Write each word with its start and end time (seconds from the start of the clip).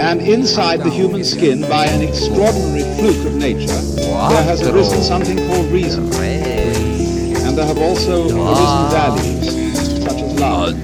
and 0.00 0.20
inside 0.20 0.80
the 0.80 0.90
human 0.90 1.24
skin, 1.24 1.60
by 1.62 1.86
an 1.86 2.02
extraordinary 2.02 2.82
fluke 2.96 3.26
of 3.26 3.34
nature, 3.34 3.66
there 3.66 4.44
has 4.44 4.62
arisen 4.62 5.02
something 5.02 5.38
called 5.48 5.70
reason. 5.70 6.12
And 6.14 7.56
there 7.56 7.66
have 7.66 7.78
also 7.78 8.24
arisen 8.24 8.90
values, 8.90 10.02
such 10.02 10.22
as 10.22 10.40
love. 10.40 10.74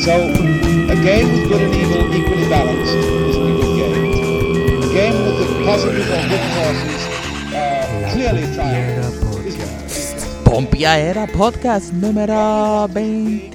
So, 0.00 0.14
a 0.92 0.96
game 1.02 1.32
with 1.32 1.48
good 1.48 1.62
and 1.62 1.74
evil 1.74 2.14
equally 2.14 2.48
balanced 2.48 2.92
isn't 2.92 3.42
a 3.42 3.54
good 3.60 3.76
game. 3.78 4.82
A 4.82 4.92
game 4.92 5.24
with 5.24 5.38
the 5.38 5.64
positive 5.64 6.08
or 6.08 6.28
good 6.28 6.44
forces 6.54 6.94
uh, 7.54 8.10
clearly 8.12 8.54
triumphant 8.54 9.23
Pompia 10.54 10.96
era 11.00 11.26
podcast 11.26 11.92
número 11.92 12.86
20. 12.92 13.50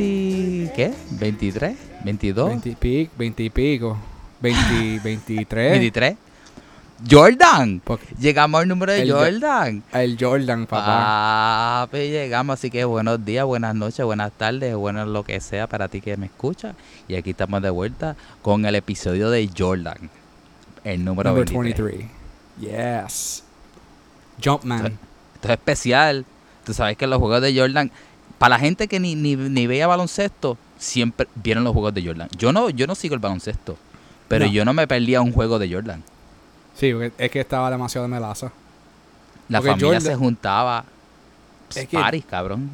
¿Qué? 0.75 0.91
¿23? 1.17 1.73
¿22? 2.03 2.47
20 2.49 2.69
y 2.71 2.75
pico, 2.75 3.13
20 3.17 3.43
y 3.43 3.49
pico. 3.49 3.97
20, 4.41 4.99
23. 5.01 5.71
23. 5.71 6.15
Jordan. 7.09 7.81
Porque 7.85 8.05
Llegamos 8.19 8.59
al 8.59 8.67
número 8.67 8.91
de 8.91 9.03
El 9.03 9.11
Jo- 9.13 9.19
Jordan. 9.19 9.81
el 9.93 10.17
Jordan, 10.19 10.65
papá. 10.67 11.87
Papi, 11.89 12.09
llegamos, 12.09 12.55
así 12.55 12.69
que 12.69 12.83
buenos 12.83 13.23
días, 13.23 13.45
buenas 13.45 13.75
noches, 13.75 14.05
buenas 14.05 14.33
tardes, 14.33 14.75
bueno 14.75 15.05
lo 15.05 15.23
que 15.23 15.39
sea 15.39 15.67
para 15.67 15.87
ti 15.87 16.01
que 16.01 16.17
me 16.17 16.25
escucha. 16.25 16.75
Y 17.07 17.15
aquí 17.15 17.29
estamos 17.29 17.61
de 17.61 17.69
vuelta 17.69 18.17
con 18.41 18.65
el 18.65 18.75
episodio 18.75 19.29
de 19.29 19.49
Jordan, 19.57 20.09
el 20.83 21.05
número 21.05 21.29
Number 21.29 21.45
23. 21.49 21.97
23. 22.59 22.99
Yes. 23.07 23.43
Jumpman. 24.43 24.99
Esto 25.35 25.47
es 25.47 25.51
especial. 25.51 26.25
Tú 26.69 26.75
sabes 26.75 26.97
que 26.97 27.07
los 27.07 27.17
juegos 27.17 27.41
de 27.41 27.59
Jordan, 27.59 27.91
para 28.37 28.57
la 28.57 28.59
gente 28.59 28.87
que 28.87 28.99
ni, 28.99 29.15
ni, 29.15 29.35
ni 29.35 29.65
veía 29.65 29.87
baloncesto, 29.87 30.55
siempre 30.77 31.27
vieron 31.33 31.63
los 31.63 31.73
juegos 31.73 31.95
de 31.95 32.05
Jordan. 32.05 32.29
Yo 32.37 32.53
no, 32.53 32.69
yo 32.69 32.85
no 32.85 32.93
sigo 32.93 33.15
el 33.15 33.19
baloncesto, 33.19 33.75
pero 34.27 34.45
No. 34.45 34.51
yo 34.51 34.63
no 34.65 34.73
me 34.73 34.85
perdía 34.85 35.19
un 35.21 35.31
juego 35.31 35.57
de 35.57 35.73
Jordan. 35.73 36.03
Sí, 36.75 36.93
porque 36.93 37.11
es 37.17 37.31
que 37.31 37.39
estaba 37.39 37.71
demasiado 37.71 38.05
de 38.07 38.13
melaza. 38.13 38.51
La 39.47 39.57
Porque 39.57 39.71
familia 39.71 39.87
Jordan- 39.99 40.01
se 40.03 40.15
juntaba. 40.15 40.85
Es 41.75 41.87
que- 41.87 41.97
Paris, 41.97 42.23
cabrón. 42.29 42.69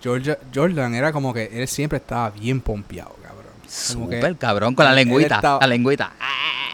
Georgia- 0.00 0.38
Jordan 0.54 0.94
era 0.94 1.10
como 1.12 1.34
que 1.34 1.50
él 1.52 1.66
siempre 1.66 1.96
estaba 1.98 2.30
bien 2.30 2.60
pompeado, 2.60 3.16
cabrón. 3.24 3.46
Como 3.92 4.08
que- 4.08 4.16
Súper 4.20 4.36
cabrón 4.36 4.76
con 4.76 4.84
la 4.84 4.92
lengüita. 4.92 5.34
estaba- 5.34 5.58
La 5.60 5.66
lengüita. 5.66 6.12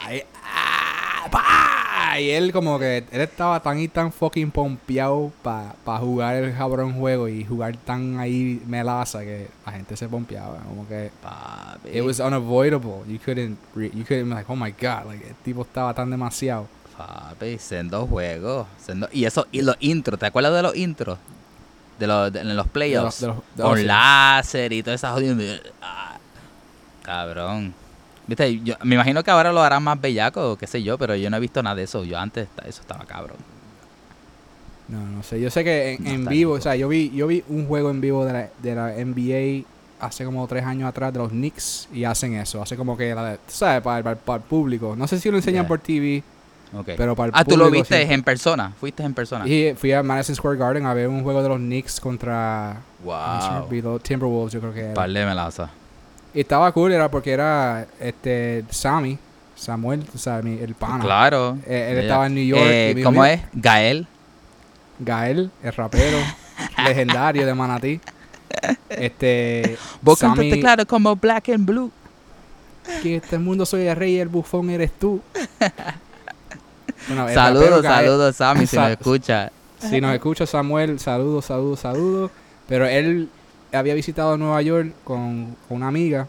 Ahí, 0.05 0.23
ah, 0.45 1.29
pa, 2.13 2.21
Y 2.21 2.31
él 2.31 2.53
como 2.53 2.79
que 2.79 2.99
él 3.11 3.21
estaba 3.21 3.61
tan 3.61 3.79
y 3.79 3.89
tan 3.89 4.13
fucking 4.13 4.51
pompeado 4.51 5.31
para 5.43 5.99
jugar 6.01 6.37
el 6.37 6.55
cabrón 6.57 6.95
juego 6.95 7.29
y 7.29 7.45
jugar 7.45 7.77
tan 7.77 8.19
ahí 8.19 8.61
melaza 8.67 9.21
que 9.21 9.49
la 9.67 9.73
gente 9.73 9.97
se 9.97 10.09
pompeaba. 10.09 10.59
Como 10.69 10.87
que 10.89 11.11
Papi. 11.23 11.91
it 11.99 12.03
was 12.05 12.21
unavoidable. 12.21 13.03
You 13.07 13.19
couldn't, 13.19 13.59
re- 13.75 13.91
you 13.95 14.05
couldn't 14.05 14.31
like, 14.31 14.45
oh 14.51 14.57
my 14.57 14.71
god, 14.73 15.07
like 15.11 15.27
el 15.27 15.35
tipo 15.45 15.63
estaba 15.63 15.95
tan 15.95 16.11
demasiado. 16.11 16.67
Papi, 16.97 17.59
sendo 17.59 18.07
juegos. 18.07 18.67
sendo- 18.85 19.09
Y 19.13 19.25
eso, 19.25 19.47
y 19.53 19.63
los 19.63 19.77
intros, 19.81 20.19
¿te 20.19 20.27
acuerdas 20.27 20.53
de 20.55 20.63
los 20.63 20.75
intros? 20.77 21.19
De 21.99 22.07
los, 22.07 22.33
de, 22.33 22.41
en 22.41 22.57
los 22.57 22.67
playoffs. 22.69 23.21
de 23.21 23.27
los- 23.29 23.37
de 23.55 23.63
con 23.63 23.87
láser 23.87 24.73
y 24.73 24.83
toda 24.83 24.95
esa 24.97 25.13
jodida. 25.13 25.35
Ah, 25.83 26.17
cabrón. 27.03 27.75
Viste, 28.29 28.61
yo 28.61 28.75
me 28.85 28.95
imagino 28.95 29.25
que 29.25 29.31
ahora 29.33 29.53
lo 29.53 29.63
harán 29.63 29.83
más 29.83 30.01
bellaco, 30.01 30.57
qué 30.57 30.67
sé 30.69 30.83
yo, 30.83 30.97
pero 30.99 31.17
yo 31.17 31.29
no 31.31 31.39
he 31.39 31.41
visto 31.41 31.63
nada 31.63 31.75
de 31.75 31.83
eso. 31.85 32.05
Yo 32.05 32.19
antes 32.19 32.47
eso 32.67 32.81
estaba 32.83 33.05
cabrón. 33.07 33.39
No, 34.89 35.01
no 35.05 35.23
sé. 35.23 35.41
Yo 35.41 35.51
sé 35.51 35.65
que 35.65 35.95
en, 35.95 36.05
No 36.05 36.11
en 36.11 36.19
está 36.21 36.31
vivo, 36.31 36.53
bien. 36.53 36.61
o 36.61 36.63
sea, 36.63 36.77
yo 36.77 36.89
vi, 36.89 37.11
yo 37.11 37.27
vi 37.27 37.43
un 37.49 37.67
juego 37.67 37.91
en 37.91 38.01
vivo 38.01 38.25
de 38.25 38.33
la, 38.33 38.49
de 38.63 38.75
la 38.75 38.93
NBA 39.05 39.67
hace 40.01 40.25
como 40.25 40.47
tres 40.47 40.65
años 40.65 40.89
atrás 40.89 41.13
de 41.13 41.19
los 41.19 41.31
Knicks 41.31 41.89
y 41.93 42.05
hacen 42.05 42.35
eso. 42.35 42.63
Hace 42.63 42.77
como 42.77 42.97
que, 42.97 43.15
la, 43.15 43.39
¿sabes? 43.49 43.83
Para, 43.83 44.03
para- 44.03 44.17
para 44.17 44.37
el 44.39 44.43
público. 44.45 44.95
No 44.97 45.07
sé 45.09 45.19
si 45.19 45.31
lo 45.31 45.37
enseñan 45.37 45.67
por 45.67 45.79
TV, 45.81 46.23
Ok. 46.75 46.91
pero 46.97 47.17
para 47.17 47.29
el 47.29 47.33
ah, 47.35 47.45
tú 47.45 47.57
lo 47.57 47.71
viste 47.71 48.07
sí. 48.07 48.13
en 48.13 48.23
persona. 48.23 48.73
Fuiste 48.79 49.03
en 49.03 49.13
persona. 49.15 49.47
Y 49.49 49.75
fui 49.75 49.93
a 49.93 50.03
Madison 50.03 50.37
Square 50.37 50.57
Garden 50.59 50.87
a 50.87 50.95
ver 50.95 51.09
un 51.09 51.23
juego 51.23 51.43
de 51.43 51.49
los 51.49 51.59
Knicks 51.59 52.01
contra 52.01 52.77
wow. 53.05 53.99
Timberwolves, 54.01 54.53
yo 54.53 54.61
creo 54.61 54.73
que 54.73 54.81
era. 54.81 54.95
Par 54.95 55.11
de 55.11 55.25
melaza. 55.27 55.71
Y 56.35 56.41
estaba 56.41 56.71
cool, 56.73 56.93
era 56.93 57.11
porque 57.11 57.33
era 57.33 57.87
este 58.01 58.65
Sammy, 58.71 59.19
Samuel, 59.57 60.05
o 60.15 60.19
sea, 60.19 60.41
mi- 60.43 60.59
el 60.59 60.75
pana. 60.75 61.03
Claro. 61.03 61.59
Eh, 61.67 61.89
él 61.93 61.99
estaba 61.99 62.27
en 62.27 62.35
New 62.35 62.45
York. 62.45 62.63
Eh, 62.65 62.95
y 62.97 63.03
¿Cómo 63.03 63.23
"Mira, 63.23 63.33
es? 63.35 63.41
Gael. 63.55 64.07
Gael, 65.01 65.51
el 65.63 65.73
rapero 65.73 66.19
legendario 66.85 67.47
de 67.47 67.55
Manatí. 67.55 68.01
Este. 68.89 69.77
Vos 70.03 70.19
Sammy- 70.19 70.37
cantaste 70.37 70.61
claro 70.61 70.87
como 70.87 71.15
Black 71.17 71.49
and 71.51 71.67
Blue. 71.67 71.91
que 73.03 73.17
este 73.17 73.39
mundo 73.39 73.67
soy 73.67 73.83
el 73.87 73.97
rey 73.97 74.15
y 74.17 74.19
el 74.21 74.29
bufón 74.29 74.71
eres 74.71 74.91
tú. 74.99 75.21
Bueno, 77.07 77.29
Saludos, 77.33 77.83
saludos, 77.85 78.37
Sammy, 78.37 78.67
si 78.67 78.77
Sa- 78.77 78.87
me 78.87 78.93
escucha. 78.93 79.53
Si 79.79 80.01
nos 80.01 80.13
escucha 80.15 80.47
Samuel, 80.47 80.99
saludos, 80.99 81.45
saludos, 81.47 81.81
saludos. 81.81 82.31
Pero 82.69 82.87
él 82.87 83.29
había 83.73 83.95
visitado 83.95 84.37
Nueva 84.37 84.61
York 84.63 84.93
con, 85.05 85.57
con 85.69 85.77
una 85.79 85.89
amiga. 85.89 86.27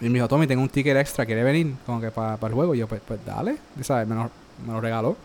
Y 0.00 0.04
me 0.08 0.14
dijo, 0.14 0.28
Tommy, 0.28 0.46
tengo 0.46 0.62
un 0.62 0.68
ticket 0.68 0.96
extra, 0.96 1.26
¿quiere 1.26 1.42
venir? 1.44 1.74
Como 1.84 2.00
que 2.00 2.10
para 2.10 2.38
el 2.46 2.52
juego. 2.54 2.74
Y 2.74 2.78
yo, 2.78 2.86
pues, 2.88 3.02
pues 3.06 3.20
dale. 3.24 3.56
¿sabes? 3.82 4.06
Me, 4.08 4.14
lo, 4.14 4.30
me 4.66 4.72
lo 4.72 4.80
regaló. 4.80 5.16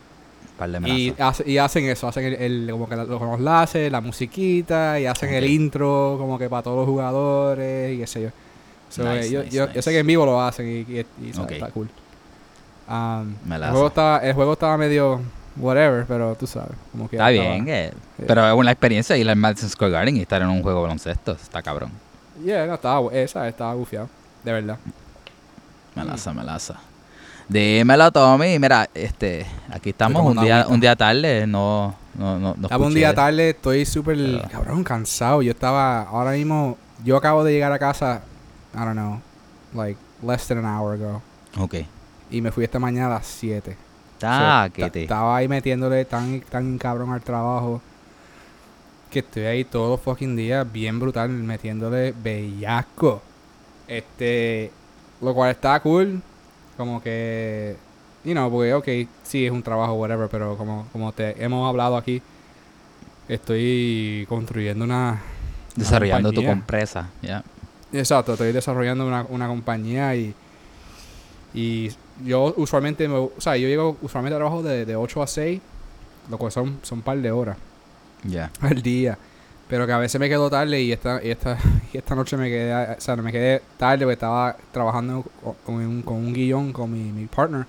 Y, 0.85 1.13
hace- 1.19 1.49
y 1.49 1.57
hacen 1.57 1.85
eso, 1.85 2.07
hacen 2.07 2.25
el, 2.25 2.33
el- 2.35 2.67
como 2.71 2.87
que 2.87 2.95
los, 2.95 3.39
láser, 3.41 3.91
la 3.91 3.99
musiquita, 4.01 4.97
y 4.99 5.05
hacen 5.05 5.33
el 5.33 5.49
intro 5.49 6.15
como 6.17 6.37
que 6.39 6.49
para 6.49 6.63
todos 6.63 6.77
los 6.77 6.87
jugadores 6.87 7.93
y 7.93 7.97
qué 7.99 8.07
sé 8.07 8.21
yo. 8.23 8.29
So, 8.89 9.03
Nice, 9.03 9.27
eh, 9.27 9.31
yo, 9.31 9.43
nice, 9.43 9.55
yo, 9.73 9.81
sé 9.81 9.91
que 9.91 9.99
en 9.99 10.07
vivo 10.07 10.25
lo 10.25 10.41
hacen 10.41 10.65
y, 10.67 10.93
y- 10.93 11.05
y, 11.23 11.29
está 11.31 11.69
cool. 11.71 11.89
Um, 12.87 13.35
Me 13.45 13.55
el, 13.55 13.61
la 13.61 13.69
juego 13.71 13.85
hace. 13.87 13.91
estaba, 13.91 14.17
el 14.19 14.33
juego 14.33 14.53
estaba 14.53 14.77
medio 14.77 15.19
whatever, 15.57 16.05
pero 16.05 16.35
tú 16.35 16.47
sabes. 16.47 16.71
Como 16.91 17.09
que 17.09 17.15
Está 17.17 17.31
estaba- 17.31 17.51
bien, 17.53 17.67
eh, 17.69 17.91
Sí. 18.17 18.23
pero 18.27 18.47
es 18.47 18.53
una 18.55 18.71
experiencia 18.71 19.15
ir 19.17 19.29
al 19.29 19.35
Madison 19.35 19.69
Square 19.69 19.91
Garden 19.93 20.17
y 20.17 20.21
estar 20.21 20.41
en 20.41 20.49
un 20.49 20.61
juego 20.61 20.79
de 20.79 20.83
baloncesto. 20.83 21.31
Está 21.33 21.61
cabrón. 21.61 21.91
Yeah, 22.43 22.65
no, 22.65 22.73
estaba, 22.75 23.13
esa, 23.13 23.47
estaba 23.47 23.73
bufiado, 23.73 24.09
de 24.43 24.51
verdad. 24.51 24.77
Melaza, 25.95 26.33
melaza. 26.33 26.75
Dímelo, 27.47 28.11
Tommy. 28.11 28.57
Mira, 28.59 28.89
este, 28.93 29.45
aquí 29.71 29.91
estamos 29.91 30.25
un 30.25 30.41
día, 30.43 30.57
agüita. 30.61 30.73
un 30.73 30.79
día 30.81 30.95
tarde. 30.95 31.45
No, 31.47 31.95
no, 32.15 32.39
no, 32.39 32.55
no 32.57 32.63
Estaba 32.67 32.85
un 32.87 32.93
día 32.93 33.13
tarde, 33.13 33.51
estoy 33.51 33.85
súper, 33.85 34.17
Pero- 34.17 34.49
cabrón, 34.51 34.83
cansado. 34.83 35.41
Yo 35.41 35.51
estaba, 35.51 36.01
ahora 36.01 36.31
mismo, 36.31 36.77
yo 37.03 37.15
acabo 37.15 37.43
de 37.43 37.53
llegar 37.53 37.71
a 37.71 37.79
casa, 37.79 38.23
I 38.73 38.79
don't 38.79 38.93
know, 38.93 39.21
like, 39.73 39.97
less 40.25 40.47
than 40.47 40.57
an 40.57 40.65
hour 40.65 40.95
ago. 40.95 41.21
Ok. 41.59 41.75
Y 42.31 42.41
me 42.41 42.51
fui 42.51 42.63
esta 42.63 42.79
mañana 42.79 43.07
a 43.07 43.19
las 43.19 43.27
7. 43.27 43.77
Estaba 44.17 45.37
ahí 45.37 45.47
metiéndole 45.47 46.05
tan, 46.05 46.41
tan 46.41 46.77
cabrón 46.77 47.11
al 47.11 47.21
trabajo. 47.21 47.81
Que 49.11 49.19
estoy 49.19 49.43
ahí 49.43 49.63
todos 49.63 49.91
los 49.91 50.01
fucking 50.01 50.35
días, 50.35 50.69
bien 50.71 50.99
brutal, 50.99 51.29
metiéndole 51.29 52.11
bellaco. 52.11 53.21
Este. 53.87 54.71
Lo 55.21 55.33
cual 55.33 55.51
está 55.51 55.79
cool. 55.79 56.21
Como 56.77 57.01
que. 57.01 57.77
You 58.23 58.31
know, 58.33 58.49
porque, 58.49 58.73
ok, 58.73 58.87
sí 59.23 59.45
es 59.45 59.51
un 59.51 59.61
trabajo, 59.61 59.93
whatever, 59.93 60.27
pero 60.29 60.57
como, 60.57 60.87
como 60.91 61.11
te 61.11 61.43
hemos 61.43 61.69
hablado 61.69 61.95
aquí, 61.95 62.23
estoy 63.27 64.25
construyendo 64.27 64.83
una. 64.83 65.21
Desarrollando 65.75 66.31
tu 66.31 66.43
compresa. 66.43 67.09
Ya. 67.21 67.43
Exacto, 67.93 68.33
estoy 68.33 68.51
desarrollando 68.51 69.05
una, 69.05 69.25
una 69.29 69.47
compañía 69.47 70.15
y, 70.15 70.33
y 71.53 71.91
yo 72.23 72.53
usualmente, 72.57 73.07
me, 73.07 73.15
o 73.15 73.31
sea, 73.39 73.57
yo 73.57 73.67
llego 73.67 73.97
usualmente 74.01 74.35
a 74.35 74.37
trabajo 74.37 74.63
de, 74.63 74.85
de 74.85 74.95
8 74.95 75.21
a 75.21 75.27
6, 75.27 75.61
lo 76.29 76.37
cual 76.37 76.51
son, 76.51 76.79
son 76.83 76.99
un 76.99 77.03
par 77.03 77.17
de 77.17 77.31
horas 77.31 77.57
Ya. 78.23 78.51
al 78.61 78.81
día. 78.81 79.17
Pero 79.67 79.87
que 79.87 79.93
a 79.93 79.97
veces 79.97 80.19
me 80.21 80.29
quedo 80.29 80.47
tarde 80.49 80.79
y 80.81 80.91
esta, 80.91 81.19
y 81.23 81.31
esta, 81.31 81.57
y 81.93 81.97
esta 81.97 82.13
noche 82.15 82.37
me 82.37 82.49
quedé, 82.49 82.73
o 82.95 83.01
sea, 83.01 83.15
me 83.15 83.31
quedé 83.31 83.61
tarde 83.77 84.05
porque 84.05 84.13
estaba 84.13 84.55
trabajando 84.71 85.23
co- 85.43 85.55
con 85.65 85.75
un, 85.75 86.01
con 86.03 86.15
un 86.17 86.33
guion 86.33 86.71
con 86.71 86.91
mi, 86.91 87.11
mi 87.11 87.25
partner. 87.25 87.65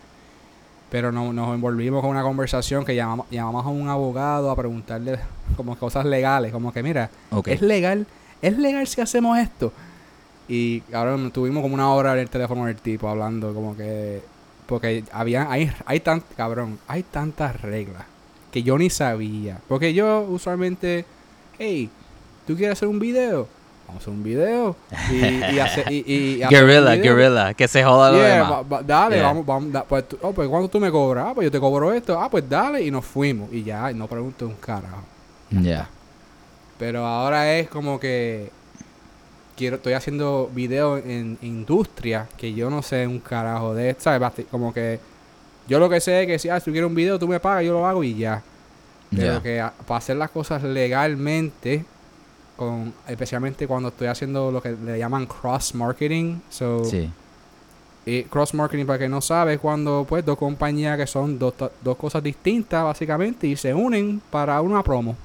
Pero 0.91 1.11
no, 1.11 1.33
nos 1.33 1.53
envolvimos 1.55 2.01
con 2.01 2.11
una 2.11 2.23
conversación 2.23 2.85
que 2.85 2.95
llamamos, 2.95 3.27
llamamos 3.31 3.67
a 3.67 3.69
un 3.71 3.89
abogado 3.89 4.51
a 4.51 4.57
preguntarle 4.57 5.19
como 5.57 5.77
cosas 5.77 6.05
legales, 6.05 6.53
como 6.53 6.73
que 6.73 6.83
mira, 6.83 7.11
Ok. 7.31 7.49
¿Es 7.49 7.61
legal? 7.63 8.07
¿Es 8.41 8.57
legal 8.59 8.87
si 8.87 9.01
hacemos 9.01 9.37
esto? 9.39 9.73
Y 10.49 10.83
cabrón, 10.83 11.33
tuvimos 11.33 11.63
como 11.63 11.75
una 11.75 11.91
hora 11.91 12.13
en 12.13 12.21
el 12.21 12.31
teléfono 12.31 12.67
del 12.67 12.77
tipo 12.77 13.09
hablando 13.09 13.53
como 13.53 13.77
que... 13.77 14.23
Porque 14.67 15.05
había, 15.13 15.51
hay, 15.51 15.71
hay 15.87 16.01
tan, 16.01 16.23
cabrón, 16.37 16.79
hay 16.89 17.03
tantas 17.05 17.61
reglas 17.63 18.03
que 18.51 18.63
yo 18.63 18.77
ni 18.79 18.91
sabía. 18.91 19.59
Porque 19.69 19.95
yo 19.95 20.23
usualmente, 20.29 21.05
hey, 21.59 21.89
¿tú 22.47 22.57
quieres 22.57 22.77
hacer 22.79 22.89
un 22.89 22.99
video? 22.99 23.47
Vamos 23.87 24.01
a 24.01 24.03
hacer 24.03 24.13
un 24.15 24.23
video. 24.25 24.75
Y, 25.13 25.55
y 25.55 25.59
hacer, 25.61 25.93
y, 25.93 26.05
y 26.39 26.43
hacer 26.43 26.67
Guerrilla, 26.67 26.95
video. 26.97 27.17
guerrilla, 27.17 27.55
que 27.55 27.69
se 27.69 27.85
joda 27.85 28.11
lo 28.11 28.19
Yeah, 28.19 28.35
demás. 28.35 28.51
va- 28.51 28.63
va- 28.63 28.83
dale, 28.83 29.17
Yeah. 29.17 29.25
vamos, 29.27 29.47
vamos, 29.47 29.73
da- 29.73 29.85
pues, 29.85 30.09
tú- 30.09 30.19
oh, 30.23 30.33
pues 30.33 30.49
¿cuánto 30.49 30.69
tú 30.69 30.81
me 30.81 30.91
cobras? 30.91 31.27
Ah, 31.29 31.35
pues 31.35 31.45
yo 31.45 31.51
te 31.53 31.61
cobro 31.61 31.93
esto. 31.93 32.21
Ah, 32.21 32.29
pues 32.29 32.49
dale, 32.49 32.83
y 32.83 32.91
nos 32.91 33.05
fuimos. 33.05 33.53
Y 33.53 33.63
ya, 33.63 33.93
no 33.93 34.09
pregunto 34.09 34.47
un 34.47 34.55
carajo. 34.57 35.05
Ya. 35.51 35.89
Pero 36.79 37.07
ahora 37.07 37.55
es 37.57 37.69
como 37.69 38.01
que 38.01 38.51
quiero 39.57 39.77
estoy 39.77 39.95
haciendo 39.95 40.51
videos 40.55 41.03
en 41.05 41.39
industria 41.43 42.29
que 42.37 42.53
yo 42.55 42.71
no 42.71 42.83
sé 42.83 43.07
un 43.07 43.19
carajo 43.21 43.75
de. 43.75 43.97
Basti- 43.97 44.45
Como 44.51 44.73
que 44.73 44.99
yo 45.69 45.79
lo 45.79 45.89
que 45.89 46.01
sé 46.01 46.23
es 46.23 46.27
que 46.27 46.39
si, 46.39 46.49
ah, 46.49 46.61
si 46.61 46.67
tú 46.67 46.73
quieres 46.73 46.89
un 46.89 46.95
video, 46.95 47.19
tú 47.19 47.27
me 47.27 47.41
pagas, 47.41 47.65
yo 47.65 47.73
lo 47.73 47.87
hago 47.87 48.05
y 48.05 48.15
ya. 48.15 48.43
Pero 49.15 49.43
que 49.43 49.61
a- 49.61 49.73
para 49.87 49.99
hacer 49.99 50.17
las 50.17 50.31
cosas 50.31 50.63
legalmente, 50.63 51.85
con, 52.57 52.93
especialmente 53.09 53.67
cuando 53.67 53.89
estoy 53.91 54.09
haciendo 54.09 54.51
lo 54.51 54.61
que 54.63 54.73
le 54.73 54.99
llaman 54.99 55.27
cross 55.27 55.75
marketing, 55.75 56.39
so, 56.51 56.85
Sí. 56.85 57.11
y 58.05 58.23
cross 58.25 58.55
marketing 58.55 58.85
para 58.87 58.99
que 59.01 59.09
no 59.09 59.21
sabes 59.21 59.59
cuando 59.61 60.07
pues 60.09 60.25
dos 60.25 60.39
compañías 60.39 60.97
que 60.97 61.07
son 61.07 61.39
dos, 61.39 61.55
dos 61.83 61.97
cosas 61.97 62.23
distintas 62.23 62.83
básicamente 62.85 63.47
y 63.47 63.57
se 63.57 63.73
unen 63.75 64.21
para 64.31 64.61
una 64.61 64.83
promo. 64.83 65.17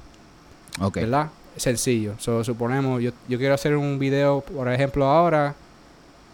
Ok. 0.80 0.96
¿verdad? 0.96 1.28
Sencillo. 1.56 2.14
So, 2.18 2.42
suponemos, 2.44 3.02
yo, 3.02 3.10
yo 3.28 3.38
quiero 3.38 3.54
hacer 3.54 3.76
un 3.76 3.98
video, 3.98 4.40
por 4.40 4.68
ejemplo, 4.72 5.04
ahora 5.06 5.54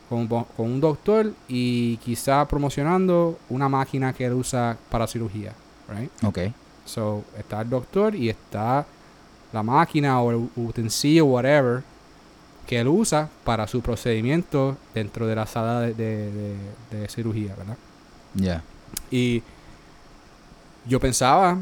con, 0.08 0.26
con 0.26 0.44
un 0.58 0.80
doctor 0.80 1.32
y 1.48 1.96
quizá 1.98 2.46
promocionando 2.46 3.38
una 3.50 3.68
máquina 3.68 4.12
que 4.12 4.24
él 4.26 4.32
usa 4.34 4.76
para 4.90 5.06
cirugía, 5.06 5.52
right? 5.88 6.10
Ok. 6.24 6.38
So, 6.84 7.24
está 7.38 7.60
el 7.60 7.68
doctor 7.68 8.14
y 8.14 8.28
está 8.30 8.86
la 9.52 9.62
máquina 9.62 10.20
o 10.22 10.30
el 10.30 10.48
utensilio, 10.56 11.26
whatever, 11.26 11.82
que 12.66 12.78
él 12.78 12.88
usa 12.88 13.28
para 13.44 13.66
su 13.66 13.80
procedimiento 13.80 14.76
dentro 14.94 15.26
de 15.26 15.34
la 15.34 15.46
sala 15.46 15.80
de, 15.80 15.94
de- 15.94 16.30
de- 16.32 17.00
de 17.00 17.08
cirugía, 17.08 17.54
¿verdad? 17.56 17.76
Ya. 18.34 18.62
Y 19.10 19.42
yo 20.86 21.00
pensaba, 21.00 21.58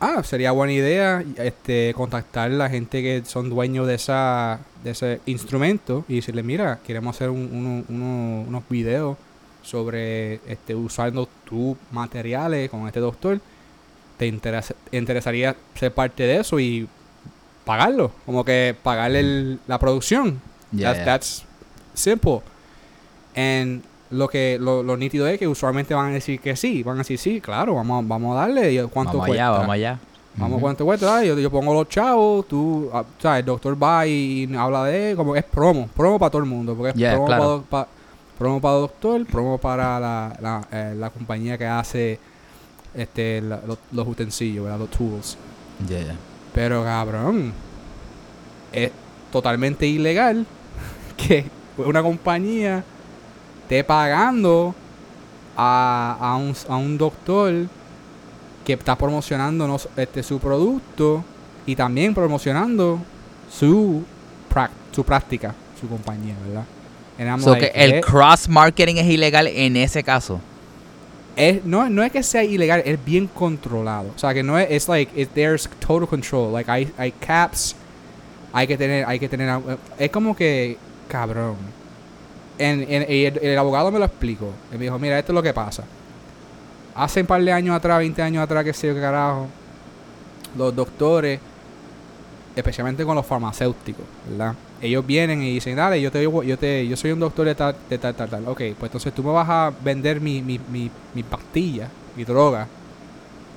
ah, 0.00 0.22
sería 0.22 0.52
buena 0.52 0.72
idea 0.72 1.24
este 1.38 1.92
contactar 1.96 2.50
a 2.50 2.54
la 2.54 2.68
gente 2.68 3.02
que 3.02 3.22
son 3.24 3.48
dueños 3.50 3.86
de 3.86 3.94
esa 3.94 4.60
de 4.84 4.90
ese 4.90 5.20
instrumento 5.26 6.04
y 6.08 6.16
decirle, 6.16 6.42
mira, 6.42 6.78
queremos 6.86 7.16
hacer 7.16 7.30
un- 7.30 7.48
uno- 7.52 7.84
uno- 7.88 8.44
unos 8.48 8.62
videos 8.68 9.16
sobre 9.62 10.34
este 10.50 10.74
usando 10.74 11.28
tus 11.44 11.76
materiales 11.90 12.70
con 12.70 12.86
este 12.86 13.00
doctor. 13.00 13.40
¿Te 14.16 14.26
interesa- 14.26 14.74
interesaría 14.92 15.56
ser 15.74 15.92
parte 15.92 16.22
de 16.22 16.38
eso 16.40 16.58
y 16.60 16.88
pagarlo? 17.64 18.12
Como 18.24 18.44
que 18.44 18.76
pagarle 18.82 19.20
el- 19.20 19.60
la 19.66 19.78
producción. 19.78 20.40
That's, 20.70 20.98
ya. 20.98 21.04
that's 21.04 21.44
simple. 21.94 22.40
And 23.34 23.82
lo 24.10 24.28
que 24.28 24.58
lo, 24.60 24.82
lo 24.82 24.96
nítido 24.96 25.26
es 25.26 25.38
que 25.38 25.48
usualmente 25.48 25.94
van 25.94 26.10
a 26.10 26.14
decir 26.14 26.40
que 26.40 26.54
sí, 26.56 26.82
van 26.82 26.96
a 26.96 26.98
decir 26.98 27.18
sí, 27.18 27.40
claro, 27.40 27.74
vamos, 27.74 28.06
vamos 28.06 28.36
a 28.36 28.40
darle 28.40 28.82
cuánto 28.88 29.14
Vamos 29.18 29.26
cuesta. 29.28 29.46
allá, 29.48 29.58
vamos 29.58 29.74
allá. 29.74 29.98
Vamos, 30.38 30.52
Ujú. 30.56 30.60
cuánto 30.60 30.84
cuesta. 30.84 31.16
Ah, 31.16 31.24
yo, 31.24 31.38
yo 31.38 31.50
pongo 31.50 31.72
los 31.72 31.88
chavos, 31.88 32.46
tú, 32.46 32.90
ah, 32.92 33.04
sabes, 33.18 33.40
el 33.40 33.46
doctor 33.46 33.82
va 33.82 34.06
y, 34.06 34.48
habla 34.54 34.84
de 34.84 35.16
como 35.16 35.34
es 35.34 35.42
promo, 35.44 35.88
promo 35.96 36.18
para 36.18 36.30
todo 36.30 36.42
el 36.42 36.48
mundo, 36.48 36.74
porque 36.74 36.90
es 36.90 36.94
Yeah, 36.96 37.12
promo, 37.12 37.26
claro. 37.26 37.64
para, 37.70 37.84
pa- 37.84 37.88
promo 38.38 38.60
para 38.60 38.74
el 38.74 38.80
doctor, 38.82 39.26
promo 39.26 39.56
para 39.58 39.98
la, 39.98 40.36
la, 40.40 40.68
eh, 40.70 40.94
la 40.94 41.08
compañía 41.08 41.56
que 41.56 41.64
hace 41.66 42.18
este 42.94 43.40
la- 43.40 43.62
los, 43.66 43.78
los 43.92 44.06
utensilios, 44.06 44.64
¿verdad? 44.64 44.78
los 44.80 44.90
tools. 44.90 45.38
Pero 46.54 46.84
cabrón, 46.84 47.52
es 48.72 48.90
totalmente 49.32 49.86
ilegal 49.86 50.44
que 51.16 51.46
una 51.78 52.02
compañía 52.02 52.84
esté 53.66 53.82
pagando 53.82 54.74
a, 55.56 56.16
a, 56.20 56.36
un, 56.36 56.54
a 56.68 56.76
un 56.76 56.96
doctor 56.96 57.52
que 58.64 58.74
está 58.74 58.96
promocionando 58.96 59.80
este, 59.96 60.22
su 60.22 60.38
producto 60.38 61.24
y 61.66 61.74
también 61.74 62.14
promocionando 62.14 63.00
su, 63.50 64.04
su 64.92 65.04
práctica, 65.04 65.52
su 65.80 65.88
compañía, 65.88 66.36
¿verdad? 66.46 66.64
So 67.40 67.50
like, 67.50 67.72
que 67.72 67.84
el 67.84 67.92
¿qué? 67.92 68.00
cross 68.02 68.48
marketing 68.48 68.96
es 68.96 69.06
ilegal 69.06 69.48
en 69.48 69.76
ese 69.76 70.04
caso. 70.04 70.40
es, 71.34 71.64
no, 71.64 71.88
no 71.90 72.02
es 72.02 72.12
que 72.12 72.22
sea 72.22 72.44
ilegal, 72.44 72.82
es 72.84 73.02
bien 73.04 73.26
controlado. 73.26 74.12
O 74.14 74.18
sea, 74.18 74.32
que 74.32 74.42
no 74.42 74.58
es, 74.58 74.70
it's 74.70 74.88
like, 74.88 75.10
it, 75.20 75.30
there's 75.34 75.68
total 75.80 76.06
control. 76.06 76.52
Like, 76.52 76.70
hay, 76.70 76.92
hay 76.96 77.12
caps, 77.12 77.74
hay 78.52 78.66
que 78.66 78.76
tener, 78.76 79.04
hay 79.06 79.18
que 79.18 79.28
tener, 79.28 79.48
eh, 79.48 79.76
es 79.98 80.10
como 80.10 80.36
que, 80.36 80.76
cabrón. 81.08 81.56
En, 82.58 82.86
en- 82.90 83.06
y 83.10 83.24
el, 83.26 83.58
abogado 83.58 83.90
me 83.90 83.98
lo 83.98 84.04
explicó. 84.06 84.46
Él 84.72 84.78
me 84.78 84.84
dijo, 84.84 84.98
mira, 84.98 85.18
esto 85.18 85.32
es 85.32 85.34
lo 85.34 85.42
que 85.42 85.52
pasa. 85.52 85.84
Hace 86.94 87.20
un 87.20 87.26
par 87.26 87.42
de 87.42 87.52
años 87.52 87.76
atrás, 87.76 87.98
20 87.98 88.22
años 88.22 88.42
atrás, 88.42 88.64
que 88.64 88.72
sé 88.72 88.86
yo 88.88 88.94
qué 88.94 89.00
carajo, 89.00 89.46
los 90.56 90.74
doctores, 90.74 91.38
especialmente 92.54 93.04
con 93.04 93.14
los 93.14 93.26
farmacéuticos, 93.26 94.04
¿verdad? 94.28 94.54
Ellos 94.80 95.06
vienen 95.06 95.42
y 95.42 95.54
dicen, 95.54 95.76
dale, 95.76 96.00
yo 96.00 96.10
te, 96.10 96.22
yo 96.22 96.58
te, 96.58 96.86
yo 96.86 96.96
soy 96.96 97.12
un 97.12 97.20
doctor 97.20 97.46
de 97.46 97.54
tal, 97.54 97.76
de 97.88 97.98
tal, 97.98 98.14
tal, 98.14 98.28
tal. 98.30 98.48
Ok, 98.48 98.58
pues 98.78 98.88
entonces 98.88 99.12
tú 99.12 99.22
me 99.22 99.30
vas 99.32 99.48
a 99.48 99.72
vender 99.84 100.20
mi, 100.20 100.40
mi, 100.42 100.58
mi, 100.70 100.90
mi 101.14 101.22
pastilla, 101.22 101.88
mi 102.16 102.24
droga. 102.24 102.66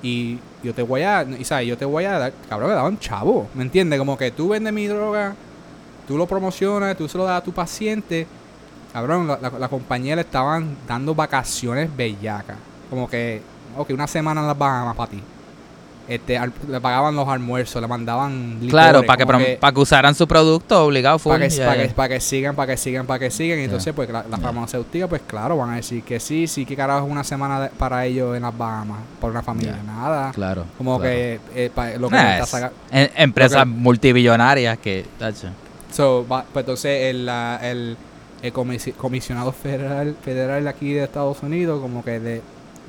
Y 0.01 0.39
yo 0.63 0.73
te 0.73 0.81
voy 0.81 1.01
a, 1.03 1.23
y 1.23 1.43
sabes, 1.43 1.67
yo 1.67 1.77
te 1.77 1.85
voy 1.85 2.05
a 2.05 2.17
dar, 2.19 2.33
cabrón, 2.49 2.69
me 2.69 2.75
daban 2.75 2.99
chavo, 2.99 3.47
¿me 3.53 3.63
entiendes? 3.63 3.99
Como 3.99 4.17
que 4.17 4.31
tú 4.31 4.49
vendes 4.49 4.73
mi 4.73 4.87
droga, 4.87 5.35
tú 6.07 6.17
lo 6.17 6.25
promocionas, 6.25 6.97
tú 6.97 7.07
se 7.07 7.17
lo 7.17 7.25
das 7.25 7.41
a 7.41 7.43
tu 7.43 7.51
paciente. 7.53 8.27
Cabrón, 8.93 9.27
la, 9.27 9.37
la- 9.41 9.59
la 9.59 9.67
compañía 9.67 10.15
le 10.15 10.21
estaban 10.21 10.75
dando 10.87 11.13
vacaciones 11.15 11.89
bellacas. 11.95 12.57
Como 12.89 13.07
que, 13.09 13.41
ok, 13.77 13.91
una 13.91 14.07
semana 14.07 14.41
en 14.41 14.47
las 14.47 14.57
Bahamas 14.57 14.95
para 14.95 15.11
ti. 15.11 15.21
Este, 16.07 16.35
al- 16.39 16.51
le 16.67 16.81
pagaban 16.81 17.15
los 17.15 17.27
almuerzos, 17.29 17.79
le 17.79 17.87
mandaban 17.87 18.57
Claro, 18.67 19.01
licores, 19.01 19.05
para 19.07 19.17
que, 19.17 19.27
prom- 19.27 19.59
para 19.59 19.71
que 19.73 19.79
usaran 19.79 20.15
su 20.15 20.27
producto 20.27 20.85
obligado 20.85 21.19
para 21.19 21.37
que, 21.47 21.49
ya, 21.51 21.65
para, 21.67 21.81
ya. 21.83 21.87
que, 21.87 21.93
para 21.93 22.09
que 22.09 22.19
sigan, 22.19 22.55
para 22.55 22.71
que 22.71 22.77
sigan, 22.77 23.05
para 23.05 23.19
que 23.19 23.29
sigan. 23.29 23.59
Y 23.59 23.61
Ya. 23.61 23.65
entonces, 23.65 23.93
pues 23.93 24.09
la, 24.09 24.25
la 24.27 24.37
farmacéutica, 24.37 25.07
pues 25.07 25.21
claro, 25.27 25.55
van 25.57 25.69
a 25.69 25.75
decir 25.75 26.01
que 26.01 26.19
sí, 26.19 26.47
sí, 26.47 26.65
que 26.65 26.75
carajo 26.75 27.05
es 27.05 27.11
una 27.11 27.23
semana 27.23 27.59
de- 27.61 27.69
para 27.69 28.03
ellos 28.07 28.35
en 28.35 28.41
las 28.41 28.57
Bahamas, 28.57 28.97
por 29.21 29.29
una 29.29 29.43
familia. 29.43 29.77
Nada. 29.85 30.31
Claro. 30.31 30.65
Como 30.79 30.97
claro. 30.97 31.13
que 31.13 31.39
eh, 31.53 31.69
pa- 31.75 31.91
lo 31.91 32.09
que 32.09 32.15
Nah, 32.15 32.39
es- 32.39 32.49
saca- 32.49 32.71
en- 32.89 33.11
empresas 33.15 33.59
lo 33.67 33.71
que- 33.75 33.79
multibillonarias 33.79 34.79
que. 34.79 35.05
tacho. 35.19 35.49
So, 35.91 36.25
pues 36.27 36.43
entonces 36.55 37.01
el, 37.11 37.29
el, 37.61 37.97
el 38.41 38.53
comisi- 38.53 38.93
comisionado 38.93 39.51
federal 39.51 40.15
federal 40.23 40.63
de 40.63 40.69
aquí 40.69 40.93
de 40.93 41.03
Estados 41.03 41.41
Unidos, 41.43 41.81
como 41.81 42.03
que 42.03 42.19
le, 42.19 42.41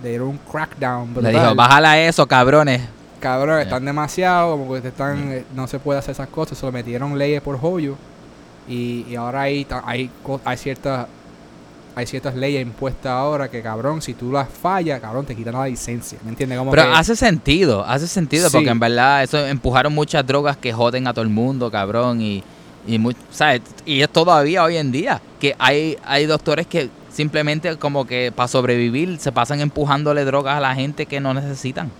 le 0.03 0.09
dieron 0.09 0.29
un 0.29 0.39
crackdown. 0.39 1.15
Le 1.21 1.31
dijo, 1.31 1.55
bájala 1.55 2.01
eso, 2.01 2.27
cabrones. 2.27 2.83
Cabrón, 3.21 3.57
Ya. 3.59 3.63
están 3.65 3.85
demasiado, 3.85 4.57
como 4.57 4.75
que 4.75 4.81
te 4.81 4.89
están, 4.89 5.33
eh, 5.33 5.45
no 5.55 5.67
se 5.67 5.79
puede 5.79 5.99
hacer 5.99 6.13
esas 6.13 6.29
cosas, 6.29 6.57
se 6.57 6.65
lo 6.65 6.73
metieron 6.73 7.19
leyes 7.19 7.43
por 7.43 7.59
joyo. 7.61 7.97
Y, 8.69 9.05
y 9.11 9.17
ahora 9.17 9.43
hay, 9.43 9.67
hay, 9.85 10.11
hay 10.45 10.57
ciertas 10.57 11.07
hay 11.97 12.07
ciertas 12.07 12.37
leyes 12.37 12.63
impuestas 12.63 13.11
ahora 13.11 13.51
que 13.51 13.61
cabrón, 13.63 14.01
si 14.01 14.15
tú 14.15 14.31
las 14.31 14.49
fallas, 14.49 15.01
cabrón, 15.01 15.27
te 15.27 15.35
quitan 15.35 15.55
la 15.55 15.67
licencia. 15.67 16.19
¿Me 16.25 16.31
entiendes? 16.31 16.57
Como 16.57 16.71
Pero 16.71 16.85
que- 16.85 16.93
hace 16.93 17.17
sentido, 17.17 17.85
hace 17.85 18.07
sentido, 18.07 18.49
Sí. 18.49 18.57
porque 18.57 18.71
en 18.71 18.79
verdad 18.79 19.25
eso 19.25 19.45
empujaron 19.45 19.93
muchas 19.93 20.25
drogas 20.25 20.57
que 20.57 20.73
joden 20.73 21.09
a 21.09 21.13
todo 21.13 21.25
el 21.25 21.31
mundo, 21.31 21.69
cabrón, 21.71 22.21
y, 22.23 22.45
y 22.87 22.99
¿sabes? 23.31 23.63
Y 23.85 24.01
es 24.03 24.09
todavía 24.09 24.65
hoy 24.65 24.77
en 24.77 24.91
día, 24.93 25.21
que 25.39 25.55
hay, 25.59 25.97
hay 26.05 26.27
doctores 26.27 26.67
que 26.67 26.89
simplemente 27.13 27.77
como 27.77 28.07
que 28.07 28.33
para 28.35 28.49
sobrevivir 28.49 29.19
se 29.19 29.33
pasan 29.33 29.61
empujándole 29.61 30.25
drogas 30.25 30.57
a 30.57 30.61
la 30.61 30.75
gente 30.75 31.07
que 31.07 31.21
no 31.21 31.35
necesitan. 31.35 31.91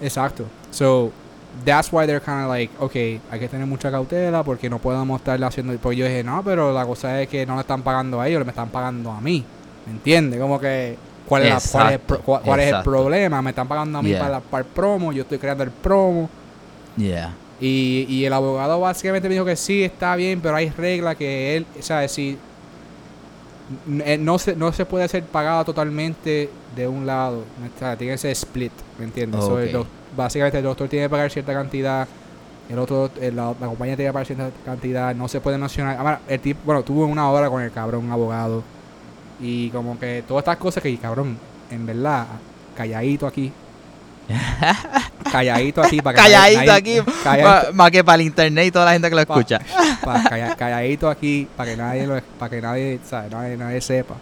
Exacto. 0.00 0.44
So, 0.70 1.10
that's 1.64 1.88
why 1.92 2.06
they're 2.06 2.20
kind 2.24 2.42
of 2.44 2.48
like, 2.48 2.72
okay, 2.80 3.20
hay 3.30 3.40
que 3.40 3.48
tener 3.48 3.66
mucha 3.66 3.90
cautela 3.90 4.42
porque 4.44 4.68
no 4.70 4.78
podemos 4.78 5.20
estarle 5.20 5.44
haciendo. 5.46 5.76
Porque 5.78 5.96
yo 5.96 6.06
dije, 6.06 6.22
no, 6.24 6.42
pero 6.44 6.72
la 6.72 6.84
cosa 6.86 7.20
es 7.20 7.28
que 7.28 7.44
no 7.46 7.54
le 7.54 7.60
están 7.62 7.82
pagando 7.82 8.20
a 8.20 8.28
ellos, 8.28 8.38
le 8.40 8.44
me 8.44 8.50
están 8.50 8.68
pagando 8.70 9.10
a 9.10 9.20
mí. 9.20 9.44
¿Me 9.86 9.92
entiendes? 9.92 10.38
Como 10.40 10.60
que, 10.60 10.96
¿cuál 11.26 11.42
es, 11.44 11.50
la- 11.50 11.60
cuál 11.80 11.92
es, 11.94 12.00
cuál- 12.24 12.42
cuál 12.42 12.60
es 12.60 12.72
el 12.74 12.82
problema? 12.82 13.42
Me 13.42 13.50
están 13.50 13.66
pagando 13.68 13.98
a 13.98 14.02
mí 14.02 14.10
Yeah. 14.10 14.18
para, 14.20 14.30
la- 14.32 14.40
para 14.40 14.60
el 14.64 14.70
promo, 14.70 15.12
yo 15.12 15.22
estoy 15.22 15.38
creando 15.38 15.64
el 15.64 15.70
promo. 15.70 16.28
Yeah. 16.96 17.32
Y, 17.60 18.06
y 18.08 18.24
el 18.24 18.32
abogado 18.32 18.78
básicamente 18.80 19.28
me 19.28 19.34
dijo 19.34 19.44
que 19.44 19.56
sí, 19.56 19.82
está 19.82 20.14
bien, 20.16 20.40
pero 20.40 20.54
hay 20.56 20.70
reglas 20.70 21.16
que 21.16 21.56
él, 21.56 21.66
o 21.78 21.82
sea, 21.82 22.06
si 22.08 22.38
eh, 24.04 24.16
no 24.18 24.38
se, 24.38 24.56
no 24.56 24.72
se 24.72 24.86
puede 24.86 25.08
ser 25.08 25.24
pagado 25.24 25.64
totalmente 25.64 26.48
de 26.74 26.88
un 26.88 27.04
lado, 27.04 27.38
o 27.40 27.78
sea, 27.78 27.96
tiene 27.96 28.14
que 28.14 28.18
ser 28.18 28.30
split, 28.30 28.72
¿me 28.98 29.04
entiendes? 29.04 29.44
So, 29.44 29.58
el 29.58 29.68
Ok. 29.68 29.72
doc- 29.72 29.86
básicamente 30.16 30.58
el 30.58 30.64
doctor 30.64 30.88
tiene 30.88 31.06
que 31.06 31.10
pagar 31.10 31.30
cierta 31.30 31.52
cantidad, 31.52 32.08
el 32.70 32.78
otro, 32.78 33.10
el- 33.20 33.36
la, 33.36 33.54
la 33.60 33.66
compañía 33.66 33.96
tiene 33.96 34.08
que 34.10 34.12
pagar 34.14 34.26
cierta 34.26 34.50
cantidad, 34.64 35.14
no 35.14 35.28
se 35.28 35.40
puede 35.40 35.58
mencionar. 35.58 35.96
Ahora, 35.98 36.20
el 36.28 36.40
tipo, 36.40 36.60
bueno, 36.64 36.82
tuvo 36.82 37.04
una 37.06 37.28
hora 37.30 37.50
con 37.50 37.62
el 37.62 37.70
cabrón, 37.70 38.04
un 38.06 38.12
abogado, 38.12 38.62
y 39.40 39.68
como 39.70 39.98
que 39.98 40.22
todas 40.26 40.42
estas 40.42 40.56
cosas 40.56 40.82
que, 40.82 40.96
cabrón, 40.96 41.36
en 41.70 41.84
verdad, 41.86 42.26
calladito 42.76 43.26
aquí, 43.26 43.52
calladito 45.32 45.82
aquí 45.82 46.00
para 46.00 46.16
que 46.16 46.22
Calladito 46.22 46.60
nadie- 46.72 47.00
aquí, 47.00 47.12
calladito, 47.24 47.72
más 47.74 47.90
que 47.90 48.04
para 48.04 48.16
el 48.16 48.22
internet 48.22 48.66
y 48.66 48.70
toda 48.70 48.84
la 48.86 48.92
gente 48.92 49.08
que 49.08 49.16
lo 49.16 49.26
Pa- 49.26 49.34
escucha. 49.34 49.60
pa- 50.04 50.22
calla- 50.24 50.56
calladito 50.56 51.08
aquí 51.08 51.46
para 51.56 51.70
que 51.70 51.76
nadie 51.76 52.06
lo, 52.06 52.20
para 52.38 52.50
que 52.50 52.60
nadie, 52.60 52.98
¿sabes? 53.08 53.30
nadie, 53.30 53.56
nadie 53.56 53.80
sepa. 53.80 54.14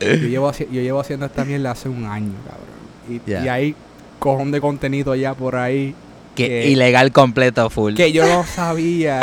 Yo 0.00 0.06
llevo, 0.28 0.52
yo 0.52 0.66
llevo 0.80 1.00
haciendo 1.00 1.26
esta 1.26 1.44
mierda 1.44 1.72
hace 1.72 1.88
un 1.88 2.04
año, 2.06 2.32
cabrón. 2.44 2.78
Y, 3.26 3.30
Ya. 3.30 3.44
y 3.44 3.48
hay 3.48 3.74
cojón 4.18 4.50
de 4.52 4.60
contenido 4.60 5.14
ya 5.14 5.34
por 5.34 5.56
ahí 5.56 5.94
Que 6.36 6.46
que- 6.48 6.68
ilegal 6.68 7.10
completo, 7.12 7.68
full. 7.70 7.94
que 7.94 8.12
yo 8.12 8.26
no 8.26 8.44
sabía. 8.44 9.20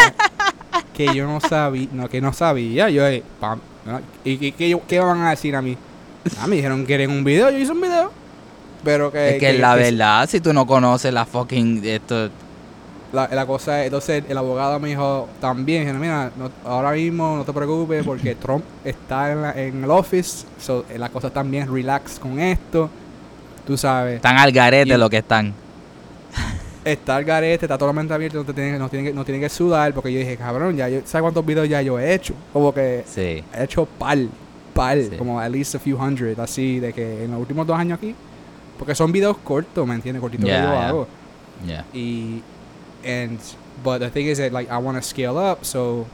que 0.94 1.14
yo 1.16 1.28
no 1.28 1.40
sabía. 1.40 1.88
No, 1.94 2.10
que 2.10 2.20
no 2.22 2.34
sabía. 2.34 2.90
Yo, 2.90 3.06
eh, 3.08 3.24
pam, 3.40 3.60
¿no? 3.86 4.00
¿Y, 4.26 4.48
y 4.48 4.52
qué 4.88 5.00
van 5.00 5.22
a 5.22 5.30
decir 5.32 5.56
a 5.56 5.62
mí? 5.62 5.78
Ah, 6.42 6.48
me 6.48 6.56
dijeron 6.58 6.82
que 6.82 6.88
quieren 6.88 7.12
un 7.12 7.24
video. 7.24 7.50
Yo 7.52 7.58
hice 7.58 7.72
un 7.72 7.82
video. 7.82 8.12
Pero 8.86 9.12
que. 9.12 9.32
es 9.32 9.40
que, 9.40 9.54
la 9.54 9.76
verdad, 9.76 10.30
si 10.30 10.40
tú 10.40 10.54
no 10.54 10.66
conoces 10.66 11.14
la 11.14 11.26
fucking 11.26 11.84
esto, 11.84 12.30
La, 13.12 13.28
la 13.30 13.46
cosa 13.46 13.80
es, 13.82 13.86
entonces 13.86 14.24
el 14.28 14.38
abogado 14.38 14.78
me 14.80 14.90
dijo 14.90 15.28
también, 15.40 15.98
mira, 16.00 16.32
no- 16.38 16.52
ahora 16.66 16.92
mismo 16.92 17.38
no 17.38 17.44
te 17.46 17.54
preocupes 17.54 18.04
porque 18.06 18.36
Trump 18.42 18.64
está 18.84 19.32
en, 19.32 19.42
la- 19.42 19.52
en 19.54 19.84
el 19.84 19.90
office, 19.92 20.46
so, 20.60 20.86
eh, 20.90 20.98
las 20.98 21.10
cosas 21.12 21.30
están 21.30 21.50
bien 21.50 21.72
relax 21.74 22.20
con 22.20 22.40
esto, 22.40 22.90
tú 23.66 23.78
sabes, 23.78 24.16
están 24.18 24.38
al 24.38 24.52
garete 24.52 24.94
Y- 24.94 24.98
lo 24.98 25.10
que 25.10 25.18
están. 25.18 25.54
está 26.84 27.18
el 27.18 27.26
garete, 27.26 27.66
está 27.66 27.78
totalmente 27.78 28.14
abierto, 28.14 28.38
no, 28.40 28.44
te 28.46 28.54
tiene, 28.54 28.78
no, 28.78 28.90
tiene, 28.90 29.10
que- 29.10 29.14
no 29.14 29.24
que 29.26 29.50
sudar, 29.50 29.94
porque 29.94 30.12
yo 30.12 30.20
dije, 30.20 30.36
cabrón, 30.38 30.76
ya 30.76 30.90
yo, 30.90 31.00
¿sabes 31.06 31.22
cuántos 31.24 31.46
videos 31.46 31.68
ya 31.70 31.82
yo 31.82 31.98
he 32.00 32.14
hecho? 32.14 32.34
Como 32.54 32.74
que 32.74 33.04
Sí. 33.08 33.44
he 33.58 33.64
hecho 33.64 33.86
pal, 33.86 34.30
pal, 34.74 35.08
Sí. 35.10 35.16
como 35.18 35.40
at 35.40 35.50
least 35.52 35.74
a 35.76 35.80
few 35.80 35.98
hundred, 35.98 36.38
así, 36.40 36.80
de 36.80 36.92
que 36.94 37.24
en 37.24 37.32
los 37.32 37.40
últimos 37.40 37.66
dos 37.66 37.80
años 37.80 37.98
aquí, 37.98 38.14
porque 38.78 38.96
son 38.96 39.12
videos 39.12 39.38
cortos, 39.38 39.88
¿me 39.88 39.96
entiendes? 39.96 40.22
Cortitos 40.22 40.48
Ya, 40.48 40.56
que 40.56 40.62
yo 40.68 40.74
ya. 40.74 40.88
hago. 40.88 41.08
Yeah. 41.66 41.86
Y 41.94 42.42
and 43.06 43.40
but 43.84 44.00
the 44.00 44.10
thing 44.10 44.26
is 44.28 44.38
that 44.40 44.52
like 44.52 44.70
I 44.72 44.78
want 44.78 44.98
to 44.98 45.02
scale 45.04 45.38
up, 45.38 45.64
so 45.64 46.06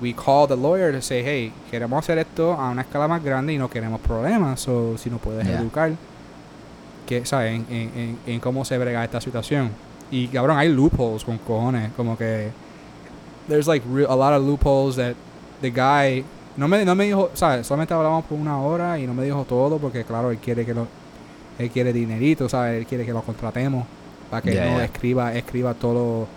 we 0.00 0.12
call 0.12 0.46
the 0.46 0.56
lawyer 0.56 0.92
to 0.92 1.00
say, 1.02 1.22
hey, 1.24 1.52
queremos 1.70 1.98
hacer 1.98 2.18
esto 2.18 2.52
a 2.52 2.70
una 2.70 2.82
escala 2.82 3.08
más 3.08 3.22
grande 3.24 3.52
y 3.54 3.58
no 3.58 3.68
queremos 3.68 4.00
problemas, 4.00 4.60
so 4.60 4.96
si 4.96 5.10
nos 5.10 5.20
puedes 5.20 5.44
Yeah. 5.46 5.58
educar, 5.60 5.92
que 7.06 7.24
sabes 7.26 7.54
en, 7.54 7.66
en, 7.70 8.18
en, 8.26 8.40
cómo 8.40 8.64
se 8.64 8.78
brega 8.78 9.02
esta 9.02 9.20
situación. 9.20 9.70
Y 10.10 10.28
cabrón, 10.28 10.56
hay 10.58 10.68
loopholes 10.68 11.24
con 11.24 11.38
cojones, 11.38 11.90
como 11.96 12.16
que 12.16 12.50
there's 13.48 13.66
like 13.66 13.84
a 14.08 14.14
lot 14.14 14.32
of 14.34 14.44
loopholes 14.46 14.96
that 14.96 15.14
the 15.62 15.70
guy 15.70 16.22
no 16.56 16.68
me 16.68 16.84
no 16.84 16.94
me 16.94 17.04
dijo, 17.04 17.30
sabes, 17.34 17.66
solamente 17.66 17.94
hablamos 17.94 18.24
por 18.24 18.38
una 18.38 18.60
hora 18.60 18.98
y 18.98 19.06
no 19.06 19.14
me 19.14 19.24
dijo 19.24 19.44
todo 19.48 19.78
porque 19.78 20.04
claro, 20.04 20.30
él 20.30 20.38
quiere 20.38 20.64
que 20.66 20.74
lo 20.74 20.86
él 21.58 21.70
quiere 21.70 21.92
dinerito, 21.92 22.48
¿sabes? 22.48 22.78
Él 22.78 22.86
quiere 22.86 23.04
que 23.04 23.12
lo 23.12 23.22
contratemos 23.22 23.84
para 24.30 24.42
que 24.42 24.54
Ya, 24.54 24.70
no 24.70 24.80
escriba 24.80 25.34
escriba 25.34 25.74
todo 25.74 26.28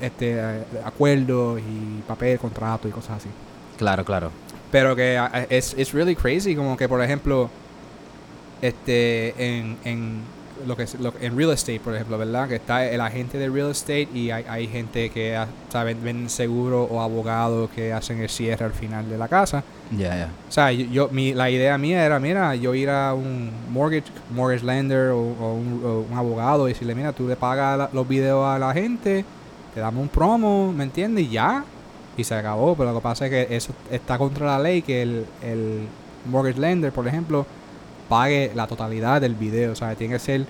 este 0.00 0.34
eh, 0.38 0.62
acuerdos 0.84 1.60
y 1.60 2.02
papel, 2.06 2.38
contrato 2.38 2.88
y 2.88 2.90
cosas 2.90 3.18
así. 3.18 3.28
Claro, 3.76 4.04
claro. 4.04 4.30
Pero 4.70 4.94
que 4.94 5.16
ah, 5.16 5.46
es 5.48 5.74
it's 5.78 5.92
really 5.92 6.14
crazy 6.14 6.54
como 6.54 6.76
que 6.76 6.88
por 6.88 7.02
ejemplo 7.02 7.48
este 8.60 9.34
en, 9.38 9.76
en 9.84 10.20
lo 10.66 10.76
que 10.76 10.84
es 10.84 10.94
lo- 11.00 11.12
en 11.20 11.36
real 11.36 11.50
estate, 11.52 11.80
por 11.80 11.94
ejemplo, 11.94 12.18
¿verdad? 12.18 12.48
Que 12.48 12.56
está 12.56 12.84
el 12.86 13.00
agente 13.00 13.38
de 13.38 13.48
real 13.48 13.70
estate 13.70 14.08
y 14.14 14.30
hay, 14.30 14.44
hay 14.48 14.66
gente 14.66 15.10
que 15.10 15.36
ah, 15.36 15.46
saben 15.72 16.02
ven 16.02 16.28
seguro 16.28 16.84
o 16.84 17.00
abogados 17.00 17.70
que 17.70 17.92
hacen 17.92 18.20
el 18.20 18.28
cierre 18.28 18.64
al 18.64 18.72
final 18.72 19.08
de 19.08 19.18
la 19.18 19.28
casa. 19.28 19.62
Ya, 19.90 20.16
ya. 20.16 20.28
O 20.48 20.52
sea, 20.52 20.70
yo, 20.72 20.86
yo- 20.86 21.08
mi, 21.10 21.32
la 21.34 21.50
idea 21.50 21.78
mía 21.78 22.04
era, 22.04 22.18
mira, 22.18 22.54
yo 22.54 22.74
ir 22.74 22.90
a 22.90 23.14
un 23.14 23.50
mortgage, 23.70 24.10
mortgage 24.34 24.64
lender 24.64 25.08
o, 25.10 25.18
o 25.18 25.54
un, 25.54 25.82
o 25.84 26.00
un 26.10 26.16
abogado 26.18 26.68
y 26.68 26.72
decirle, 26.72 26.94
mira, 26.94 27.12
tú 27.12 27.26
le 27.28 27.36
pagas 27.36 27.78
la- 27.78 27.90
los 27.92 28.06
videos 28.08 28.46
a 28.46 28.58
la 28.58 28.72
gente, 28.72 29.24
te 29.74 29.80
damos 29.80 30.02
un 30.02 30.08
promo, 30.08 30.72
¿me 30.72 30.84
entiendes? 30.84 31.24
Y 31.26 31.30
ya. 31.30 31.64
Y 32.16 32.24
se 32.24 32.34
acabó. 32.34 32.74
Pero 32.74 32.90
lo 32.92 32.98
que 32.98 33.02
pasa 33.02 33.26
es 33.26 33.30
que 33.48 33.56
eso 33.56 33.72
está 33.90 34.18
contra 34.18 34.46
la 34.46 34.58
ley, 34.58 34.82
que 34.82 35.02
el, 35.02 35.24
el 35.42 35.80
mortgage 36.28 36.58
lender, 36.60 36.90
por 36.92 37.06
ejemplo, 37.06 37.46
pague 38.08 38.52
la 38.54 38.66
totalidad 38.66 39.20
del 39.20 39.34
video. 39.34 39.72
O 39.72 39.76
sea, 39.76 39.94
tiene 39.94 40.14
que 40.14 40.18
ser 40.20 40.46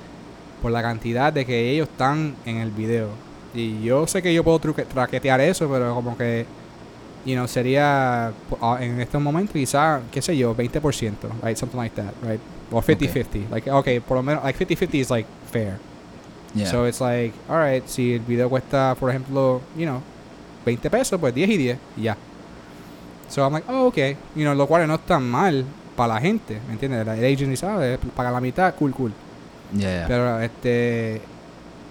por 0.62 0.70
la 0.72 0.82
cantidad 0.82 1.32
de 1.32 1.44
que 1.46 1.70
ellos 1.70 1.88
están 1.88 2.34
en 2.44 2.58
el 2.58 2.70
video. 2.70 3.08
Y 3.54 3.82
yo 3.82 4.06
sé 4.06 4.22
que 4.22 4.32
yo 4.34 4.44
puedo 4.44 4.58
truque- 4.60 4.84
traquetear 4.84 5.40
eso, 5.40 5.68
pero 5.68 5.94
como 5.94 6.16
que 6.16 6.46
you 7.24 7.34
know, 7.34 7.46
sería 7.46 8.32
uh, 8.60 8.76
en 8.76 9.00
este 9.00 9.18
momento 9.18 9.52
quizá, 9.52 10.00
qué 10.10 10.22
sé 10.22 10.36
yo, 10.36 10.54
20%, 10.56 11.12
right? 11.42 11.56
Something 11.56 11.78
like 11.78 11.94
that, 11.96 12.12
right? 12.22 12.40
O 12.70 12.80
50-50. 12.80 13.50
Like, 13.50 13.70
okay, 13.70 14.00
por 14.00 14.16
lo 14.16 14.22
menos, 14.22 14.42
like 14.44 14.58
50-50 14.58 14.94
is 14.94 15.10
like 15.10 15.26
fair. 15.50 15.78
Yeah. 16.54 16.70
So 16.70 16.86
it's 16.86 17.00
like, 17.00 17.34
alright, 17.48 17.86
si 17.86 18.14
el 18.14 18.20
video 18.20 18.48
cuesta, 18.48 18.94
por 18.98 19.10
ejemplo, 19.10 19.60
you 19.76 19.84
know, 19.84 20.00
20 20.64 20.88
pesos, 20.90 21.20
pues 21.20 21.34
10 21.34 21.50
y 21.50 21.56
10 21.56 21.78
y 21.96 22.02
ya. 22.02 22.16
So 23.28 23.42
I'm 23.44 23.52
like, 23.52 23.66
oh, 23.70 23.86
okay. 23.88 24.16
You 24.34 24.44
know, 24.44 24.54
lo 24.54 24.66
cual 24.66 24.86
no 24.86 24.94
está 24.94 25.18
mal 25.18 25.64
para 25.98 26.14
la 26.14 26.20
gente, 26.20 26.60
¿me 26.68 26.74
entiendes? 26.74 27.06
El 27.06 27.24
agency 27.24 27.56
sabe, 27.56 27.98
paga 28.16 28.30
la 28.30 28.40
mitad, 28.40 28.72
cool, 28.78 28.92
cool. 28.94 29.12
Yeah, 29.74 29.80
yeah. 29.82 30.06
Pero 30.06 30.38
este, 30.40 31.20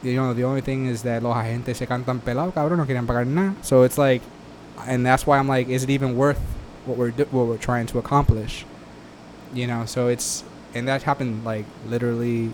you 0.01 0.13
know, 0.15 0.33
the 0.33 0.45
only 0.45 0.61
thing 0.61 0.87
is 0.87 1.03
that 1.03 1.21
los 1.21 1.35
agentes 1.35 1.77
se 1.77 1.85
cantan 1.85 2.19
pelados, 2.21 2.53
cabrón, 2.53 2.77
no 2.77 2.85
quieren 2.85 3.05
pagar 3.05 3.27
nada. 3.27 3.53
So 3.61 3.83
it's 3.83 3.97
like, 3.97 4.21
and 4.87 5.05
that's 5.05 5.27
why 5.27 5.37
I'm 5.37 5.47
like, 5.49 5.69
is 5.69 5.83
it 5.83 5.89
even 5.89 6.15
worth 6.15 6.39
what 6.85 6.97
we're 6.97 7.11
what 7.31 7.47
we're 7.47 7.57
trying 7.59 7.85
to 7.87 7.99
accomplish? 7.99 8.65
You 9.53 9.67
know, 9.67 9.85
so 9.85 10.07
it's 10.07 10.43
and 10.73 10.87
that 10.87 11.03
happened 11.03 11.43
like 11.45 11.65
literally 11.87 12.51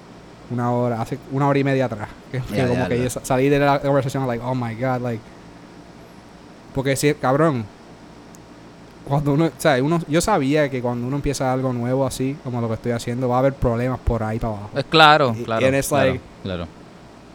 una 0.52 0.72
hora, 0.74 0.98
hace 0.98 1.18
una 1.32 1.48
hora 1.48 1.60
y 1.60 1.64
media 1.64 1.86
atrás. 1.88 2.10
Que, 2.32 2.42
Ya, 2.58 2.68
como 2.68 2.88
que 2.90 3.10
sa- 3.10 3.22
salí 3.24 3.48
de 3.50 3.60
la 3.60 3.80
conversación 3.80 4.26
like, 4.28 4.42
oh 4.44 4.56
my 4.56 4.74
god, 4.74 5.02
like, 5.02 5.22
porque 6.74 6.96
si, 6.96 7.14
cabrón, 7.14 7.66
cuando 9.08 9.34
uno, 9.34 9.46
o 9.46 9.52
sea, 9.58 9.82
uno, 9.84 10.00
yo 10.08 10.22
sabía 10.22 10.70
que 10.70 10.82
cuando 10.82 11.06
uno 11.08 11.18
empieza 11.18 11.52
algo 11.52 11.74
nuevo 11.74 12.06
así, 12.06 12.38
como 12.44 12.62
lo 12.62 12.68
que 12.68 12.76
estoy 12.76 12.92
haciendo, 12.94 13.28
va 13.30 13.36
a 13.36 13.40
haber 13.40 13.54
problemas 13.54 14.00
por 14.00 14.24
ahí 14.24 14.40
para 14.40 14.54
abajo. 14.54 14.70
Es 14.76 14.86
claro, 14.86 15.36
Y- 15.38 15.44
claro. 15.44 15.68
it's 15.78 15.88
claro, 15.90 16.06
like- 16.12 16.22
claro. 16.44 16.68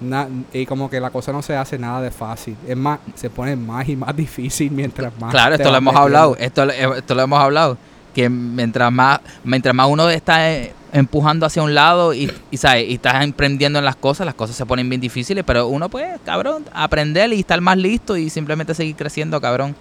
Na- 0.00 0.28
y 0.52 0.64
como 0.64 0.88
que 0.88 1.00
la 1.00 1.10
cosa 1.10 1.32
no 1.32 1.42
se 1.42 1.56
hace 1.56 1.76
nada 1.76 2.00
de 2.00 2.10
fácil. 2.12 2.56
Es 2.68 2.76
más, 2.76 3.00
se 3.16 3.30
pone 3.30 3.56
más 3.56 3.88
y 3.88 3.96
más 3.96 4.14
difícil 4.16 4.70
mientras 4.70 5.12
más. 5.20 5.30
Claro, 5.32 5.56
esto 5.56 5.70
lo 5.70 5.76
hemos 5.76 5.92
metiendo. 5.92 6.00
hablado, 6.18 6.36
esto, 6.38 6.64
lo- 6.66 6.72
eh, 6.72 6.98
esto 6.98 7.14
lo 7.14 7.22
hemos 7.22 7.40
hablado, 7.40 7.76
que 8.14 8.28
mientras 8.28 8.90
más, 8.92 9.20
mientras 9.44 9.74
más 9.74 9.88
uno 9.88 10.08
está 10.08 10.50
eh, 10.52 10.72
empujando 10.92 11.44
hacia 11.46 11.62
un 11.62 11.74
lado 11.74 12.14
y, 12.14 12.32
y, 12.50 12.56
¿sabes? 12.56 12.88
y 12.88 12.94
estás 12.94 13.22
emprendiendo 13.24 13.78
en 13.80 13.84
las 13.84 13.96
cosas, 13.96 14.24
las 14.24 14.34
cosas 14.36 14.54
se 14.56 14.64
ponen 14.64 14.88
bien 14.88 15.00
difíciles, 15.00 15.42
pero 15.44 15.66
uno 15.66 15.88
puede, 15.88 16.16
cabrón, 16.24 16.64
aprender 16.72 17.32
y 17.32 17.40
estar 17.40 17.60
más 17.60 17.76
listo 17.76 18.16
y 18.16 18.30
simplemente 18.30 18.74
seguir 18.74 18.94
creciendo, 18.96 19.40
cabrón. 19.40 19.74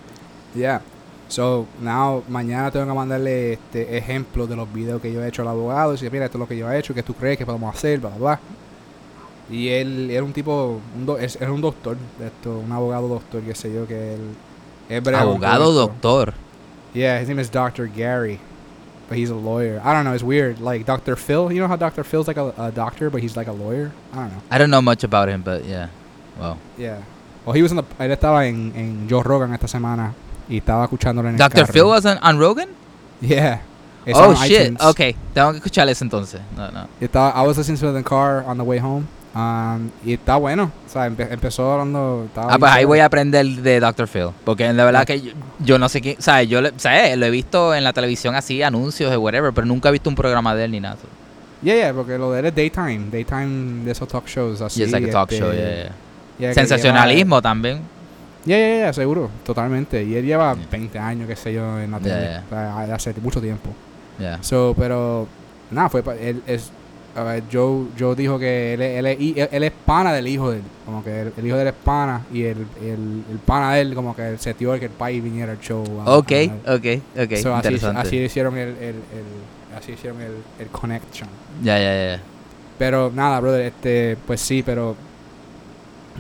Yeah. 0.56 0.82
So, 1.30 1.68
now, 1.82 2.24
mañana 2.30 2.72
tengo 2.72 2.86
que 2.88 2.94
mandarle 2.94 3.54
este 3.54 3.98
ejemplos 3.98 4.48
de 4.48 4.56
los 4.56 4.72
videos 4.72 5.02
que 5.02 5.12
yo 5.12 5.22
he 5.24 5.28
hecho 5.28 5.42
al 5.42 5.50
abogado. 5.50 5.92
Y 5.92 5.96
decir, 5.96 6.12
mira, 6.12 6.26
esto 6.26 6.38
es 6.38 6.40
lo 6.40 6.48
que 6.48 6.58
yo 6.58 6.72
he 6.72 6.80
hecho, 6.80 6.94
que 6.94 7.04
tú 7.04 7.14
crees 7.14 7.38
que 7.38 7.46
podemos 7.46 7.76
hacer, 7.76 8.00
bla, 8.00 8.10
bla, 8.12 8.18
bla. 8.18 8.40
Y 9.50 9.70
él 9.70 10.10
era 10.12 10.24
un 10.24 10.34
tipo, 10.34 10.80
un 10.96 11.06
do- 11.06 11.18
es, 11.18 11.38
era 11.40 11.52
un 11.52 11.62
doctor, 11.62 11.98
esto, 12.24 12.60
un 12.60 12.72
abogado 12.72 13.08
doctor, 13.08 13.42
qué 13.42 13.56
sé 13.56 13.74
yo, 13.74 13.88
que 13.88 14.16
él... 14.16 15.14
Abogado, 15.16 15.74
doctor. 15.74 16.34
Yeah, 16.94 17.20
his 17.20 17.28
name 17.28 17.40
is 17.40 17.50
Dr. 17.50 17.88
Gary, 17.88 18.40
but 19.10 19.18
he's 19.18 19.30
a 19.30 19.36
lawyer. 19.36 19.82
I 19.84 19.94
don't 19.94 20.06
know, 20.06 20.14
it's 20.14 20.24
weird. 20.24 20.60
Like 20.62 20.86
Dr. 20.86 21.16
Phil, 21.18 21.52
you 21.52 21.60
know 21.60 21.68
how 21.68 21.76
Dr. 21.76 22.04
Phil's 22.06 22.28
like 22.28 22.38
a, 22.38 22.54
a 22.58 22.72
doctor, 22.72 23.10
but 23.10 23.22
he's 23.22 23.36
like 23.36 23.48
a 23.48 23.52
lawyer? 23.54 23.92
I 24.14 24.16
don't 24.16 24.30
know. 24.32 24.42
I 24.50 24.58
don't 24.58 24.70
know 24.70 24.82
much 24.82 25.04
about 25.04 25.28
him, 25.30 25.42
but 25.44 25.66
yeah. 25.66 25.90
Wow. 26.40 26.58
Yeah. 26.78 27.02
Well, 27.46 27.54
he 27.54 27.62
was 27.62 27.72
in 27.72 27.78
the, 27.78 27.84
él 28.00 28.12
estaba 28.12 28.48
en, 28.48 28.72
en 28.76 29.08
Joe 29.10 29.24
Rogan 29.24 29.54
esta 29.54 29.68
semana 29.68 30.14
y 30.50 30.58
estaba 30.58 30.84
escuchándolo 30.84 31.30
en 31.30 31.36
el 31.36 31.40
Dr. 31.40 31.62
carro. 31.62 31.74
Phil 31.74 31.84
was 31.84 32.06
on, 32.06 32.18
on 32.22 32.40
Rogan? 32.40 32.70
Yeah. 33.22 33.62
It's 34.06 34.18
oh, 34.18 34.34
shit. 34.36 34.72
iTunes. 34.72 34.82
Ok, 34.82 35.02
tengo 35.34 35.52
que 35.52 35.58
escuchar 35.58 35.90
eso 35.90 36.04
entonces. 36.06 36.40
No, 36.56 36.72
no. 36.72 36.88
Y 37.02 37.06
estaba, 37.06 37.34
I 37.36 37.46
was 37.46 37.58
listening 37.58 37.80
to 37.80 37.94
the 37.94 38.04
car 38.04 38.44
on 38.48 38.58
the 38.58 38.64
way 38.64 38.80
home. 38.80 39.06
Um, 39.36 39.92
y 40.04 40.14
está 40.14 40.38
bueno. 40.38 40.72
O 40.86 40.90
sea, 40.90 41.08
empe- 41.08 41.32
empezó 41.32 41.74
hablando. 41.74 42.28
Ah, 42.36 42.56
pues 42.58 42.72
ahí 42.72 42.86
voy 42.86 43.00
a 43.00 43.06
aprender 43.06 43.46
de 43.46 43.80
Dr. 43.80 44.08
Phil. 44.08 44.30
Porque 44.46 44.64
de 44.66 44.74
verdad 44.74 45.06
que 45.06 45.22
yo, 45.22 45.34
yo 45.60 45.78
no 45.78 45.90
sé 45.90 46.02
quién. 46.02 46.16
¿Sabes? 46.22 46.48
Yo 46.48 46.62
le- 46.62 46.72
lo 47.18 47.26
he 47.26 47.30
visto 47.30 47.76
en 47.76 47.84
la 47.84 47.92
televisión 47.94 48.34
así, 48.34 48.64
anuncios 48.64 49.12
de 49.12 49.18
whatever, 49.18 49.52
pero 49.54 49.68
nunca 49.68 49.90
he 49.90 49.92
visto 49.92 50.10
un 50.10 50.16
programa 50.16 50.56
de 50.56 50.66
él 50.66 50.72
ni 50.72 50.80
nada. 50.80 50.98
Yeah, 51.62 51.76
yeah, 51.76 51.94
porque 51.94 52.18
lo 52.18 52.32
de 52.32 52.40
él 52.40 52.46
es 52.46 52.56
daytime. 52.56 53.10
Daytime 53.12 53.84
de 53.84 53.92
esos 53.92 54.08
talk 54.08 54.26
shows 54.28 54.62
así. 54.62 54.80
Y 54.80 54.84
es 54.84 54.92
like 54.92 55.10
a 55.10 55.12
talk 55.12 55.32
este, 55.32 55.44
show, 55.44 55.52
yeah, 55.54 55.70
yeah. 55.76 55.92
yeah, 56.40 56.54
Sensacionalismo 56.54 57.42
también. 57.42 57.82
Yeah, 58.48 58.58
yeah, 58.58 58.78
yeah, 58.78 58.94
seguro. 58.94 59.30
Totalmente. 59.46 60.04
Y 60.04 60.16
él 60.16 60.26
lleva 60.26 60.56
Yeah. 60.56 60.68
20 60.72 61.00
años, 61.00 61.28
qué 61.28 61.36
sé 61.36 61.54
yo, 61.54 61.80
en 61.80 61.92
la 61.92 62.00
Yeah, 62.00 62.44
tele. 62.50 62.86
yeah. 62.88 62.94
Hace 62.96 63.14
mucho 63.22 63.42
tiempo. 63.42 63.70
Yeah. 64.20 64.42
So, 64.42 64.74
pero 64.78 65.28
nada, 65.70 65.90
fue 65.90 66.02
él 66.22 66.42
es 66.48 66.72
a 67.16 67.24
ver, 67.24 67.44
Joe, 67.52 67.88
Joe 68.00 68.16
dijo 68.16 68.38
que 68.38 68.76
él, 68.76 68.82
él, 68.84 69.06
él, 69.08 69.50
él 69.52 69.64
es 69.64 69.72
pana 69.86 70.14
del 70.14 70.28
hijo 70.28 70.52
de 70.52 70.58
él, 70.58 70.64
como 70.86 71.04
que 71.04 71.22
el, 71.22 71.34
el 71.36 71.48
hijo 71.48 71.56
de 71.56 71.62
él 71.64 71.68
es 71.70 71.74
pana 71.84 72.22
y 72.32 72.44
el, 72.44 72.58
el, 72.80 73.24
el 73.32 73.40
pana 73.44 73.74
de 73.74 73.82
él 73.82 73.96
como 73.96 74.16
que 74.16 74.38
se 74.38 74.54
dio 74.54 74.78
que 74.78 74.86
el 74.86 74.92
país 74.92 75.24
viniera 75.24 75.52
al 75.54 75.60
show. 75.60 75.84
a- 76.06 76.16
Ok, 76.16 76.32
a- 76.68 76.76
ok, 76.76 76.86
ok. 77.24 77.36
So, 77.42 77.56
así, 77.56 77.80
así 77.96 78.18
hicieron 78.18 78.56
el, 78.56 78.70
el, 78.70 78.84
el- 78.96 79.76
así 79.76 79.94
hicieron 79.94 80.22
el, 80.22 80.34
el 80.60 80.68
connection. 80.68 81.28
Ya, 81.64 81.80
ya, 81.80 82.16
ya. 82.18 82.22
Pero 82.78 83.12
nada, 83.14 83.40
brother, 83.40 83.62
este, 83.66 84.16
pues 84.28 84.40
sí, 84.40 84.62
pero 84.64 84.96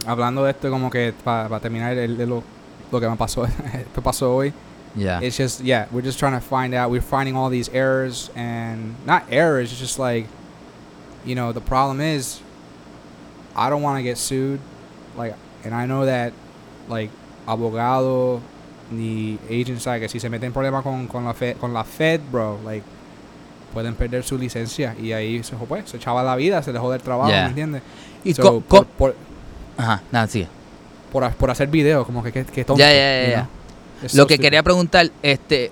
hablando 0.05 0.43
de 0.43 0.51
esto 0.51 0.69
como 0.69 0.89
que 0.89 1.13
para 1.23 1.59
terminar 1.59 1.93
el, 1.97 2.19
el- 2.19 2.29
lo, 2.29 2.43
lo 2.91 2.99
que 2.99 3.09
me 3.09 3.15
pasó, 3.15 3.47
pasó 4.03 4.35
hoy, 4.35 4.53
Yeah. 4.95 5.19
it's 5.21 5.37
just 5.37 5.61
yeah, 5.61 5.85
we're 5.91 6.01
just 6.01 6.17
trying 6.17 6.33
to 6.33 6.39
find 6.41 6.73
out. 6.73 6.89
We're 6.89 7.01
finding 7.01 7.35
all 7.35 7.49
these 7.49 7.69
errors 7.69 8.31
and 8.35 8.95
not 9.05 9.23
errors. 9.29 9.71
It's 9.71 9.79
just 9.79 9.99
like, 9.99 10.27
you 11.25 11.35
know, 11.35 11.51
the 11.51 11.61
problem 11.61 12.01
is, 12.01 12.41
I 13.55 13.69
don't 13.69 13.83
want 13.83 13.97
to 13.99 14.03
get 14.03 14.17
sued, 14.17 14.59
like, 15.15 15.35
and 15.63 15.73
I 15.75 15.85
know 15.85 16.05
that, 16.05 16.33
like, 16.89 17.11
abogado 17.47 18.39
ni 18.91 19.37
agents, 19.49 19.85
like, 19.85 19.99
que 20.01 20.07
si 20.09 20.19
se 20.19 20.29
meten 20.29 20.45
en 20.47 20.53
problemas 20.53 20.81
con 20.83 21.07
con 21.07 21.25
la 21.25 21.33
Fed, 21.33 21.57
con 21.57 21.73
la 21.73 21.83
Fed, 21.83 22.21
bro, 22.31 22.57
like, 22.65 22.83
pueden 23.73 23.93
perder 23.95 24.23
su 24.23 24.37
licencia 24.37 24.95
y 24.99 25.11
ahí 25.11 25.43
se 25.43 25.55
pues, 25.57 25.89
se 25.89 25.97
echaba 25.97 26.23
la 26.23 26.35
vida, 26.35 26.63
se 26.63 26.71
dejó 26.71 26.89
del 26.91 27.01
trabajo, 27.01 27.29
Yeah. 27.29 27.43
¿me 27.43 27.49
entiendes? 27.49 27.81
Y 28.23 28.33
So, 28.33 28.61
por, 28.61 28.85
por, 28.87 29.15
Ajá, 29.77 30.01
nada, 30.11 30.27
sigue. 30.27 30.47
por, 31.11 31.29
por 31.35 31.49
hacer 31.51 31.67
videos, 31.69 32.05
como 32.05 32.23
que, 32.23 32.31
que, 32.31 32.45
que 32.45 32.65
tonto. 32.65 32.79
Ya, 32.79 32.91
ya, 32.91 33.29
ya, 33.29 33.47
Lo 34.03 34.09
so 34.09 34.27
que 34.27 34.37
quería 34.39 34.61
preguntar, 34.63 35.09
este, 35.23 35.71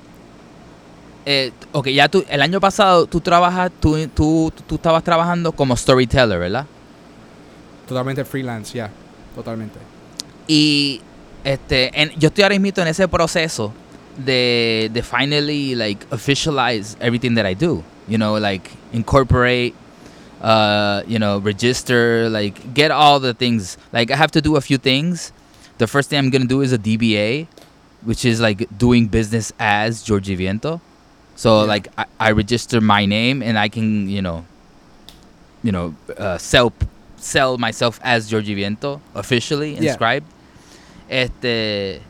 eh, 1.26 1.52
ok, 1.72 1.88
ya 1.90 2.08
tú, 2.08 2.24
el 2.30 2.42
año 2.42 2.60
pasado 2.60 3.08
tú 3.08 3.20
trabajas, 3.20 3.72
tú, 3.80 4.08
tú, 4.14 4.52
tú 4.68 4.76
estabas 4.76 5.04
trabajando 5.04 5.52
como 5.52 5.76
storyteller, 5.76 6.38
¿verdad? 6.40 6.66
Totalmente 7.88 8.24
freelance, 8.26 8.78
ya, 8.78 8.90
totalmente. 9.36 9.78
Y 10.48 11.02
este, 11.44 11.90
en- 12.00 12.12
yo 12.18 12.28
estoy 12.28 12.44
ahora 12.44 12.60
mismo 12.60 12.82
en 12.82 12.88
ese 12.90 13.08
proceso 13.08 13.74
de, 14.18 14.90
de 14.94 15.04
finally 15.04 15.76
like 15.76 16.06
officialize 16.12 16.96
everything 17.00 17.36
that 17.36 17.46
I 17.50 17.54
do. 17.56 17.84
You 18.08 18.18
know, 18.18 18.38
like 18.40 18.70
incorporate, 18.94 19.74
uh, 20.46 21.02
you 21.08 21.18
know, 21.18 21.40
register, 21.40 22.30
like 22.30 22.74
get 22.78 22.92
all 22.92 23.20
the 23.20 23.34
things. 23.34 23.78
Like 23.92 24.12
I 24.12 24.16
have 24.16 24.30
to 24.38 24.42
do 24.42 24.56
a 24.58 24.62
few 24.62 24.78
things. 24.78 25.34
The 25.80 25.88
first 25.88 26.10
thing 26.10 26.20
I'm 26.20 26.30
gonna 26.30 26.46
do 26.46 26.62
is 26.62 26.72
a 26.72 26.78
DBA, 26.78 27.48
which 28.06 28.24
is 28.26 28.40
like 28.40 28.70
doing 28.78 29.08
business 29.08 29.52
as 29.60 30.04
Georgie 30.04 30.36
Viento. 30.36 30.80
So 31.36 31.62
Yeah. 31.62 31.68
like 31.74 31.88
I, 31.98 32.06
I 32.20 32.32
register 32.32 32.80
my 32.80 33.06
name 33.06 33.42
and 33.42 33.58
I 33.58 33.70
can, 33.70 34.08
you 34.08 34.22
know, 34.22 34.46
you 35.64 35.72
know, 35.72 35.96
uh, 36.18 36.38
sell 36.38 36.72
sell 37.18 37.58
myself 37.58 38.00
as 38.04 38.30
Georgie 38.30 38.54
Viento 38.54 39.02
officially 39.16 39.74
Yeah. 39.74 39.82
inscribed. 39.90 40.28
Este 41.10 42.02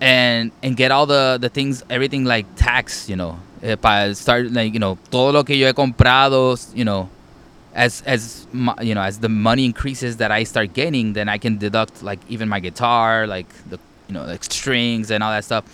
and 0.00 0.52
and 0.62 0.76
get 0.76 0.90
all 0.92 1.06
the 1.06 1.38
the 1.40 1.48
things 1.48 1.82
everything 1.88 2.24
like 2.24 2.44
tax, 2.56 3.08
you 3.08 3.16
know, 3.16 3.38
eh, 3.62 3.76
para 3.76 4.14
start 4.14 4.52
like, 4.52 4.72
you 4.74 4.80
know, 4.80 4.98
todo 5.10 5.32
lo 5.32 5.42
que 5.44 5.56
yo 5.56 5.66
he 5.68 5.72
comprado, 5.72 6.56
you 6.74 6.84
know, 6.84 7.08
as 7.74 8.02
as 8.06 8.46
my, 8.52 8.74
you 8.80 8.94
know, 8.94 9.02
as 9.02 9.18
the 9.18 9.28
money 9.28 9.64
increases 9.64 10.16
that 10.18 10.30
I 10.30 10.44
start 10.44 10.72
getting, 10.74 11.12
then 11.12 11.28
I 11.28 11.38
can 11.38 11.58
deduct 11.58 12.02
like 12.02 12.20
even 12.28 12.48
my 12.48 12.60
guitar, 12.60 13.26
like 13.26 13.46
the 13.68 13.78
you 14.08 14.14
know, 14.14 14.24
like 14.24 14.44
strings 14.44 15.10
and 15.10 15.22
all 15.22 15.30
that 15.30 15.44
stuff. 15.44 15.64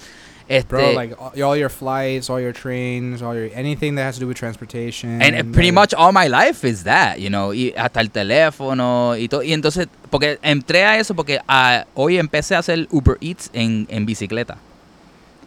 Este, 0.48 0.68
Bro, 0.68 0.92
like 0.92 1.20
all, 1.42 1.56
your 1.56 1.68
flights, 1.68 2.30
all 2.30 2.40
your 2.40 2.52
trains, 2.52 3.20
all 3.20 3.34
your 3.34 3.50
anything 3.52 3.96
that 3.96 4.04
has 4.04 4.14
to 4.14 4.20
do 4.20 4.28
with 4.28 4.36
transportation. 4.36 5.20
And 5.20 5.34
uh, 5.34 5.42
pretty 5.52 5.72
like- 5.72 5.74
much 5.74 5.94
all 5.94 6.12
my 6.12 6.28
life 6.28 6.64
is 6.64 6.84
that, 6.84 7.18
you 7.18 7.30
know, 7.30 7.52
y 7.52 7.72
hasta 7.76 7.98
el 8.00 8.10
teléfono 8.10 9.18
y 9.18 9.26
todo. 9.26 9.42
Y 9.42 9.52
entonces, 9.52 9.88
porque 10.08 10.38
entré 10.42 10.84
a 10.84 10.98
eso 10.98 11.14
porque 11.14 11.40
ah, 11.48 11.84
hoy 11.94 12.18
empecé 12.18 12.54
a 12.54 12.58
hacer 12.58 12.86
Uber 12.92 13.18
Eats 13.20 13.50
en, 13.54 13.88
en 13.90 14.06
bicicleta. 14.06 14.56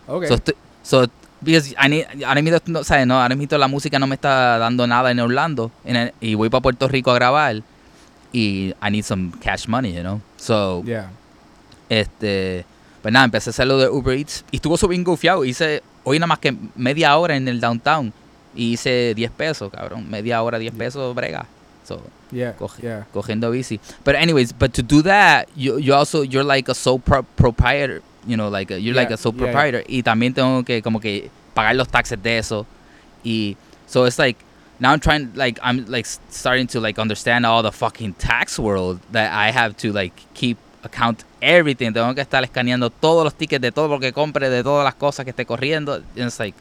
Okay. 0.06 0.27
So, 0.27 0.38
so, 0.84 1.08
because 1.41 1.74
I 1.77 1.88
need- 1.89 2.24
ahora 2.25 2.41
mismo, 2.41 2.58
no, 2.67 2.84
¿sabes? 2.84 3.05
No, 3.08 3.22
ahora 3.22 3.36
mismo 3.36 3.58
la 3.58 3.67
música 3.67 3.98
no 4.00 4.08
me 4.08 4.15
está 4.15 4.58
dando 4.58 4.86
nada 4.88 5.12
en 5.12 5.19
Orlando 5.19 5.72
en 5.86 5.96
el- 5.96 6.13
y 6.22 6.36
voy 6.36 6.50
para 6.50 6.62
Puerto 6.62 6.88
Rico 6.88 7.12
a 7.12 7.15
grabar 7.15 7.62
y 8.31 8.74
I 8.81 8.91
need 8.91 9.03
some 9.03 9.31
cash 9.41 9.67
money, 9.67 9.93
you 9.93 10.01
know. 10.01 10.22
So, 10.38 10.84
yeah. 10.86 11.10
este, 11.89 12.65
pues 13.02 13.12
nada, 13.13 13.25
empecé 13.25 13.49
a 13.49 13.52
hacerlo 13.52 13.78
de 13.78 13.89
Uber 13.89 14.17
Eats 14.17 14.43
y 14.52 14.58
estuvo 14.58 14.78
súper 14.78 15.02
gufiado. 15.04 15.45
Hice 15.45 15.82
hoy 16.04 16.19
nada 16.19 16.28
más 16.28 16.39
que 16.39 16.56
media 16.75 17.15
hora 17.17 17.36
en 17.36 17.47
el 17.47 17.60
downtown 17.60 18.13
y 18.56 18.73
hice 18.73 19.13
10 19.15 19.32
pesos, 19.32 19.71
cabrón. 19.71 20.10
Media 20.10 20.41
hora, 20.43 20.58
10 20.60 20.73
pesos, 20.73 21.13
brega. 21.15 21.45
So, 21.88 22.02
Yeah. 22.32 22.56
coge- 22.58 22.84
Yeah. 22.84 23.06
cogiendo 23.12 23.49
bici. 23.49 23.80
But 24.06 24.13
anyways, 24.15 24.54
but 24.58 24.71
to 24.73 24.84
do 24.84 25.02
that, 25.04 25.47
you, 25.56 25.80
you 25.80 25.95
also, 25.95 26.23
you're 26.23 26.43
like 26.43 26.69
a 26.69 26.75
sole 26.75 26.99
pro- 27.04 27.23
proprietor, 27.23 28.04
you 28.27 28.36
know, 28.36 28.49
like 28.49 28.71
a- 28.73 28.79
you're 28.79 28.95
like 28.95 29.12
a 29.13 29.17
sole 29.17 29.34
yeah, 29.36 29.45
proprietor. 29.51 29.84
Y 29.88 30.03
también 30.03 30.34
tengo 30.34 30.63
que 30.63 30.82
como 30.82 30.99
que 30.99 31.29
pagar 31.53 31.75
los 31.75 31.88
taxes 31.88 32.21
de 32.21 32.38
eso. 32.38 32.65
Y 33.23 33.55
so 33.88 34.05
it's 34.05 34.17
like, 34.19 34.38
now 34.79 34.91
I'm 34.91 34.99
trying, 34.99 35.32
like, 35.36 35.60
I'm 35.62 35.86
like 35.88 36.05
starting 36.29 36.67
to 36.67 36.79
like 36.79 36.99
understand 36.99 37.45
all 37.45 37.62
the 37.63 37.71
fucking 37.71 38.13
tax 38.13 38.58
world 38.60 38.99
that 39.12 39.32
I 39.34 39.51
have 39.51 39.75
to 39.77 39.91
like 39.91 40.13
keep 40.34 40.58
account 40.84 41.23
everything. 41.41 41.91
Tengo 41.91 42.13
que 42.15 42.21
estar 42.21 42.43
escaneando 42.43 42.89
todos 42.89 43.23
los 43.25 43.34
tickets 43.34 43.62
de 43.62 43.71
todo 43.71 43.88
lo 43.89 43.99
que 43.99 44.13
compre, 44.13 44.49
de 44.49 44.63
todas 44.63 44.86
las 44.86 44.95
cosas 44.95 45.25
que 45.25 45.32
esté 45.32 45.45
corriendo. 45.45 45.95
And 45.95 46.27
it's 46.27 46.39
like, 46.39 46.55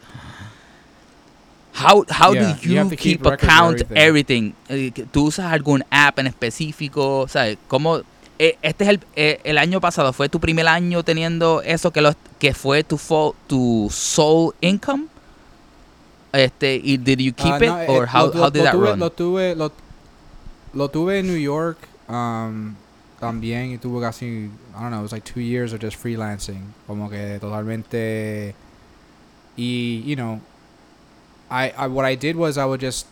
how, 1.75 2.05
how 2.11 2.33
Yeah, 2.35 2.55
do 2.61 2.69
you 2.69 2.91
keep, 2.97 3.25
account 3.27 3.83
everything. 3.95 4.53
everything? 4.69 4.93
Eh, 4.99 5.07
¿Tú 5.13 5.27
usas 5.27 5.53
algún 5.53 5.85
app 5.91 6.19
en 6.19 6.27
específico? 6.27 7.27
¿Sabes? 7.29 7.57
¿Cómo, 7.69 8.01
eh, 8.39 8.57
este 8.63 8.85
es 8.85 8.91
el, 8.91 9.01
eh, 9.17 9.41
el 9.45 9.59
año 9.59 9.81
pasado, 9.81 10.13
¿fue 10.13 10.29
tu 10.29 10.39
primer 10.41 10.67
año 10.69 11.03
teniendo 11.03 11.61
eso 11.63 11.91
que, 11.93 12.01
lo, 12.01 12.13
que 12.39 12.55
fue 12.55 12.85
tu, 12.85 12.97
fo- 12.97 13.35
tu 13.47 13.89
sole 13.91 14.53
income? 14.61 15.07
Este, 16.33 16.81
y 16.83 16.99
did 16.99 17.19
you 17.21 17.33
keep 17.33 17.55
Ah, 17.55 17.59
it 17.59 17.69
no, 17.69 17.81
eh, 17.81 17.87
or 17.89 18.07
how, 18.07 18.27
lo- 18.27 18.33
how 18.33 18.41
lo 18.45 18.51
did 18.51 18.65
that 18.65 18.73
tuve, 18.75 18.91
run? 18.91 18.99
Lo 19.01 19.11
tuve, 19.11 19.55
lo, 19.57 19.73
lo 20.75 20.89
tuve 20.91 21.19
en 21.21 21.27
New 21.27 21.39
York 21.41 21.79
um, 22.09 22.75
también 23.19 23.73
y 23.73 23.79
tuve 23.79 24.01
casi, 24.01 24.27
I 24.77 24.81
don't 24.81 24.91
know, 24.91 25.01
it 25.01 25.03
was 25.03 25.13
like 25.13 25.25
two 25.25 25.41
years 25.41 25.73
of 25.73 25.81
just 25.81 25.97
freelancing. 25.97 26.61
Como 26.87 27.09
que 27.09 27.39
totalmente. 27.41 28.55
Y, 29.57 30.03
you 30.07 30.15
know, 30.17 30.41
I, 31.51 31.73
I 31.77 31.89
what 31.89 32.05
I 32.05 32.15
did 32.15 32.37
was 32.37 32.57
I 32.59 32.65
would 32.67 32.81
just. 32.81 33.07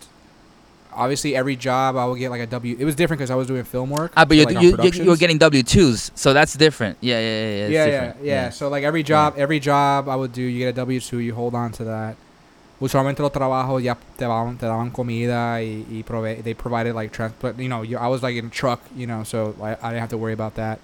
Obviously, 0.97 1.37
every 1.37 1.57
job 1.57 1.97
I 1.97 2.07
would 2.07 2.19
get 2.19 2.31
like 2.31 2.41
a 2.41 2.47
W. 2.47 2.77
It 2.79 2.85
was 2.85 2.95
different 2.95 3.19
because 3.19 3.31
I 3.31 3.35
was 3.35 3.47
doing 3.47 3.65
film 3.65 3.91
work. 3.91 4.13
Ah, 4.17 4.25
but 4.25 4.37
so, 4.39 4.45
like, 4.45 4.63
you, 4.63 4.77
you, 4.83 5.05
you 5.05 5.11
were 5.11 5.17
getting 5.17 5.39
W-2s, 5.39 6.11
so 6.15 6.33
that's 6.33 6.55
different. 6.55 6.97
Yeah, 7.01 7.21
yeah, 7.21 7.27
yeah. 7.29 7.29
yeah, 7.29 7.55
yeah, 7.57 7.69
yeah, 7.69 7.85
different. 8.07 8.25
yeah, 8.25 8.51
So 8.51 8.69
like 8.69 8.83
every 8.85 9.03
job, 9.03 9.35
every 9.37 9.61
job 9.61 10.09
I 10.09 10.17
would 10.17 10.33
do, 10.33 10.43
you 10.43 10.59
get 10.59 10.69
a 10.69 10.73
W 10.73 10.99
two, 11.01 11.19
you 11.19 11.35
hold 11.35 11.55
on 11.55 11.71
to 11.73 11.85
that. 11.85 12.17
Usualmente 12.81 13.21
los 13.21 13.33
trabajos 13.33 13.83
ya 13.83 13.95
te 14.19 14.25
daban, 14.25 14.59
te 14.59 14.67
daban 14.67 14.93
comida 14.93 15.59
y, 15.61 15.85
y 15.91 16.03
prove- 16.03 16.43
they 16.43 16.53
provided 16.53 16.95
like 16.95 17.11
transport. 17.13 17.59
You 17.59 17.69
know, 17.69 17.83
you, 17.83 17.97
I 17.97 18.09
was 18.09 18.23
like 18.23 18.37
in 18.37 18.47
a 18.47 18.51
truck, 18.51 18.81
you 18.95 19.07
know, 19.07 19.23
so 19.25 19.55
I, 19.63 19.71
I 19.81 19.91
didn't 19.91 20.01
have 20.01 20.11
to 20.11 20.19
worry 20.19 20.35
about 20.35 20.57
that. 20.57 20.79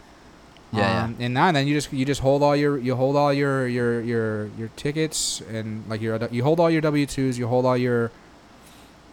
Yeah, 0.72 1.04
um, 1.04 1.16
And 1.20 1.34
now 1.34 1.48
and 1.48 1.56
then 1.56 1.66
you 1.66 1.74
just 1.74 1.92
you 1.92 2.06
just 2.06 2.22
hold 2.22 2.42
all 2.42 2.56
your 2.56 2.78
you 2.78 2.96
hold 2.96 3.14
all 3.14 3.30
your 3.30 3.68
your 3.68 4.00
your 4.00 4.46
your 4.56 4.68
tickets 4.74 5.42
and 5.52 5.84
like 5.86 6.00
your 6.00 6.18
you 6.30 6.42
hold 6.42 6.60
all 6.60 6.70
your 6.70 6.80
W 6.80 7.04
twos, 7.04 7.38
you 7.38 7.46
hold 7.46 7.66
all 7.66 7.76
your. 7.76 8.10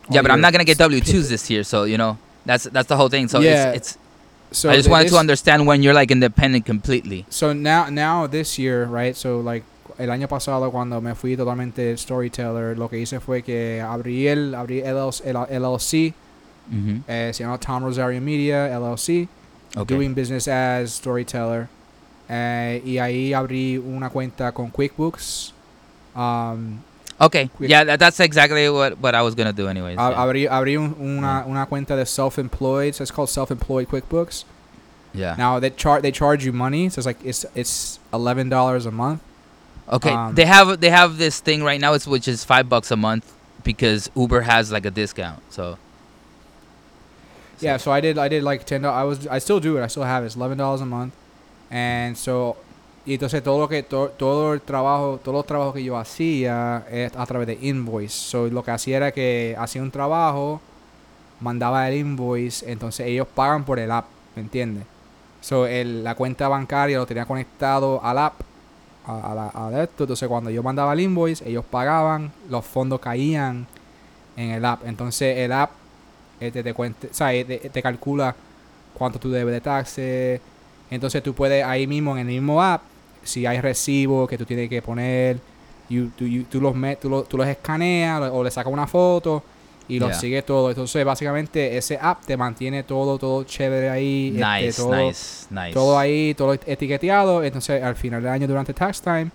Yeah, 0.09 0.21
but 0.21 0.31
I'm 0.31 0.41
not 0.41 0.51
gonna 0.51 0.63
get 0.65 0.73
s- 0.73 0.77
W-2s 0.79 1.29
this 1.29 1.49
year, 1.49 1.63
so, 1.63 1.83
you 1.83 1.97
know, 1.97 2.17
that's 2.45 2.65
that's 2.71 2.87
the 2.87 2.95
whole 2.97 3.09
thing. 3.09 3.27
So 3.27 3.39
Yeah, 3.41 3.71
it's, 3.73 3.91
it's 3.93 3.97
So 4.51 4.69
I 4.71 4.75
just 4.77 4.89
wanted 4.89 5.09
to 5.09 5.17
understand 5.17 5.67
when 5.67 5.83
you're 5.83 5.93
like 5.93 6.09
independent 6.11 6.65
completely. 6.65 7.25
So 7.29 7.53
now, 7.53 7.89
now 7.89 8.25
this 8.27 8.57
year, 8.57 8.85
right? 8.85 9.15
So 9.15 9.39
like 9.41 9.63
el 9.99 10.09
año 10.09 10.27
pasado 10.27 10.71
cuando 10.71 10.99
me 11.01 11.13
fui 11.13 11.35
totalmente 11.37 11.95
storyteller, 11.97 12.75
lo 12.75 12.89
que 12.89 12.97
hice 12.99 13.19
fue 13.19 13.43
que 13.43 13.79
abrí 13.81 14.27
el 14.27 14.55
abrí 14.55 14.81
LLC, 14.81 15.25
LLC 15.27 16.13
Mhm. 16.71 17.03
eh, 17.07 17.31
se 17.33 17.43
llama 17.43 17.59
Tom 17.59 17.83
Rosario 17.83 18.19
Media 18.21 18.67
LLC, 18.73 19.27
Okay. 19.75 19.95
doing 19.95 20.15
business 20.15 20.47
as 20.47 20.91
storyteller, 20.93 21.67
eh, 22.27 22.81
y 22.85 22.97
ahí 22.97 23.33
abrí 23.33 23.77
una 23.77 24.09
cuenta 24.09 24.51
con 24.51 24.71
QuickBooks. 24.71 25.53
Um, 26.15 26.79
Okay. 27.21 27.47
Quick- 27.55 27.69
Yeah, 27.69 27.83
that, 27.83 27.99
that's 27.99 28.19
exactly 28.19 28.69
what, 28.69 28.97
what 28.99 29.13
I 29.15 29.21
was 29.21 29.35
gonna 29.35 29.51
do 29.53 29.67
anyways. 29.67 29.97
a- 29.97 30.09
yeah. 30.11 30.17
abrí 30.17 30.47
abrí 30.49 30.77
un- 30.77 30.95
una, 30.99 31.43
una 31.47 31.65
cuenta 31.65 31.95
de 31.97 32.05
self-employed, 32.05 32.95
so 32.95 33.01
it's 33.03 33.11
called 33.11 33.29
self-employed 33.29 33.89
QuickBooks. 33.89 34.45
yeah. 35.13 35.35
Now 35.37 35.59
they 35.59 35.69
charge 35.71 36.01
they 36.01 36.11
charge 36.11 36.45
you 36.45 36.53
money, 36.53 36.87
so 36.89 36.99
it's 36.99 37.05
like 37.05 37.17
it's 37.25 37.45
it's 37.55 37.99
eleven 38.13 38.47
dollars 38.49 38.85
a 38.85 38.91
month. 38.91 39.21
Okay. 39.91 40.11
um, 40.11 40.35
they 40.35 40.45
have 40.45 40.79
they 40.79 40.89
have 40.91 41.17
this 41.17 41.39
thing 41.39 41.63
right 41.63 41.81
now, 41.81 41.93
it's 41.93 42.07
which 42.07 42.27
is 42.27 42.45
five 42.45 42.69
bucks 42.69 42.91
a 42.91 42.95
month 42.95 43.25
because 43.63 44.09
Uber 44.15 44.41
has 44.41 44.71
like 44.71 44.85
a 44.85 44.91
discount. 44.91 45.41
So. 45.49 45.77
Yeah, 47.59 47.75
so 47.77 47.91
I 47.91 47.99
did. 47.99 48.17
I 48.17 48.29
did 48.29 48.43
like 48.43 48.65
ten. 48.65 48.85
I 48.85 49.03
was. 49.03 49.27
I 49.27 49.39
still 49.39 49.59
do 49.59 49.77
it. 49.77 49.83
I 49.83 49.87
still 49.87 50.03
have 50.03 50.23
it. 50.23 50.27
It's 50.27 50.35
eleven 50.37 50.57
dollars 50.57 50.79
a 50.79 50.85
month, 50.85 51.13
and 51.69 52.17
so 52.17 52.55
y 53.09 53.13
entonces 53.15 53.41
todo 53.43 53.59
lo 53.59 53.67
que 53.67 53.81
to- 53.83 54.09
todo 54.17 54.53
el 54.53 54.61
trabajo, 54.61 55.19
todos 55.23 55.37
los 55.37 55.45
trabajos 55.45 55.73
que 55.73 55.83
yo 55.83 55.97
hacía 55.97 56.85
es 56.91 57.11
a 57.15 57.25
través 57.25 57.47
de 57.47 57.57
invoice. 57.61 58.15
So 58.15 58.47
lo 58.47 58.63
que 58.63 58.71
hacía 58.71 58.97
era 58.97 59.11
que 59.11 59.55
hacía 59.57 59.81
un 59.81 59.91
trabajo, 59.91 60.61
mandaba 61.39 61.87
el 61.89 61.97
invoice, 61.97 62.69
entonces 62.71 63.07
ellos 63.07 63.27
pagan 63.33 63.63
por 63.63 63.79
el 63.79 63.91
app, 63.91 64.05
¿me 64.35 64.43
entiendes? 64.43 64.85
So 65.41 65.65
el, 65.65 66.03
la 66.03 66.15
cuenta 66.15 66.47
bancaria 66.47 66.97
lo 66.97 67.05
tenía 67.05 67.25
conectado 67.25 67.99
al 68.03 68.17
app, 68.17 68.33
a, 69.07 69.51
a 69.53 69.83
esto. 69.83 70.03
Entonces 70.03 70.27
cuando 70.27 70.49
yo 70.51 70.61
mandaba 70.61 70.93
el 70.93 70.99
invoice, 70.99 71.47
ellos 71.49 71.65
pagaban, 71.65 72.31
los 72.49 72.63
fondos 72.65 72.99
caían 72.99 73.65
en 74.37 74.51
el 74.51 74.65
app. 74.65 74.85
Entonces 74.85 75.37
el 75.37 75.51
app 75.51 75.71
este 76.39 76.61
te 76.61 76.73
cuente, 76.73 77.07
o 77.07 77.13
sea, 77.13 77.29
te, 77.29 77.57
te 77.57 77.81
calcula 77.81 78.35
cuánto 78.93 79.17
tú 79.19 79.31
debes 79.31 79.53
de 79.53 79.61
taxes. 79.61 80.41
Entonces 80.91 81.21
tú 81.23 81.33
puedes 81.33 81.63
ahí 81.63 81.87
mismo 81.87 82.13
en 82.13 82.19
el 82.19 82.25
mismo 82.27 82.61
app, 82.61 82.81
si 83.23 83.45
hay 83.45 83.59
recibos 83.61 84.27
que 84.29 84.37
tú 84.37 84.45
tienes 84.45 84.69
que 84.69 84.81
poner, 84.81 85.37
you- 85.89 86.11
tú, 86.17 86.25
you- 86.25 86.45
tú 86.45 86.59
los, 86.61 86.73
met- 86.75 86.97
tú, 86.99 87.23
tú 87.27 87.37
los 87.37 87.47
escaneas 87.47 88.21
o 88.31 88.43
le 88.43 88.51
sacas 88.51 88.71
una 88.71 88.87
foto 88.87 89.43
y 89.87 89.99
los 89.99 90.09
Yeah. 90.11 90.19
sigues 90.19 90.45
todo. 90.45 90.69
Entonces 90.69 91.03
básicamente 91.03 91.75
ese 91.77 91.97
app 92.01 92.23
te 92.25 92.37
mantiene 92.37 92.83
todo, 92.83 93.17
todo 93.17 93.43
chévere 93.43 93.89
ahí. 93.89 94.33
este, 94.39 94.65
Nice, 94.65 94.81
todo, 94.81 94.95
nice, 94.95 95.45
nice. 95.49 95.73
todo 95.73 95.97
ahí, 95.97 96.33
todo 96.35 96.53
etiqueteado. 96.53 97.43
Entonces, 97.43 97.81
al 97.83 97.95
final 97.95 98.21
del 98.21 98.31
año, 98.31 98.47
durante 98.47 98.73
tax 98.73 99.01
time, 99.01 99.29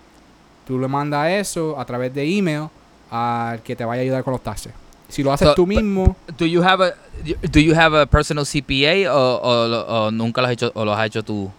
tú 0.65 0.79
le 0.79 0.87
mandas 0.87 1.29
eso 1.31 1.77
a 1.79 1.85
través 1.85 2.13
de 2.13 2.23
email 2.37 2.67
al 3.11 3.61
que 3.61 3.75
te 3.75 3.83
vaya 3.85 4.01
a 4.01 4.03
ayudar 4.03 4.23
con 4.23 4.31
los 4.31 4.41
taxes. 4.41 4.71
Si 5.07 5.21
lo 5.23 5.31
haces 5.31 5.49
So, 5.49 5.55
tú 5.55 5.65
but- 5.67 5.75
mismo, 5.75 6.15
Do 6.37 6.45
you 6.47 6.63
have 6.63 6.83
a 6.83 6.93
do 7.51 7.59
you 7.59 7.75
have 7.75 7.95
a 8.01 8.05
personal 8.07 8.45
CPA 8.45 9.13
o, 9.13 9.39
o, 9.43 9.67
lo- 9.67 9.85
o 9.87 10.11
nunca 10.11 10.41
lo 10.41 10.47
has 10.47 10.53
hecho 10.53 10.71
o 10.73 10.83
lo 10.85 10.93
has 10.93 11.05
hecho 11.05 11.21
tú? 11.21 11.51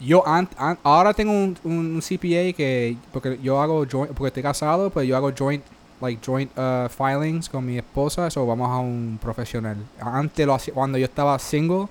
Yo 0.00 0.26
an- 0.26 0.48
an- 0.56 0.78
ahora 0.82 1.14
tengo 1.14 1.32
un, 1.32 1.56
un 1.64 2.00
CPA 2.00 2.52
que, 2.56 2.96
porque 3.12 3.38
yo 3.42 3.60
hago 3.60 3.84
joint, 3.90 4.12
porque 4.14 4.28
estoy 4.28 4.42
casado, 4.42 4.90
pues 4.90 5.06
yo 5.08 5.16
hago 5.16 5.32
joint, 5.36 5.62
like 6.00 6.20
joint 6.24 6.50
uh, 6.58 6.88
filings 6.88 7.48
con 7.48 7.64
mi 7.64 7.78
esposa, 7.78 8.26
eso 8.26 8.44
vamos 8.46 8.68
a 8.70 8.78
un 8.78 9.18
profesional. 9.22 9.76
Antes, 10.00 10.46
lo 10.46 10.54
hacía, 10.54 10.74
cuando 10.74 10.98
yo 10.98 11.04
estaba 11.04 11.38
single, 11.38 11.86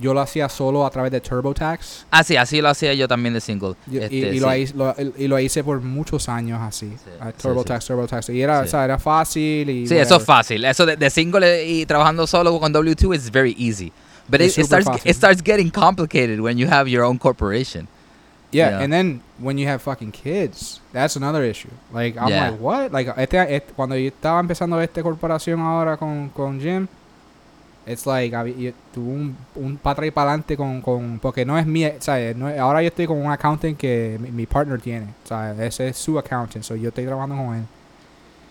yo 0.00 0.14
lo 0.14 0.20
hacía 0.20 0.48
solo 0.48 0.86
a 0.86 0.90
través 0.90 1.12
de 1.12 1.20
TurboTax. 1.20 2.06
Ah, 2.10 2.24
sí, 2.24 2.36
así 2.36 2.62
lo 2.62 2.68
hacía 2.70 2.94
yo 2.94 3.06
también 3.08 3.34
de 3.34 3.40
single. 3.42 3.74
Este, 3.92 4.14
y 4.14 4.32
sí. 4.32 4.40
lo, 4.40 4.56
hice, 4.56 4.74
lo- 4.74 4.94
y 5.18 5.28
lo 5.28 5.38
hice 5.38 5.62
por 5.64 5.80
muchos 5.82 6.28
años 6.30 6.60
así. 6.62 6.90
Sí, 6.90 7.10
TurboTax, 7.42 7.84
TurboTax. 7.86 8.28
Y 8.30 8.40
era, 8.40 8.60
Sí. 8.62 8.68
o 8.68 8.70
sea, 8.70 8.84
era 8.84 8.98
fácil 8.98 9.68
y... 9.68 9.86
Sí, 9.86 9.96
eso 9.96 10.16
es 10.16 10.24
fácil. 10.24 10.64
Eso 10.64 10.86
de, 10.86 10.96
de 10.96 11.10
single 11.10 11.66
y 11.66 11.84
trabajando 11.84 12.26
solo 12.26 12.58
con 12.58 12.72
W2 12.72 13.14
is 13.16 13.30
very 13.30 13.54
easy. 13.58 13.92
But 14.32 14.40
it, 14.40 14.56
it 14.58 14.64
starts 14.66 14.88
it 15.04 15.14
starts 15.14 15.42
getting 15.42 15.70
complicated 15.70 16.40
when 16.40 16.56
you 16.58 16.66
have 16.66 16.88
your 16.88 17.04
own 17.04 17.18
corporation. 17.18 17.86
Yeah, 18.50 18.80
and 18.82 18.92
then 18.92 19.20
when 19.38 19.56
you 19.58 19.66
have 19.68 19.80
fucking 19.80 20.10
kids, 20.12 20.80
that's 20.92 21.16
another 21.16 21.42
issue. 21.44 21.70
Like, 21.92 22.18
I'm 22.18 22.28
Yeah. 22.28 22.50
like, 22.50 22.60
what? 22.60 22.92
Like, 22.92 23.08
este, 23.16 23.36
este- 23.56 23.72
cuando 23.74 23.94
yo 23.96 24.08
estaba 24.08 24.40
empezando 24.40 24.78
esta 24.80 25.02
corporación 25.02 25.60
ahora 25.60 25.96
con, 25.96 26.28
con 26.30 26.60
Jim, 26.60 26.86
it's 27.86 28.06
like, 28.06 28.32
tuve 28.92 29.08
un, 29.08 29.36
un 29.54 29.76
para 29.78 29.92
atrás 29.92 30.08
y 30.08 30.10
para 30.10 30.30
adelante 30.32 30.56
con, 30.56 30.82
con, 30.82 31.18
porque 31.18 31.46
no 31.46 31.58
es 31.58 31.64
mi, 31.66 31.86
¿sabes? 32.00 32.36
No 32.36 32.48
es- 32.50 32.58
ahora 32.58 32.82
yo 32.82 32.88
estoy 32.88 33.06
con 33.06 33.16
un 33.18 33.30
accountant 33.30 33.76
que 33.78 34.18
mi, 34.20 34.30
mi 34.30 34.46
partner 34.46 34.80
tiene, 34.82 35.06
¿sabes? 35.24 35.58
Ese 35.58 35.88
es 35.88 35.96
su 35.96 36.18
accountant, 36.18 36.62
so 36.64 36.74
yo 36.76 36.88
estoy 36.90 37.06
trabajando 37.06 37.36
con 37.36 37.54
él. 37.56 37.64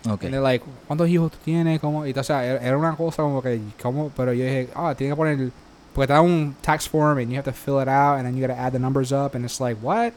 Okay. 0.04 0.26
And 0.26 0.34
they're 0.34 0.40
like, 0.42 0.64
¿cuántos 0.88 1.08
hijos 1.08 1.30
tú 1.30 1.38
tienes? 1.44 1.78
¿Cómo? 1.80 2.04
Y, 2.04 2.10
o 2.12 2.24
sea, 2.24 2.44
era 2.44 2.58
era 2.60 2.76
una 2.76 2.96
cosa 2.96 3.22
como 3.22 3.40
que, 3.40 3.60
¿cómo? 3.80 4.10
Pero 4.16 4.32
yo 4.32 4.44
dije, 4.44 4.68
ah, 4.74 4.94
tiene 4.98 5.12
que 5.12 5.16
poner, 5.16 5.50
te 5.94 6.06
da 6.06 6.20
un 6.20 6.54
tax 6.62 6.88
form 6.88 7.18
and 7.18 7.28
you 7.30 7.36
have 7.36 7.44
to 7.44 7.52
fill 7.52 7.80
it 7.80 7.88
out 7.88 8.16
and 8.18 8.24
then 8.24 8.34
you 8.36 8.40
gotta 8.46 8.58
add 8.58 8.72
the 8.72 8.78
numbers 8.78 9.12
up 9.12 9.34
and 9.34 9.44
it's 9.44 9.60
like, 9.60 9.76
what? 9.82 10.12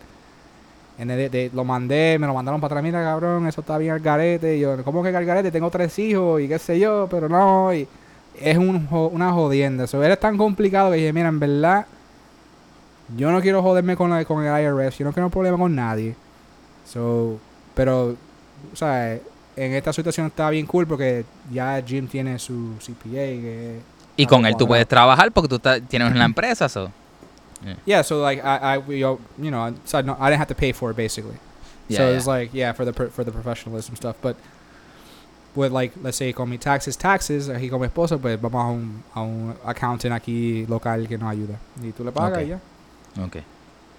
And 0.97 1.09
then 1.09 1.17
they- 1.17 1.29
they- 1.29 1.49
lo 1.53 1.63
mandé, 1.65 2.17
me 2.17 2.25
lo 2.27 2.33
mandaron 2.33 2.61
para 2.61 2.73
atrás, 2.75 2.83
mira 2.83 3.03
cabrón, 3.03 3.47
eso 3.47 3.59
está 3.61 3.77
bien 3.77 3.91
al 3.91 3.99
garete. 3.99 4.55
Y 4.55 4.61
yo, 4.61 4.81
¿cómo 4.85 5.03
que 5.03 5.09
al 5.09 5.25
garete? 5.25 5.51
Tengo 5.51 5.69
tres 5.69 5.97
hijos 5.99 6.39
y 6.41 6.47
qué 6.47 6.57
sé 6.57 6.79
yo, 6.79 7.07
pero 7.11 7.27
no. 7.27 7.73
Y 7.73 7.85
es 8.39 8.57
un, 8.57 8.88
una 9.11 9.31
jodienda. 9.33 9.83
Eso 9.83 10.01
era 10.01 10.15
tan 10.15 10.38
complicado 10.38 10.91
que 10.91 10.97
dije, 10.97 11.11
mira, 11.13 11.27
en 11.27 11.39
verdad, 11.39 11.85
yo 13.17 13.31
no 13.31 13.41
quiero 13.41 13.61
joderme 13.61 13.95
con, 13.97 14.09
la, 14.09 14.23
con 14.25 14.43
el 14.45 14.63
IRS, 14.63 14.97
yo 14.99 15.05
no 15.05 15.11
quiero 15.13 15.29
problema 15.29 15.57
con 15.57 15.75
nadie. 15.75 16.15
So, 16.85 17.38
pero, 17.73 18.15
o 18.71 18.75
sea, 18.75 19.13
en 19.13 19.73
esta 19.73 19.91
situación 19.93 20.27
está 20.27 20.49
bien 20.49 20.65
cool 20.65 20.88
porque 20.88 21.25
ya 21.51 21.81
Jim 21.85 22.07
tiene 22.07 22.39
su 22.39 22.73
CPA. 22.79 23.09
Que, 23.11 23.79
Y 24.17 24.25
con 24.28 24.45
él 24.45 24.56
tú 24.58 24.67
puedes 24.67 24.88
trabajar 24.88 25.32
porque 25.32 25.47
tú 25.49 25.56
estás- 25.58 25.82
tienes 25.88 26.12
una 26.12 26.25
empresa, 26.25 26.69
so. 26.69 26.91
Yeah, 27.86 28.04
so 28.04 28.21
like 28.21 28.41
I, 28.43 28.75
I 28.75 28.78
we, 28.78 28.99
you 28.99 29.17
know, 29.38 29.73
so 29.86 30.01
no, 30.01 30.13
I 30.19 30.30
didn't 30.30 30.39
have 30.39 30.47
to 30.49 30.56
pay 30.56 30.71
for 30.71 30.91
it 30.91 30.97
basically. 30.97 31.38
Yeah, 31.88 31.97
so 31.97 32.04
yeah. 32.10 32.17
it's 32.17 32.28
like 32.28 32.49
yeah 32.54 32.73
for 32.73 32.86
the 32.86 32.93
for 32.93 33.23
the 33.25 33.32
professionalism 33.32 33.95
stuff, 33.95 34.15
but 34.21 34.36
with 35.56 35.71
like 35.71 35.93
let's 36.04 36.17
say 36.17 36.32
con 36.34 36.47
mi 36.49 36.58
taxes 36.60 36.95
taxes 36.97 37.49
aquí 37.49 37.69
con 37.69 37.80
mi 37.80 37.88
esposa 37.88 38.17
pues 38.17 38.39
vamos 38.39 38.62
a 38.63 38.69
un 38.69 39.04
a 39.15 39.21
un 39.21 39.56
accountant 39.65 40.13
aquí 40.13 40.65
local 40.67 41.08
que 41.08 41.17
nos 41.17 41.32
ayuda 41.32 41.56
y 41.82 41.91
tú 41.91 42.04
le 42.04 42.12
pagas 42.12 42.34
Okay. 42.34 42.45
y 42.45 42.49
ya. 42.49 42.60
Okay. 43.25 43.43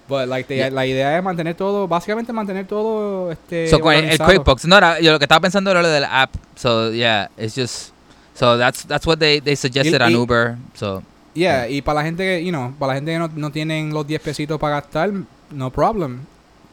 But 0.07 0.29
like 0.29 0.47
the, 0.47 0.55
Yeah. 0.55 0.69
la 0.69 0.85
idea 0.85 1.17
es 1.17 1.23
mantener 1.23 1.55
todo, 1.55 1.87
básicamente 1.89 2.31
mantener 2.31 2.65
todo 2.67 3.31
este 3.31 3.67
So 3.67 3.81
con 3.81 3.93
el. 3.93 4.17
QuickBooks, 4.17 4.65
no 4.65 4.77
era, 4.77 5.01
yo 5.01 5.11
lo 5.11 5.19
que 5.19 5.25
estaba 5.25 5.41
pensando 5.41 5.71
era 5.71 5.81
lo 5.81 5.89
del 5.89 6.05
app. 6.05 6.33
So 6.55 6.91
yeah, 6.93 7.29
it's 7.37 7.53
just 7.55 7.91
so 8.37 8.57
that's 8.57 8.85
that's 8.87 9.05
what 9.07 9.17
they 9.17 9.39
they 9.41 9.55
suggested 9.55 10.01
on 10.01 10.11
y- 10.11 10.15
Uber. 10.15 10.55
So 10.73 11.01
Yeah, 11.33 11.67
y 11.69 11.81
para 11.83 11.99
la 11.99 12.03
gente 12.05 12.23
que, 12.23 12.43
you 12.43 12.49
know, 12.51 12.73
para 12.79 12.93
la 12.93 12.95
gente 12.95 13.11
que 13.11 13.19
no, 13.19 13.29
no 13.35 13.51
tienen 13.51 13.93
los 13.93 14.07
10 14.07 14.19
pesitos 14.21 14.59
para 14.59 14.81
gastar, 14.81 15.11
no 15.51 15.69
problem. 15.71 16.21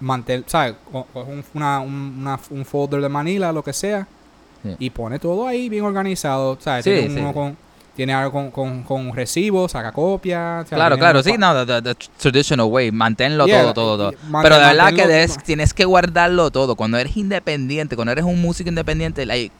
Mantel, 0.00 0.44
¿sabes? 0.46 0.74
Un, 0.90 1.44
una, 1.54 1.80
un, 1.80 2.16
una- 2.20 2.40
un 2.50 2.64
folder 2.64 3.00
de 3.02 3.08
Manila, 3.10 3.52
lo 3.52 3.62
que 3.62 3.72
sea, 3.74 4.06
Sí. 4.62 4.70
y 4.78 4.88
pone 4.90 5.18
todo 5.18 5.46
ahí 5.46 5.68
bien 5.68 5.84
organizado, 5.84 6.56
¿sabes? 6.60 6.84
Sí, 6.84 6.90
tiene, 6.92 7.08
sí, 7.14 7.20
uno 7.20 7.28
sí. 7.28 7.34
Con, 7.34 7.56
tiene 7.94 8.14
algo 8.14 8.32
con, 8.32 8.50
con, 8.50 8.82
con 8.82 9.14
recibos, 9.14 9.72
saca 9.72 9.92
copias. 9.92 10.64
o 10.64 10.68
sea, 10.68 10.76
claro, 10.78 10.96
claro, 10.96 11.22
sí, 11.22 11.34
no, 11.38 11.66
the, 11.66 11.82
the 11.82 11.94
traditional 12.18 12.66
way, 12.68 12.90
manténlo 12.90 13.46
Yeah, 13.46 13.60
todo, 13.64 13.74
todo, 13.74 13.96
todo. 13.98 14.12
y- 14.12 14.30
man- 14.30 14.42
Pero 14.42 14.54
de 14.58 14.62
verdad 14.64 14.94
que 14.94 15.06
debes- 15.06 15.42
tienes 15.44 15.74
que 15.74 15.84
guardarlo 15.84 16.50
todo. 16.50 16.74
Cuando 16.74 16.96
eres 16.96 17.14
independiente, 17.18 17.94
cuando 17.96 18.12
eres 18.12 18.24
un 18.24 18.40
músico 18.40 18.70
independiente, 18.70 19.26
like, 19.26 19.54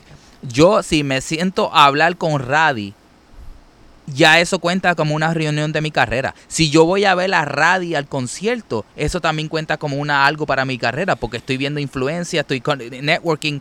yo 0.49 0.83
si 0.83 1.03
me 1.05 1.21
siento 1.21 1.71
a 1.75 1.87
hablar 1.87 2.17
con 2.17 2.39
Radi, 2.41 2.95
ya 4.07 4.39
eso 4.41 4.59
cuenta 4.59 4.95
como 4.95 5.15
una 5.15 5.33
reunión 5.33 5.73
de 5.73 5.81
mi 5.81 5.91
carrera. 5.91 6.35
Si 6.47 6.69
yo 6.71 6.85
voy 6.85 7.05
a 7.07 7.15
ver 7.15 7.33
a 7.35 7.45
Radi 7.45 7.95
al 7.95 8.07
concierto, 8.07 8.85
eso 8.97 9.21
también 9.21 9.49
cuenta 9.49 9.79
como 9.79 9.97
una 9.97 10.27
algo 10.27 10.45
para 10.47 10.65
mi 10.65 10.77
carrera, 10.79 11.17
porque 11.17 11.39
estoy 11.39 11.57
viendo 11.57 11.81
influencia, 11.81 12.43
estoy 12.43 12.61
con, 12.61 12.79
networking. 12.79 13.61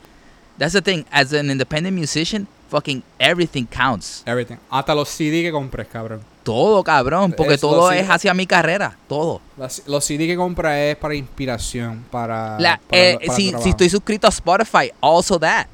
That's 0.58 0.74
the 0.74 0.82
thing, 0.82 1.04
as 1.12 1.34
an 1.34 1.50
independent 1.50 1.98
musician, 1.98 2.48
fucking 2.69 3.02
everything 3.17 3.65
counts. 3.65 4.22
Everything. 4.26 4.58
Hasta 4.69 4.93
los 4.93 5.10
CD 5.10 5.41
que 5.43 5.52
compres, 5.52 5.88
cabrón. 5.88 6.22
Todo, 6.43 6.84
cabrón, 6.84 7.34
porque 7.36 7.54
Es 7.54 7.62
todo 7.62 7.89
es 7.91 8.08
hacia 8.10 8.34
mi 8.34 8.46
carrera, 8.46 8.98
todo. 9.08 9.39
Las- 9.58 9.82
los 9.88 10.04
CD 10.04 10.28
que 10.28 10.36
compras 10.36 10.78
es 10.78 10.98
para 10.98 11.15
inspiración, 11.15 12.04
para... 12.12 12.60
La- 12.60 12.82
para- 12.88 13.02
eh, 13.02 13.17
para 13.26 13.36
si, 13.38 13.54
si 13.63 13.69
estoy 13.69 13.89
suscrito 13.89 14.28
a 14.28 14.30
Spotify, 14.30 14.91
also 15.02 15.39
that. 15.39 15.67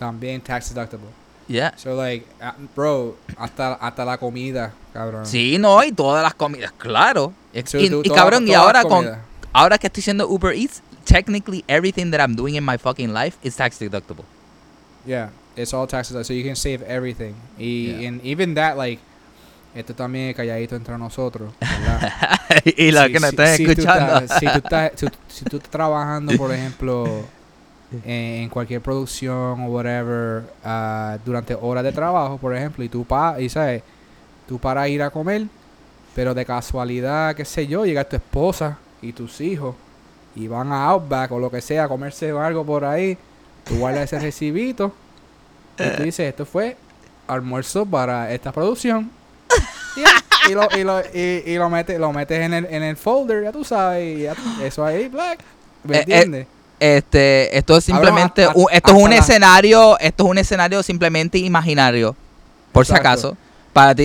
También 0.00 0.40
tax 0.40 0.72
deductible. 0.74 1.08
Yeah. 1.46 1.74
So, 1.76 1.94
like, 1.94 2.24
uh, 2.40 2.52
bro, 2.74 3.16
hasta, 3.36 3.74
hasta 3.74 4.04
la 4.04 4.16
comida, 4.16 4.72
cabrón. 4.94 5.26
Sí, 5.26 5.58
no, 5.58 5.82
y 5.84 5.92
todas 5.92 6.22
las 6.22 6.32
comidas, 6.34 6.72
claro. 6.78 7.34
So, 7.66 7.78
y, 7.78 7.86
y 8.04 8.08
cabrón, 8.10 8.48
y 8.48 8.54
ahora 8.54 8.82
con 8.82 9.06
ahora 9.52 9.76
que 9.76 9.88
estoy 9.88 10.00
haciendo 10.00 10.26
Uber 10.28 10.54
Eats, 10.54 10.80
technically 11.04 11.64
everything 11.68 12.10
that 12.12 12.20
I'm 12.20 12.34
doing 12.34 12.54
in 12.54 12.64
my 12.64 12.78
fucking 12.78 13.12
life 13.12 13.36
is 13.42 13.56
tax 13.56 13.78
deductible. 13.80 14.24
Yeah, 15.04 15.30
it's 15.56 15.74
all 15.74 15.86
taxes, 15.86 16.26
so 16.26 16.32
you 16.32 16.44
can 16.44 16.56
save 16.56 16.82
everything. 16.86 17.34
Y 17.58 17.96
Yeah. 17.98 18.08
and 18.08 18.24
even 18.24 18.54
that, 18.54 18.76
like, 18.78 19.00
esto 19.74 19.92
también 19.94 20.30
es 20.30 20.36
calladito 20.36 20.76
entre 20.76 20.96
nosotros, 20.98 21.52
¿verdad? 21.60 22.12
y 22.64 22.90
los 22.92 23.06
Si- 23.06 23.12
que 23.12 23.20
nos 23.20 23.30
si- 23.30 23.36
están 23.36 23.56
si 23.56 23.64
tú 23.64 23.70
estás- 23.72 24.38
si, 24.38 24.46
tú 24.46 24.58
estás, 24.58 24.92
si 25.28 25.44
tú 25.44 25.56
estás 25.58 25.70
trabajando, 25.70 26.36
por 26.36 26.52
ejemplo, 26.54 27.24
en, 28.04 28.10
en 28.44 28.48
cualquier 28.48 28.80
producción 28.80 29.62
o 29.62 29.66
whatever, 29.66 30.44
ah, 30.64 31.18
durante 31.24 31.54
horas 31.54 31.84
de 31.84 31.92
trabajo, 31.92 32.38
por 32.38 32.54
ejemplo, 32.56 32.84
y 32.84 32.88
tú, 32.88 33.04
pa 33.04 33.40
y 33.40 33.48
sabes, 33.48 33.82
tú 34.48 34.58
para 34.58 34.88
ir 34.88 35.02
a 35.02 35.10
comer, 35.10 35.46
pero 36.14 36.34
de 36.34 36.44
casualidad, 36.44 37.34
qué 37.36 37.44
sé 37.44 37.66
yo, 37.66 37.84
llega 37.86 38.04
tu 38.08 38.16
esposa 38.16 38.78
y 39.02 39.12
tus 39.12 39.40
hijos 39.40 39.76
y 40.34 40.48
van 40.48 40.72
a 40.72 40.86
Outback 40.86 41.32
o 41.32 41.38
lo 41.38 41.50
que 41.50 41.60
sea 41.60 41.84
a 41.84 41.88
comerse 41.88 42.30
algo 42.30 42.64
por 42.64 42.84
ahí, 42.84 43.18
tú 43.64 43.78
guardas 43.78 44.04
ese 44.04 44.18
recibito 44.20 44.92
y 45.78 45.90
tú 45.90 46.02
dices, 46.04 46.28
esto 46.28 46.44
fue 46.46 46.76
almuerzo 47.26 47.86
para 47.86 48.32
esta 48.32 48.52
producción. 48.52 49.10
Y, 50.42 50.54
lo, 50.54 50.68
y 50.74 50.84
lo, 50.84 51.00
y, 51.12 51.42
y 51.46 51.56
lo 51.56 51.68
metes, 51.68 51.98
lo 51.98 52.12
metes 52.12 52.40
en 52.40 52.54
el, 52.54 52.66
en 52.66 52.82
el 52.82 52.96
folder, 52.96 53.44
ya 53.44 53.52
tú 53.52 53.64
sabes, 53.64 54.18
y 54.18 54.22
ya 54.22 54.34
eso 54.62 54.84
ahí, 54.84 55.08
black. 55.08 55.40
¿Me 55.84 55.98
Eh, 55.98 56.04
eh, 56.10 56.22
entiendes? 56.22 56.46
Este, 56.80 57.56
esto 57.56 57.76
es 57.76 57.84
Cabrón, 57.86 58.04
simplemente 58.06 58.44
hasta- 58.44 58.60
esto 58.72 58.90
es 58.96 59.02
un 59.04 59.10
la- 59.10 59.16
escenario, 59.16 59.98
esto 60.00 60.24
es 60.24 60.30
un 60.30 60.38
escenario 60.38 60.82
simplemente 60.82 61.38
imaginario. 61.38 62.16
Por 62.72 62.86
si 62.86 62.94
acaso. 62.94 63.36
Para 63.72 63.94
ti 63.94 64.02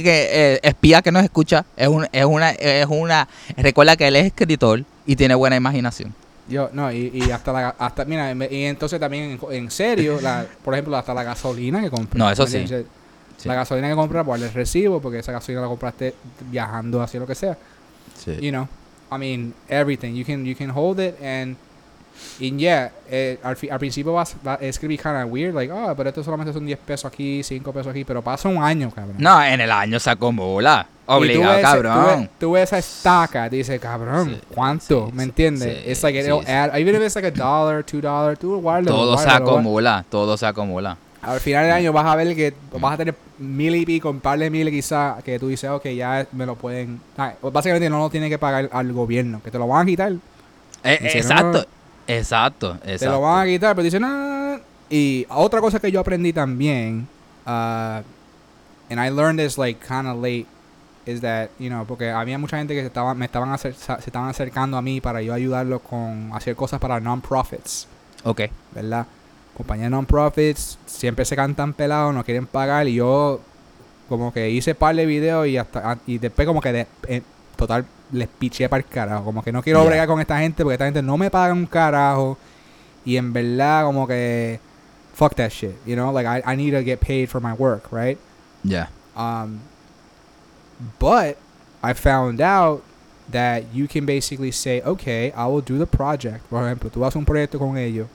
Y- 0.00 0.02
que 0.02 0.28
eh, 0.30 0.60
espía 0.62 1.00
que 1.02 1.10
nos 1.12 1.22
escucha, 1.24 1.64
es 1.76 1.88
un, 1.88 2.06
es 2.12 2.24
una 2.24 2.50
es 2.50 2.86
una 2.86 3.26
recuerda 3.56 3.96
que 3.96 4.08
él 4.08 4.16
es 4.16 4.26
escritor 4.26 4.84
y 5.06 5.16
tiene 5.16 5.34
buena 5.34 5.56
imaginación. 5.56 6.14
Yo, 6.48 6.68
no, 6.72 6.92
y, 6.92 7.10
y 7.14 7.30
hasta 7.30 7.52
la, 7.52 7.74
hasta, 7.78 8.04
mira, 8.04 8.32
y 8.50 8.64
entonces 8.64 9.00
también 9.00 9.38
en, 9.42 9.52
en 9.54 9.70
serio, 9.70 10.20
la, 10.20 10.46
por 10.64 10.74
ejemplo, 10.74 10.96
hasta 10.96 11.12
la 11.14 11.22
gasolina 11.24 11.80
que 11.82 11.90
compras. 11.90 12.18
No, 12.18 12.30
eso 12.30 12.44
¿me 12.44 12.50
sí. 12.68 12.84
Sí. 13.38 13.48
La 13.48 13.54
gasolina 13.54 13.88
que 13.88 13.94
compras, 13.94 14.24
pues 14.24 14.42
el 14.42 14.52
recibo, 14.52 15.00
porque 15.00 15.18
esa 15.20 15.32
gasolina 15.32 15.62
la 15.62 15.68
compraste 15.68 16.14
viajando, 16.50 17.02
así 17.02 17.18
lo 17.18 17.26
que 17.26 17.34
sea. 17.34 17.56
You 18.40 18.50
know, 18.50 18.68
I 19.12 19.18
mean, 19.18 19.54
everything. 19.68 20.14
You 20.14 20.24
can, 20.24 20.44
you 20.44 20.54
can 20.56 20.70
hold 20.70 21.00
it 21.00 21.14
and 21.22 21.56
Y 22.38 22.54
yeah, 22.56 22.92
eh, 23.08 23.38
al, 23.42 23.56
al 23.70 23.78
principio 23.78 24.12
va, 24.12 24.24
va, 24.46 24.54
es 24.60 24.78
que 24.78 24.86
kind 24.88 25.06
of 25.24 25.30
weird, 25.32 25.54
like, 25.54 25.72
oh, 25.72 25.94
pero 25.96 26.10
esto 26.10 26.22
solamente 26.22 26.52
son 26.52 26.66
10 26.66 26.78
pesos 26.80 27.04
aquí, 27.06 27.42
5 27.42 27.72
pesos 27.72 27.88
aquí, 27.88 28.04
pero 28.04 28.20
pasa 28.22 28.48
un 28.48 28.62
año, 28.62 28.90
cabrón. 28.90 29.16
No, 29.18 29.42
en 29.42 29.60
el 29.60 29.70
año 29.70 29.98
se 29.98 30.10
acumula. 30.10 30.86
Y 31.04 31.06
tú 31.06 31.12
Obligado, 31.14 31.52
ves- 31.54 31.62
cabrón. 31.62 31.94
Tú 31.94 32.06
ves, 32.20 32.28
tú 32.38 32.56
esa 32.56 32.78
estaca, 32.78 33.48
dices, 33.48 33.80
cabrón, 33.80 34.30
Sí, 34.34 34.40
¿cuánto? 34.54 35.06
sí, 35.06 35.12
¿Me 35.14 35.22
entiendes? 35.22 35.78
sí, 35.84 35.90
It's 35.90 36.02
like, 36.02 36.18
it'll 36.18 36.44
add, 36.46 36.76
even 36.78 36.94
if 36.96 37.00
it's 37.02 37.14
like 37.14 37.28
a 37.28 37.30
dollar, 37.30 37.82
two 37.84 38.00
dollar, 38.00 38.36
tú 38.36 38.60
guárdalo, 38.60 38.90
todo 38.96 39.16
se 39.16 39.24
guárdalo, 39.24 39.44
guárdalo. 39.44 39.58
acumula, 39.58 40.04
todo 40.10 40.36
se 40.36 40.46
acumula. 40.46 40.96
Al 41.22 41.40
final 41.40 41.64
del 41.64 41.72
año 41.72 41.92
vas 41.92 42.06
a 42.06 42.14
ver 42.16 42.36
que 42.36 42.54
vas 42.78 42.94
a 42.94 42.96
tener 42.98 43.14
mil 43.38 43.74
y 43.74 43.86
pico, 43.86 44.10
un 44.10 44.20
par 44.20 44.38
de 44.38 44.50
mil 44.50 44.70
quizás, 44.70 45.22
que 45.24 45.38
tú 45.38 45.48
dices, 45.48 45.70
ok, 45.70 45.86
ya 45.88 46.26
me 46.32 46.44
lo 46.46 46.54
pueden... 46.54 47.00
básicamente 47.40 47.88
no 47.88 47.98
lo 47.98 48.10
tienen 48.10 48.28
que 48.30 48.38
pagar 48.38 48.68
al 48.72 48.92
gobierno, 48.92 49.40
que 49.42 49.50
te 49.50 49.58
lo 49.58 49.66
van 49.66 49.82
a 49.82 49.86
quitar. 49.86 50.12
Eh, 50.84 50.98
exacto, 51.14 51.58
no. 51.58 51.75
Exacto, 52.06 52.72
exacto. 52.84 52.98
Te 52.98 53.06
lo 53.06 53.20
van 53.20 53.42
a 53.46 53.50
quitar, 53.50 53.74
pero 53.74 53.84
dicen, 53.84 54.02
no". 54.02 54.58
Y 54.88 55.26
otra 55.30 55.60
cosa 55.60 55.80
que 55.80 55.90
yo 55.90 56.00
aprendí 56.00 56.32
también, 56.32 57.08
uh, 57.46 58.00
and 58.90 59.00
I 59.00 59.10
learned 59.10 59.38
this 59.38 59.58
like 59.58 59.80
kind 59.84 60.06
of 60.06 60.16
late, 60.22 60.46
is 61.06 61.20
that, 61.20 61.50
you 61.58 61.68
know, 61.68 61.84
porque 61.84 62.10
había 62.10 62.38
mucha 62.38 62.58
gente 62.58 62.74
que 62.74 62.80
se 62.80 62.86
estaban, 62.86 63.16
me 63.18 63.26
estaban 63.26 63.50
acer- 63.50 63.74
se 63.74 63.92
estaban 64.06 64.28
acercando 64.28 64.76
a 64.76 64.82
mí 64.82 65.00
para 65.00 65.22
yo 65.22 65.32
ayudarlos 65.34 65.80
con 65.82 66.30
hacer 66.34 66.54
cosas 66.56 66.80
para 66.80 67.00
non-profits. 67.00 67.88
Ok. 68.24 68.42
¿verdad? 68.74 69.06
Compañías 69.56 69.90
non-profits 69.90 70.78
siempre 70.86 71.24
se 71.24 71.34
cantan 71.36 71.72
pelados, 71.72 72.12
no 72.14 72.24
quieren 72.24 72.46
pagar 72.46 72.86
y 72.88 72.94
yo 72.94 73.40
como 74.08 74.32
que 74.32 74.50
hice 74.50 74.74
par 74.74 74.94
de 74.94 75.06
videos 75.06 75.46
y 75.48 75.56
hasta 75.56 75.92
ah, 75.92 75.98
y 76.06 76.18
después 76.18 76.46
como 76.46 76.60
que 76.60 76.72
de- 76.72 76.86
en 77.08 77.24
total 77.56 77.84
les 78.12 78.28
piché 78.28 78.68
para 78.68 78.82
el 78.82 78.88
carajo, 78.88 79.24
como 79.24 79.42
que 79.42 79.52
no 79.52 79.62
quiero 79.62 79.80
Yeah. 79.80 79.88
bregar 79.88 80.06
con 80.08 80.20
esta 80.20 80.38
gente 80.38 80.62
porque 80.62 80.74
esta 80.74 80.84
gente 80.84 81.02
no 81.02 81.16
me 81.18 81.30
paga 81.30 81.52
un 81.52 81.66
carajo 81.66 82.38
y 83.04 83.16
en 83.16 83.32
verdad 83.32 83.84
como 83.84 84.06
que 84.06 84.60
fuck 85.14 85.34
that 85.34 85.50
shit, 85.50 85.74
you 85.86 85.94
know, 85.96 86.12
like 86.12 86.26
I, 86.26 86.42
I 86.52 86.56
need 86.56 86.72
to 86.72 86.82
get 86.84 87.00
paid 87.00 87.28
for 87.28 87.40
my 87.40 87.52
work, 87.52 87.90
right? 87.90 88.18
Ya. 88.62 88.88
Um, 89.16 89.60
but 90.98 91.36
I 91.82 91.94
found 91.94 92.40
out 92.40 92.82
that 93.30 93.64
you 93.74 93.88
can 93.88 94.04
basically 94.06 94.52
say, 94.52 94.82
okay, 94.82 95.32
I 95.32 95.46
will 95.46 95.62
do 95.62 95.78
the 95.78 95.86
project. 95.86 96.44
Por 96.48 96.62
ejemplo, 96.62 96.90
tú 96.90 97.04
haces 97.04 97.16
un 97.16 97.24
proyecto 97.24 97.58
con 97.58 97.76
ellos, 97.76 98.08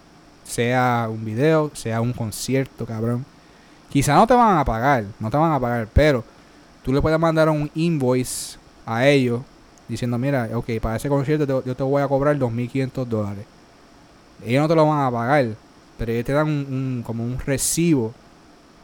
sea 0.43 1.07
un 1.09 1.23
video, 1.25 1.71
sea 1.73 1.99
un 2.01 2.13
concierto, 2.13 2.85
cabrón. 2.85 3.25
Quizá 3.89 4.15
no 4.15 4.25
te 4.25 4.33
van 4.33 4.57
a 4.57 4.63
pagar, 4.63 5.03
no 5.19 5.29
te 5.29 5.37
van 5.37 5.51
a 5.51 5.59
pagar, 5.59 5.87
pero 5.91 6.23
tú 6.83 6.93
le 6.93 7.01
puedes 7.01 7.19
mandar 7.19 7.49
un 7.49 7.69
invoice 7.75 8.57
a 8.85 9.05
ellos 9.05 9.41
diciendo, 9.91 10.17
mira, 10.17 10.49
ok, 10.53 10.69
para 10.81 10.95
ese 10.95 11.09
concierto 11.09 11.45
te- 11.45 11.67
yo 11.69 11.75
te 11.75 11.83
voy 11.83 12.01
a 12.01 12.07
cobrar 12.07 12.35
2.500 12.37 13.07
dólares. 13.07 13.45
Ellos 14.45 14.61
no 14.63 14.67
te 14.67 14.75
lo 14.75 14.87
van 14.87 15.05
a 15.05 15.11
pagar, 15.11 15.45
pero 15.97 16.11
ellos 16.11 16.25
te 16.25 16.33
dan 16.33 16.47
un, 16.47 16.53
un- 16.69 17.03
como 17.05 17.23
un 17.23 17.37
recibo 17.39 18.13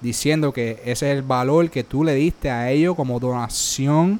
diciendo 0.01 0.51
que 0.53 0.79
ese 0.85 1.11
es 1.11 1.17
el 1.17 1.23
valor 1.23 1.69
que 1.71 1.83
tú 1.83 2.03
le 2.03 2.13
diste 2.13 2.51
a 2.51 2.69
ellos 2.69 2.95
como 2.95 3.19
donación 3.19 4.19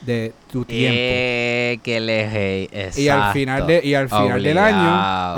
de 0.00 0.32
tu 0.50 0.64
tiempo. 0.64 0.96
Eh, 0.96 1.78
que 1.82 2.00
le 2.00 2.68
y 2.96 3.08
al 3.08 3.32
final 3.32 3.66
de 3.66 3.80
y 3.84 3.94
al 3.94 4.08
final 4.08 4.42
del 4.42 4.58
año, 4.58 4.88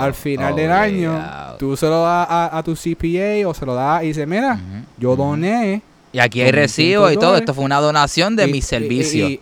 al 0.03 0.13
final 0.13 0.55
del 0.55 0.71
año, 0.71 1.11
tú 1.59 1.75
se 1.77 1.85
lo 1.87 2.01
das 2.03 2.27
a, 2.29 2.57
a 2.57 2.63
tu 2.63 2.75
CPA 2.75 3.47
o 3.47 3.53
se 3.53 3.65
lo 3.65 3.73
das 3.75 4.03
y 4.03 4.07
dices, 4.07 4.27
mira, 4.27 4.59
yo 4.97 5.15
doné 5.15 5.81
Y 6.13 6.19
aquí 6.19 6.41
hay 6.41 6.51
2.500 6.51 6.55
recibo 6.55 7.11
y 7.11 7.15
todo. 7.17 7.35
Esto 7.37 7.53
fue 7.53 7.65
una 7.65 7.79
donación 7.79 8.35
de 8.35 8.47
y- 8.47 8.51
mi 8.51 8.61
servicio. 8.61 9.27
y- 9.29 9.33
y 9.33 9.39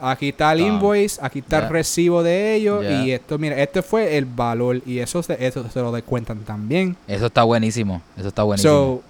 aquí 0.00 0.30
está 0.30 0.52
el 0.52 0.60
invoice, 0.60 1.18
aquí 1.22 1.40
está 1.40 1.60
el 1.60 1.68
recibo 1.68 2.22
de 2.22 2.54
ellos 2.54 2.84
y 2.84 3.12
esto, 3.12 3.38
mira, 3.38 3.60
este 3.60 3.82
fue 3.82 4.16
el 4.16 4.24
valor 4.24 4.80
y 4.86 4.98
eso 4.98 5.22
se, 5.22 5.44
eso 5.44 5.68
se 5.68 5.80
lo 5.80 5.92
descuentan 5.92 6.40
también. 6.40 6.96
Eso 7.06 7.26
está 7.26 7.42
buenísimo. 7.42 8.02
Eso 8.16 8.28
está 8.28 8.42
buenísimo. 8.42 8.72
So, 8.72 9.02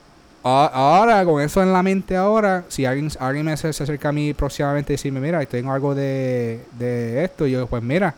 ahora, 0.42 1.24
con 1.24 1.42
eso 1.42 1.62
en 1.62 1.72
la 1.72 1.83
mente 1.83 2.16
ahora, 2.16 2.64
si 2.68 2.85
alguien, 2.85 3.11
alguien 3.18 3.44
me 3.44 3.57
se, 3.57 3.72
se 3.72 3.83
acerca 3.83 4.09
a 4.09 4.12
mí 4.12 4.33
próximamente 4.35 4.92
y 4.92 4.96
decirme, 4.96 5.20
mira, 5.20 5.44
tengo 5.46 5.72
algo 5.72 5.94
de, 5.94 6.61
de 6.79 7.24
esto, 7.24 7.46
yo 7.46 7.66
pues 7.66 7.83
mira, 7.83 8.14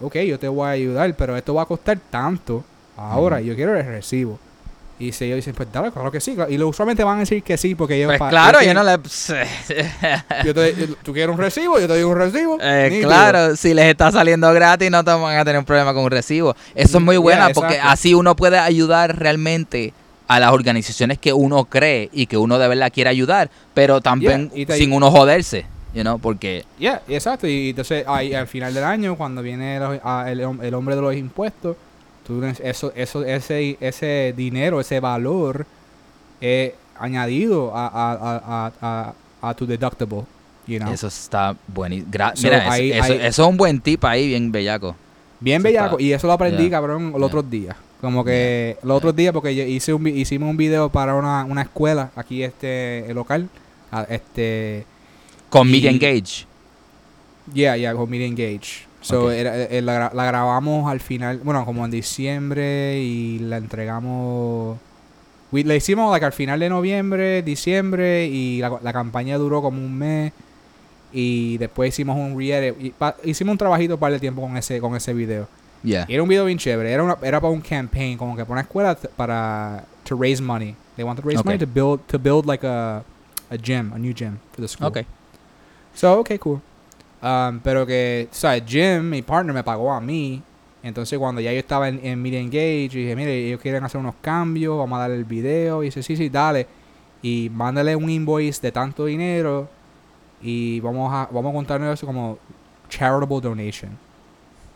ok, 0.00 0.16
yo 0.18 0.38
te 0.38 0.48
voy 0.48 0.66
a 0.66 0.70
ayudar, 0.70 1.14
pero 1.16 1.36
esto 1.36 1.54
va 1.54 1.62
a 1.62 1.66
costar 1.66 1.98
tanto 2.10 2.64
ahora, 2.96 3.40
yo 3.40 3.54
quiero 3.54 3.76
el 3.76 3.84
recibo. 3.84 4.38
Y 4.98 5.12
si 5.12 5.26
ellos 5.26 5.36
dicen, 5.36 5.52
pues 5.54 5.68
dale, 5.70 5.90
claro 5.92 6.10
que 6.10 6.20
sí. 6.20 6.34
claro. 6.34 6.50
Y 6.50 6.56
lo- 6.56 6.68
usualmente 6.68 7.04
van 7.04 7.18
a 7.18 7.20
decir 7.20 7.42
que 7.42 7.56
sí, 7.58 7.74
porque 7.74 7.96
ellos... 7.96 8.14
pues 8.16 8.30
claro, 8.30 8.60
ellos 8.60 8.74
yo 8.74 8.82
no 8.82 8.84
le... 8.84 8.98
yo 10.44 10.54
te- 10.54 10.72
tú 11.02 11.12
quieres 11.12 11.34
un 11.34 11.38
recibo, 11.40 11.78
yo 11.78 11.86
te 11.86 11.92
doy 11.94 12.02
un 12.02 12.16
recibo. 12.16 12.58
Eh, 12.60 13.00
claro, 13.02 13.56
si 13.56 13.74
les 13.74 13.86
está 13.86 14.10
saliendo 14.10 14.52
gratis 14.52 14.90
no 14.90 15.04
te 15.04 15.10
van 15.10 15.36
a 15.36 15.44
tener 15.44 15.58
un 15.58 15.64
problema 15.64 15.92
con 15.92 16.04
un 16.04 16.10
recibo. 16.10 16.54
Eso 16.74 16.98
es 16.98 17.04
muy 17.04 17.16
buena 17.18 17.46
yeah, 17.46 17.54
porque 17.54 17.78
así 17.78 18.14
uno 18.14 18.34
puede 18.36 18.58
ayudar 18.58 19.18
realmente 19.18 19.92
a 20.28 20.40
las 20.40 20.50
organizaciones 20.52 21.18
que 21.18 21.32
uno 21.32 21.66
cree 21.66 22.08
y 22.12 22.26
que 22.26 22.36
uno 22.36 22.58
de 22.58 22.66
verdad 22.66 22.90
quiere 22.92 23.10
ayudar, 23.10 23.50
pero 23.74 24.00
también 24.00 24.50
Yeah, 24.54 24.74
sin 24.76 24.92
uno 24.92 25.10
joderse, 25.10 25.66
you 25.94 26.02
know, 26.02 26.18
porque 26.18 26.64
Yeah, 26.78 27.02
exacto. 27.06 27.46
Y 27.46 27.70
entonces 27.70 28.04
ahí, 28.08 28.34
al 28.34 28.46
final 28.48 28.74
del 28.74 28.82
año, 28.84 29.16
cuando 29.16 29.42
viene 29.42 29.78
los- 29.78 30.00
a- 30.02 30.30
el, 30.30 30.40
hom- 30.40 30.62
el 30.64 30.74
hombre 30.74 30.96
de 30.96 31.02
los 31.02 31.14
impuestos, 31.14 31.76
tú, 32.26 32.44
eso, 32.44 32.92
eso, 32.94 33.24
ese, 33.24 33.76
ese 33.80 34.34
dinero, 34.36 34.80
ese 34.80 35.00
valor 35.00 35.66
añadido 36.98 37.72
a, 37.74 37.86
a, 37.86 38.12
a, 38.12 38.72
a, 38.80 39.14
a, 39.50 39.54
tu 39.54 39.66
deductible. 39.66 40.24
You 40.66 40.78
know? 40.80 40.92
eso 40.92 41.06
está 41.06 41.54
buenísimo. 41.68 42.10
So, 42.34 42.42
Mira, 42.42 42.58
eso- 42.64 42.70
ahí- 42.70 42.92
eso, 42.92 43.12
ahí- 43.12 43.18
eso 43.22 43.42
es 43.44 43.48
un 43.48 43.56
buen 43.56 43.80
tip 43.80 44.04
ahí, 44.04 44.26
bien 44.28 44.50
bellaco. 44.50 44.96
Bien 45.38 45.58
eso 45.60 45.64
bellaco. 45.68 45.90
está- 45.98 46.02
Y 46.02 46.12
eso 46.12 46.26
lo 46.26 46.32
aprendí, 46.32 46.62
yeah. 46.64 46.70
cabrón, 46.70 47.10
los 47.12 47.18
Yeah. 47.20 47.26
otros 47.26 47.50
días. 47.50 47.76
Como 48.00 48.24
que 48.24 48.76
los 48.82 48.96
otros 48.98 49.14
días, 49.16 49.32
porque 49.32 49.52
hice 49.52 49.94
un, 49.94 50.06
hicimos 50.06 50.50
un 50.50 50.56
video 50.56 50.88
para 50.90 51.14
una, 51.14 51.44
una 51.44 51.62
escuela 51.62 52.10
aquí 52.16 52.42
este 52.42 53.06
local. 53.14 53.48
Este 54.08 54.84
Con 55.48 55.70
Media 55.70 55.90
Engage. 55.90 56.44
Yeah, 57.54 57.76
yeah, 57.76 57.94
con 57.94 58.10
Media 58.10 58.26
Engage. 58.26 58.84
So, 59.06 59.26
Ok. 59.26 59.32
era- 59.32 59.56
eh, 59.62 59.82
la, 59.82 60.10
gra- 60.10 60.12
la 60.14 60.24
grabamos 60.24 60.90
al 60.90 60.98
final, 60.98 61.38
bueno, 61.38 61.64
como 61.64 61.84
en 61.84 61.90
diciembre 61.92 62.98
y 63.00 63.38
la 63.38 63.56
entregamos. 63.58 64.78
we- 65.52 65.62
la 65.62 65.76
hicimos 65.76 66.10
like, 66.10 66.26
al 66.26 66.32
final 66.32 66.58
de 66.58 66.68
noviembre, 66.68 67.40
diciembre 67.42 68.26
y 68.26 68.58
la, 68.60 68.78
la 68.82 68.92
campaña 68.92 69.38
duró 69.38 69.62
como 69.62 69.78
un 69.78 69.96
mes. 69.96 70.32
Y 71.12 71.56
después 71.58 71.90
hicimos 71.90 72.16
un 72.16 72.36
pa- 72.98 73.14
Hicimos 73.22 73.52
un 73.52 73.58
trabajito 73.58 73.96
par 73.96 74.10
de 74.12 74.18
tiempo 74.18 74.42
con 74.42 74.56
ese, 74.56 74.80
con 74.80 74.96
ese 74.96 75.14
video. 75.14 75.46
Yeah. 75.84 76.04
Y 76.08 76.14
era 76.14 76.22
un 76.24 76.28
video 76.28 76.44
bien 76.44 76.58
chévere. 76.58 76.90
Era, 76.90 77.04
una, 77.04 77.16
era 77.22 77.40
para 77.40 77.52
un 77.52 77.60
campaign, 77.60 78.18
como 78.18 78.34
que 78.36 78.42
para 78.42 78.52
una 78.54 78.60
escuela 78.62 78.98
para 79.16 79.84
to 80.02 80.16
raise 80.20 80.42
money. 80.42 80.74
They 80.96 81.04
want 81.04 81.20
to 81.20 81.24
raise 81.26 81.38
Ok. 81.38 81.46
money 81.46 81.58
to 81.60 81.66
build 81.66 82.00
to 82.08 82.18
build 82.18 82.44
like 82.44 82.66
a, 82.66 83.04
a 83.50 83.56
gym, 83.56 83.92
a 83.94 83.98
new 83.98 84.12
gym 84.12 84.38
for 84.50 84.62
the 84.62 84.68
school. 84.68 84.88
Ok. 84.88 84.98
So, 85.94 86.18
okay, 86.20 86.38
cool. 86.38 86.60
Um, 87.26 87.58
pero 87.58 87.84
que, 87.84 88.28
sea, 88.30 88.60
Jim, 88.64 89.10
mi 89.10 89.20
partner, 89.20 89.52
me 89.52 89.64
pagó 89.64 89.92
a 89.92 90.00
mí. 90.00 90.40
Entonces, 90.80 91.18
cuando 91.18 91.40
ya 91.40 91.52
yo 91.52 91.58
estaba 91.58 91.88
en, 91.88 91.98
en 92.04 92.22
Media 92.22 92.38
Engage, 92.38 92.90
dije, 92.90 93.16
mire, 93.16 93.34
ellos 93.48 93.60
quieren 93.60 93.82
hacer 93.82 94.00
unos 94.00 94.14
cambios, 94.20 94.78
vamos 94.78 94.96
a 94.96 95.00
darle 95.00 95.16
el 95.16 95.24
video. 95.24 95.82
Y 95.82 95.86
dice, 95.86 96.04
sí, 96.04 96.16
sí, 96.16 96.28
dale. 96.28 96.68
Y 97.22 97.50
mándale 97.52 97.96
un 97.96 98.08
invoice 98.08 98.60
de 98.62 98.70
tanto 98.70 99.06
dinero. 99.06 99.68
Y 100.40 100.78
vamos 100.78 101.12
a, 101.12 101.28
vamos 101.32 101.50
a 101.50 101.54
contarnos 101.54 101.94
eso 101.94 102.06
como 102.06 102.38
charitable 102.88 103.40
donation. 103.40 103.98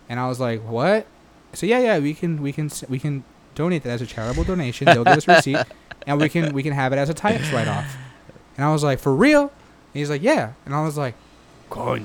And 0.09 0.19
I 0.19 0.27
was 0.27 0.41
like, 0.41 0.61
what? 0.69 1.05
So 1.53 1.67
yeah, 1.67 1.79
yeah, 1.79 1.99
we 2.01 2.15
can, 2.15 2.43
we 2.43 2.53
can, 2.53 2.69
we 2.89 2.99
can 2.99 3.23
donate 3.55 3.85
that 3.85 3.93
as 3.93 4.03
a 4.03 4.07
charitable 4.07 4.43
donation. 4.43 4.87
They'll 4.87 5.05
give 5.05 5.19
us 5.19 5.29
a 5.29 5.35
receipt, 5.37 5.65
and 6.05 6.21
we 6.21 6.29
can, 6.29 6.53
we 6.53 6.65
can 6.65 6.73
have 6.73 6.93
it 6.93 6.99
as 6.99 7.11
a 7.11 7.15
tax 7.15 7.53
write-off. 7.53 7.97
And 8.57 8.67
I 8.67 8.73
was 8.73 8.83
like, 8.83 8.99
for 8.99 9.15
real? 9.15 9.43
And 9.43 9.95
he's 9.95 10.11
like, 10.11 10.23
yeah. 10.23 10.55
And 10.67 10.75
I 10.75 10.83
was 10.83 10.97
like, 10.99 11.15
coño. 11.71 12.05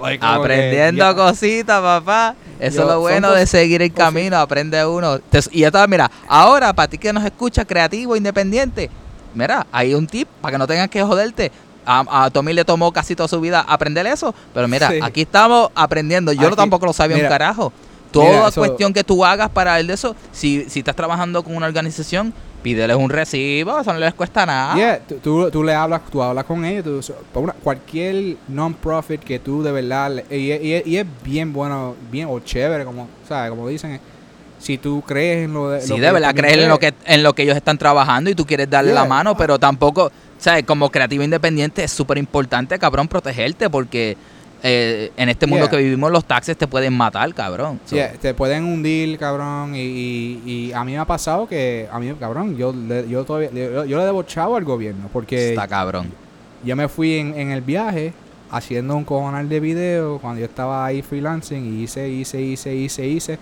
Like, 0.00 0.24
Aprendiendo 0.24 1.02
yeah. 1.04 1.14
cositas, 1.14 1.80
papá. 1.80 2.34
Eso 2.60 2.76
Yo- 2.76 2.82
es 2.82 2.88
lo 2.88 3.00
bueno 3.00 3.32
de 3.32 3.46
seguir 3.46 3.80
el 3.82 3.92
camino, 3.92 4.36
aprende 4.36 4.84
uno. 4.86 5.18
Y 5.50 5.60
ya 5.60 5.68
está, 5.68 5.86
mira, 5.86 6.10
ahora 6.28 6.72
para 6.74 6.86
ti 6.88 6.98
que 6.98 7.12
nos 7.12 7.24
escucha, 7.24 7.64
creativo, 7.64 8.14
independiente, 8.14 8.90
mira, 9.34 9.66
hay 9.72 9.94
un 9.94 10.06
tip 10.06 10.28
para 10.40 10.52
que 10.52 10.58
no 10.58 10.66
tengas 10.66 10.88
que 10.90 11.02
joderte. 11.02 11.50
A, 11.86 12.24
a 12.24 12.30
Tommy 12.30 12.52
le 12.52 12.64
tomó 12.64 12.92
casi 12.92 13.14
toda 13.16 13.28
su 13.28 13.40
vida 13.40 13.64
aprender 13.66 14.06
eso, 14.06 14.34
pero 14.52 14.66
mira, 14.68 14.90
Sí. 14.90 14.98
aquí 15.02 15.22
estamos 15.22 15.70
aprendiendo. 15.74 16.32
Yo 16.32 16.42
no 16.42 16.46
Aquí- 16.48 16.56
tampoco 16.56 16.84
lo 16.86 16.92
sabía 16.92 17.16
mira, 17.16 17.28
un 17.28 17.32
carajo. 17.32 17.72
Toda 18.10 18.26
mira, 18.28 18.50
cuestión 18.50 18.92
que 18.92 19.02
tú 19.04 19.24
hagas 19.24 19.48
para 19.50 19.78
el 19.80 19.86
de 19.86 19.94
eso, 19.94 20.14
si, 20.32 20.68
si 20.68 20.80
estás 20.80 20.96
trabajando 20.96 21.42
con 21.42 21.56
una 21.56 21.66
organización, 21.66 22.34
pídeles 22.66 22.96
un 22.96 23.08
recibo, 23.08 23.78
eso 23.78 23.92
no 23.92 24.00
les 24.00 24.12
cuesta 24.12 24.44
nada. 24.44 24.74
Yeah, 24.74 24.98
tú, 25.06 25.14
tú, 25.22 25.50
tú 25.52 25.62
le 25.62 25.72
hablas, 25.72 26.00
tú 26.10 26.20
hablas 26.20 26.44
con 26.44 26.64
ellos, 26.64 26.82
tú- 26.84 27.14
una- 27.40 27.52
cualquier 27.52 28.36
non-profit 28.48 29.20
que 29.22 29.38
tú 29.38 29.62
de 29.62 29.70
verdad, 29.70 30.10
y, 30.28 30.50
y- 30.52 30.82
y 30.84 30.96
es 30.96 31.06
bien 31.22 31.52
bueno, 31.52 31.94
bien 32.10 32.26
o 32.28 32.40
chévere, 32.40 32.84
como, 32.84 33.06
¿sabes? 33.28 33.50
Como 33.50 33.68
dicen, 33.68 34.00
si 34.58 34.78
tú 34.78 35.00
crees 35.06 35.44
en 35.44 35.54
lo 35.54 35.70
de... 35.70 35.80
Sí, 35.80 35.90
lo 35.90 35.98
de 35.98 36.10
verdad 36.10 36.34
creer 36.34 36.58
en 36.58 36.68
lo 36.68 36.78
crees. 36.80 36.94
que 37.06 37.14
en 37.14 37.22
lo 37.22 37.34
que 37.34 37.42
ellos 37.44 37.54
están 37.56 37.78
trabajando 37.78 38.30
y 38.30 38.34
tú 38.34 38.44
quieres 38.44 38.68
darle 38.68 38.92
la 38.92 39.04
mano, 39.04 39.36
pero 39.36 39.60
tampoco, 39.60 40.10
¿sabes? 40.36 40.64
Como 40.64 40.90
creativo 40.90 41.22
independiente 41.22 41.84
es 41.84 41.92
súper 41.92 42.18
importante, 42.18 42.76
cabrón, 42.80 43.06
protegerte 43.06 43.70
porque 43.70 44.16
eh, 44.62 45.12
en 45.16 45.28
este 45.28 45.46
mundo 45.46 45.66
Yeah. 45.66 45.70
que 45.70 45.76
vivimos 45.84 46.10
los 46.10 46.24
taxes 46.24 46.56
te 46.56 46.66
pueden 46.66 46.92
matar, 46.96 47.32
cabrón. 47.34 47.78
So, 47.84 47.96
te 48.20 48.34
pueden 48.34 48.64
hundir, 48.64 49.18
cabrón, 49.18 49.74
y, 49.74 49.80
y, 49.80 50.42
y 50.46 50.72
a 50.72 50.82
mí 50.84 50.92
me 50.92 50.98
ha 50.98 51.04
pasado 51.04 51.46
que, 51.46 51.88
a 51.90 51.98
mí, 51.98 52.12
cabrón, 52.18 52.56
yo, 52.56 52.74
yo 53.08 53.24
todavía, 53.24 53.50
yo, 53.50 53.84
yo 53.84 53.98
le 53.98 54.04
debo 54.04 54.22
chavo 54.22 54.56
al 54.56 54.64
gobierno, 54.64 55.08
porque 55.12 55.50
Está 55.50 55.68
cabrón. 55.68 56.06
yo 56.64 56.74
me 56.76 56.88
fui 56.88 57.14
en, 57.16 57.34
en 57.38 57.50
el 57.50 57.60
viaje 57.60 58.12
haciendo 58.50 58.96
un 58.96 59.04
cojonal 59.04 59.48
de 59.48 59.60
video 59.60 60.18
cuando 60.18 60.40
yo 60.40 60.46
estaba 60.46 60.86
ahí 60.86 61.02
freelancing 61.02 61.64
y 61.78 61.82
hice, 61.84 62.08
hice, 62.08 62.40
hice, 62.40 62.74
hice, 62.74 63.06
hice. 63.06 63.38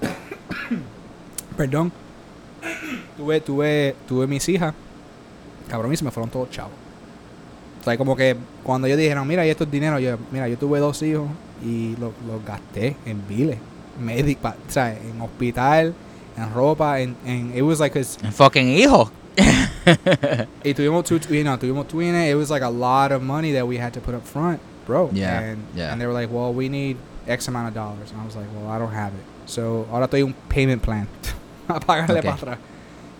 Perdón. 1.56 1.92
tuve, 3.16 3.40
tuve, 3.40 3.94
tuve 4.06 4.26
mis 4.26 4.48
hijas. 4.48 4.74
Cabrón, 5.68 5.92
y 5.92 5.96
se 5.96 6.04
me 6.04 6.10
fueron 6.10 6.30
todos 6.30 6.50
chavos. 6.50 6.72
Sea, 7.88 7.98
como 7.98 8.16
que 8.16 8.36
cuando 8.62 8.86
ellos 8.86 8.98
dijeron, 8.98 9.26
mira, 9.26 9.46
y 9.46 9.50
esto 9.50 9.64
es 9.64 9.70
dinero, 9.70 9.98
yo, 9.98 10.16
mira, 10.30 10.48
yo 10.48 10.56
tuve 10.58 10.78
dos 10.80 11.02
hijos 11.02 11.26
y 11.64 11.96
los 11.98 12.12
los 12.26 12.44
gasté 12.44 12.96
en 13.06 13.26
biles, 13.28 13.58
médica, 14.00 14.54
o 14.68 14.70
sea, 14.70 14.92
en 14.92 15.20
hospital, 15.20 15.94
en 16.36 16.54
ropa, 16.54 17.00
en, 17.00 17.16
en 17.26 17.52
it 17.56 17.62
was 17.62 17.80
like, 17.80 17.92
'cause 17.98 18.18
Fucking 18.32 18.68
hijo. 18.68 19.10
y 20.64 20.74
tuvimos 20.74 21.04
two, 21.04 21.18
you 21.30 21.42
know, 21.42 21.56
tuvimos 21.58 21.86
twins. 21.88 22.28
It 22.28 22.34
was 22.36 22.50
like 22.50 22.62
a 22.64 22.70
lot 22.70 23.12
of 23.12 23.22
money 23.22 23.52
that 23.52 23.66
we 23.66 23.78
had 23.78 23.92
to 23.94 24.00
put 24.00 24.14
up 24.14 24.24
front, 24.24 24.60
bro. 24.86 25.10
Yeah, 25.12 25.38
And, 25.52 25.58
yeah. 25.74 25.92
and 25.92 26.00
they 26.00 26.06
were 26.06 26.12
like, 26.12 26.30
well, 26.32 26.52
we 26.52 26.68
need 26.68 26.96
X 27.26 27.48
amount 27.48 27.68
of 27.68 27.74
dollars. 27.74 28.10
And 28.12 28.20
I 28.20 28.24
was 28.24 28.34
like, 28.36 28.46
well, 28.54 28.68
I 28.70 28.78
don't 28.78 28.92
have 28.92 29.12
it. 29.14 29.24
So 29.46 29.86
ahora 29.92 30.06
estoy 30.06 30.22
un 30.22 30.34
payment 30.48 30.82
plan 30.82 31.06
a 31.68 31.80
pagarle 31.80 32.18
Okay. 32.18 32.22
para 32.28 32.36
atrás. 32.36 32.58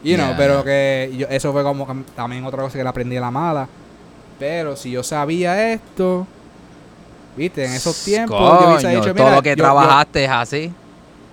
You 0.03 0.17
know, 0.17 0.29
Yeah, 0.31 0.37
pero 0.37 0.55
yeah. 0.55 0.65
que 0.65 1.17
yo, 1.19 1.27
eso 1.29 1.53
fue 1.53 1.63
como 1.63 1.87
que 1.87 1.95
también 2.15 2.45
otra 2.45 2.63
cosa 2.63 2.77
que 2.79 2.83
le 2.85 2.89
aprendí 2.89 3.17
a 3.17 3.21
la 3.21 3.31
mala. 3.31 3.69
Pero 4.38 4.77
si 4.77 4.90
yo 4.90 5.03
sabía 5.03 5.72
esto, 5.72 6.27
viste, 7.37 7.64
en 7.64 7.72
esos 7.72 7.96
tiempos 8.05 8.38
yo 8.38 8.68
hubiese 8.68 8.87
Coño, 8.87 9.01
dicho, 9.01 9.14
todo 9.14 9.24
mira, 9.24 9.37
lo 9.37 9.42
que 9.42 9.51
yo- 9.51 9.57
yo- 9.57 9.62
trabajaste 9.64 10.24
es 10.24 10.31
así. 10.31 10.72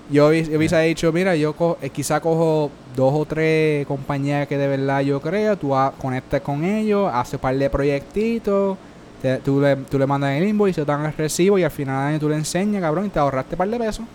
yo, 0.10 0.28
hubiese- 0.30 0.52
yo 0.52 0.58
hubiese 0.58 0.80
dicho, 0.82 1.12
mira, 1.12 1.36
yo 1.36 1.54
co- 1.54 1.78
eh, 1.82 1.90
quizá 1.90 2.20
cojo 2.20 2.72
dos 2.96 3.14
o 3.14 3.26
tres 3.26 3.86
compañías 3.88 4.48
que 4.48 4.58
de 4.58 4.68
verdad 4.68 5.02
yo 5.02 5.20
creo, 5.22 5.58
tú 5.58 5.74
conectas 6.00 6.42
con 6.42 6.64
ellos, 6.64 7.10
haces 7.14 7.36
un 7.36 7.40
par 7.42 7.56
de 7.56 7.70
proyectitos, 7.70 8.78
te- 9.22 9.38
tú, 9.38 9.60
le, 9.62 9.76
tú 9.76 10.00
le 10.00 10.08
mandas 10.08 10.32
el 10.32 10.48
invoice, 10.48 10.82
te 10.82 10.86
dan 10.92 11.06
el 11.06 11.14
recibo 11.14 11.60
y 11.60 11.64
al 11.64 11.72
final 11.72 11.98
del 12.00 12.08
año 12.14 12.20
tú 12.20 12.30
le 12.30 12.36
enseñas, 12.36 12.82
cabrón, 12.82 13.06
y 13.08 13.10
te 13.10 13.20
ahorraste 13.20 13.56
un 13.56 13.58
par 13.58 13.70
de 13.70 13.78
pesos. 13.78 14.06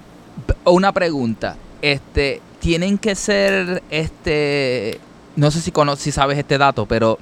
Una 0.64 0.92
pregunta. 0.92 1.56
Este, 1.82 2.40
tienen 2.60 2.98
que 2.98 3.14
ser, 3.14 3.82
este, 3.90 4.98
no 5.36 5.50
sé 5.50 5.60
si 5.60 5.70
cono- 5.72 5.96
si 5.96 6.12
sabes 6.12 6.38
este 6.38 6.58
dato, 6.58 6.86
pero 6.86 7.18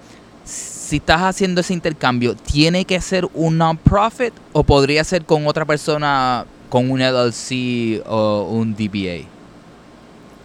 si 0.89 0.97
estás 0.97 1.21
haciendo 1.21 1.61
ese 1.61 1.75
intercambio, 1.75 2.35
¿tiene 2.35 2.85
que 2.87 2.99
ser 3.01 3.29
un 3.35 3.59
non-profit 3.59 4.33
o 4.53 4.63
podría 4.65 5.05
ser 5.05 5.25
con 5.27 5.47
otra 5.47 5.65
persona, 5.67 6.47
con 6.71 6.91
un 6.91 7.01
LLC 7.01 8.03
o 8.07 8.49
un 8.51 8.75
DBA? 8.75 9.27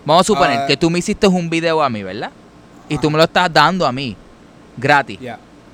Vamos 0.06 0.22
a 0.22 0.24
suponer 0.26 0.60
Ah. 0.60 0.66
que 0.68 0.76
tú 0.76 0.90
me 0.90 1.00
hiciste 1.00 1.28
un 1.28 1.50
video 1.50 1.82
a 1.82 1.90
mí, 1.90 2.04
¿verdad? 2.04 2.32
Y 2.90 2.98
tú 2.98 3.10
me 3.10 3.18
lo 3.18 3.24
estás 3.24 3.52
dando 3.54 3.86
a 3.88 3.92
mí, 3.94 4.18
gratis. 4.76 5.18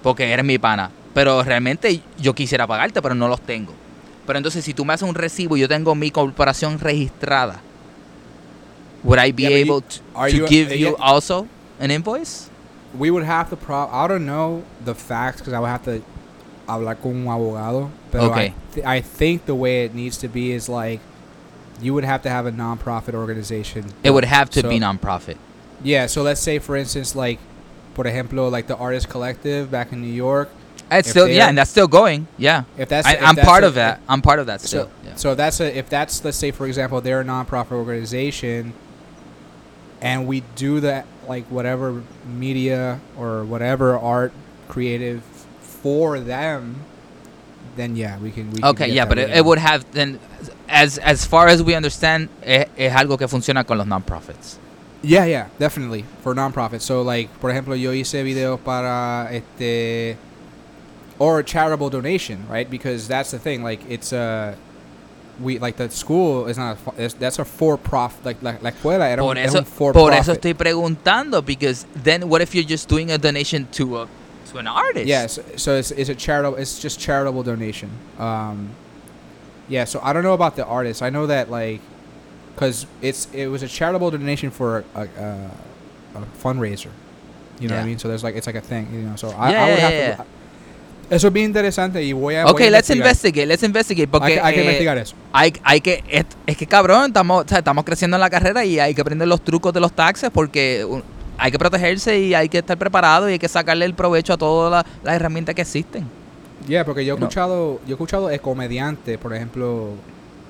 Porque 0.04 0.32
eres 0.32 0.46
mi 0.46 0.60
pana. 0.60 0.92
Pero 1.16 1.42
realmente 1.44 2.00
yo 2.20 2.36
quisiera 2.36 2.68
pagarte, 2.68 3.02
pero 3.02 3.16
no 3.16 3.28
los 3.28 3.42
tengo. 3.42 3.74
Pero 4.28 4.38
entonces, 4.38 4.64
si 4.64 4.76
tú 4.76 4.86
me 4.86 4.94
haces 4.94 5.10
un 5.10 5.16
recibo 5.16 5.58
y 5.58 5.62
yo 5.62 5.68
tengo 5.68 5.96
mi 5.96 6.12
corporación 6.12 6.80
registrada, 6.80 7.60
would 9.04 9.18
I 9.20 9.32
be 9.32 9.44
Yeah, 9.44 9.50
but 9.50 9.58
you- 9.66 9.74
able 9.74 9.82
to, 9.82 10.02
are 10.14 10.32
to 10.32 10.38
you- 10.38 10.48
give 10.48 10.78
you 10.78 10.96
also 11.00 11.48
an 11.80 11.90
invoice? 11.90 12.49
We 12.98 13.12
would 13.12 13.24
have 13.24 13.50
to 13.52 13.56
pro 13.56 13.88
I 13.88 14.08
don't 14.08 14.26
know 14.26 14.64
the 14.84 14.96
facts 14.96 15.38
because 15.42 15.54
I 15.54 15.60
would 15.60 15.68
have 15.68 15.84
to 15.86 16.02
hablar 16.68 16.96
con 17.02 17.12
un 17.12 17.26
abogado. 17.28 17.90
Pero 18.12 18.24
Okay. 18.32 18.48
I, 18.48 18.74
th- 18.74 18.86
I 18.86 19.02
think 19.02 19.46
the 19.46 19.56
way 19.56 19.86
it 19.86 19.94
needs 19.94 20.18
to 20.18 20.28
be 20.28 20.52
is 20.52 20.68
like 20.70 21.00
you 21.82 21.94
would 21.94 22.04
have 22.04 22.22
to 22.24 22.30
have 22.30 22.46
a 22.46 22.52
non-profit 22.52 23.16
organization. 23.16 23.86
It 24.04 24.12
would 24.12 24.26
have 24.26 24.50
to 24.52 24.62
So- 24.62 24.70
be 24.70 24.80
nonprofit. 24.80 25.38
Yeah, 25.84 26.08
so 26.08 26.24
let's 26.24 26.42
say 26.42 26.60
for 26.60 26.76
instance 26.76 27.16
like 27.16 27.40
por 27.94 28.06
ejemplo 28.06 28.50
like 28.52 28.68
the 28.68 28.76
Artist 28.76 29.08
Collective 29.10 29.70
back 29.72 29.92
in 29.94 30.02
New 30.02 30.12
York. 30.14 30.50
It's 30.92 31.10
still 31.12 31.28
yeah, 31.28 31.48
and 31.48 31.56
that's 31.58 31.70
still 31.70 31.88
going. 31.88 32.28
Yeah, 32.40 32.64
If 32.76 32.90
that's 32.90 33.06
I, 33.08 33.16
that's 33.18 33.46
part 33.46 33.64
a- 33.64 33.68
of 33.68 33.76
that. 33.76 34.02
I'm 34.10 34.24
part 34.24 34.40
of 34.40 34.48
that 34.48 34.60
still. 34.62 34.86
So, 34.86 34.92
yeah. 35.06 35.16
so 35.16 35.36
that's 35.36 35.60
a 35.62 35.78
if 35.78 35.88
that's 35.88 36.26
let's 36.26 36.36
say 36.38 36.50
for 36.50 36.66
example 36.66 37.00
they're 37.00 37.22
a 37.22 37.24
nonprofit 37.24 37.74
organization, 37.74 38.74
and 40.02 40.28
we 40.28 40.42
do 40.56 40.80
that 40.80 41.06
like 41.30 41.46
whatever 41.46 42.04
media 42.28 43.00
or 43.18 43.46
whatever 43.46 43.98
art 43.98 44.34
creative 44.68 45.22
for 45.62 46.20
them, 46.20 46.76
then 47.78 47.96
yeah 47.96 48.18
we 48.20 48.32
can. 48.32 48.52
We 48.52 48.60
can 48.60 48.70
Okay, 48.72 48.88
get 48.88 48.96
yeah, 48.96 49.06
but 49.06 49.18
it, 49.20 49.30
it 49.30 49.46
would 49.46 49.60
have 49.60 49.90
then, 49.94 50.20
as 50.68 50.98
as 50.98 51.26
far 51.26 51.48
as 51.48 51.64
we 51.64 51.76
understand, 51.76 52.28
es, 52.44 52.66
es 52.78 52.94
algo 52.94 53.18
que 53.18 53.28
funciona 53.28 53.66
con 53.66 53.78
los 53.78 53.88
nonprofits. 53.88 54.58
Yeah, 55.02 55.24
yeah, 55.26 55.48
definitely 55.60 56.04
for 56.24 56.36
nonprofit. 56.36 56.82
So 56.82 57.02
like, 57.04 57.30
por 57.40 57.52
ejemplo, 57.52 57.80
yo 57.80 57.92
hice 57.92 58.22
videos 58.24 58.60
para 58.60 59.30
este 59.32 60.18
or 61.20 61.40
a 61.40 61.44
charitable 61.44 61.90
donation, 61.90 62.46
right? 62.50 62.70
Because 62.70 63.08
that's 63.08 63.32
the 63.32 63.40
thing. 63.40 63.64
Like, 63.64 63.82
it's 63.90 64.12
a 64.12 64.58
we 65.42 65.60
like 65.60 65.78
the 65.78 65.90
school 65.90 66.48
is 66.48 66.58
not 66.58 66.78
a, 66.98 67.08
that's 67.10 67.40
a 67.40 67.46
for 67.46 67.78
profit. 67.78 68.26
Like, 68.26 68.42
like 68.44 68.62
la 68.62 68.72
escuela 68.72 69.10
era 69.10 69.22
Por 69.22 69.32
un, 69.32 69.38
es 69.38 69.50
eso, 69.50 69.60
un 69.60 69.66
for 69.66 69.94
por 69.94 70.12
eso 70.12 70.34
profit. 70.34 70.42
estoy 70.44 70.54
preguntando, 70.54 71.46
because 71.46 71.86
then 71.96 72.28
what 72.30 72.42
if 72.42 72.54
you're 72.54 72.64
just 72.68 72.90
doing 72.90 73.12
a 73.12 73.18
donation 73.18 73.68
to 73.74 74.00
a 74.00 74.08
to 74.52 74.58
an 74.58 74.68
artist? 74.68 75.06
Yes, 75.08 75.40
so 75.58 75.76
it's, 75.76 75.92
it's 75.92 76.10
a 76.10 76.16
charitable. 76.16 76.58
It's 76.58 76.80
just 76.80 77.00
charitable 77.00 77.44
donation. 77.44 77.90
Um, 78.18 78.70
yeah. 79.68 79.86
So 79.86 80.00
I 80.04 80.12
don't 80.14 80.24
know 80.24 80.34
about 80.34 80.56
the 80.56 80.66
artist 80.66 81.02
I 81.02 81.10
know 81.10 81.28
that 81.28 81.50
like, 81.52 81.82
cause 82.56 82.86
it's 83.02 83.28
it 83.34 83.48
was 83.48 83.64
a 83.64 83.68
charitable 83.68 84.12
donation 84.12 84.50
for 84.52 84.84
a, 84.96 85.02
a, 85.02 85.52
a 86.16 86.22
fundraiser. 86.44 86.90
You 87.60 87.68
know 87.68 87.76
what 87.76 87.84
I 87.84 87.86
mean? 87.86 88.00
So 88.00 88.08
there's 88.08 88.24
like 88.24 88.36
it's 88.36 88.48
like 88.48 88.56
a 88.56 88.62
thing. 88.62 88.88
You 88.94 89.02
know. 89.02 89.16
So 89.16 89.30
I, 89.30 89.52
Yeah, 89.52 89.64
I 89.64 89.70
would 89.70 89.78
yeah, 89.78 89.90
have 89.90 89.94
yeah, 89.94 90.16
to. 90.16 90.26
Eso 91.10 91.28
es 91.28 91.34
bien 91.34 91.48
interesante 91.48 92.04
y 92.04 92.14
voy 92.14 92.36
a. 92.36 92.44
voy 92.44 92.52
Okay, 92.54 92.68
a 92.68 92.72
let's 92.72 92.90
investigar. 92.90 93.08
investigate, 93.08 93.46
let's 93.48 93.64
investigate, 93.64 94.08
porque 94.08 94.28
Hay, 94.28 94.34
que- 94.34 94.42
hay 94.42 94.54
que 94.54 94.60
eh, 94.60 94.64
investigar 94.64 94.98
eso. 94.98 95.16
hay, 95.34 95.54
hay 95.64 95.82
que, 95.82 96.04
es, 96.08 96.26
es 96.46 96.58
que 96.58 96.68
cabrón, 96.68 97.06
estamos, 97.08 97.46
o 97.46 97.48
sea, 97.48 97.60
estamos 97.60 97.84
creciendo 97.84 98.16
en 98.18 98.22
la 98.22 98.30
carrera 98.30 98.64
y 98.64 98.80
hay 98.80 98.94
que 98.94 99.02
aprender 99.02 99.28
los 99.28 99.42
trucos 99.44 99.74
de 99.74 99.80
los 99.80 99.92
taxes 99.94 100.30
porque 100.32 100.86
hay 101.38 101.52
que 101.52 101.58
protegerse 101.58 102.20
y 102.20 102.34
hay 102.34 102.48
que 102.50 102.60
estar 102.60 102.78
preparado 102.78 103.28
y 103.30 103.34
hay 103.34 103.40
que 103.40 103.48
sacarle 103.48 103.86
el 103.86 103.94
provecho 103.96 104.34
a 104.34 104.38
todas 104.38 104.86
las- 105.04 105.16
herramientas 105.16 105.56
que 105.56 105.62
existen. 105.62 106.06
Yeah, 106.68 106.86
porque 106.86 107.04
yo 107.06 107.16
he 107.16 107.20
No. 107.20 107.26
escuchado, 107.26 107.80
yo 107.86 107.90
he 107.90 107.94
escuchado 107.94 108.30
comediantes, 108.42 109.18
por 109.18 109.34
ejemplo, 109.34 109.92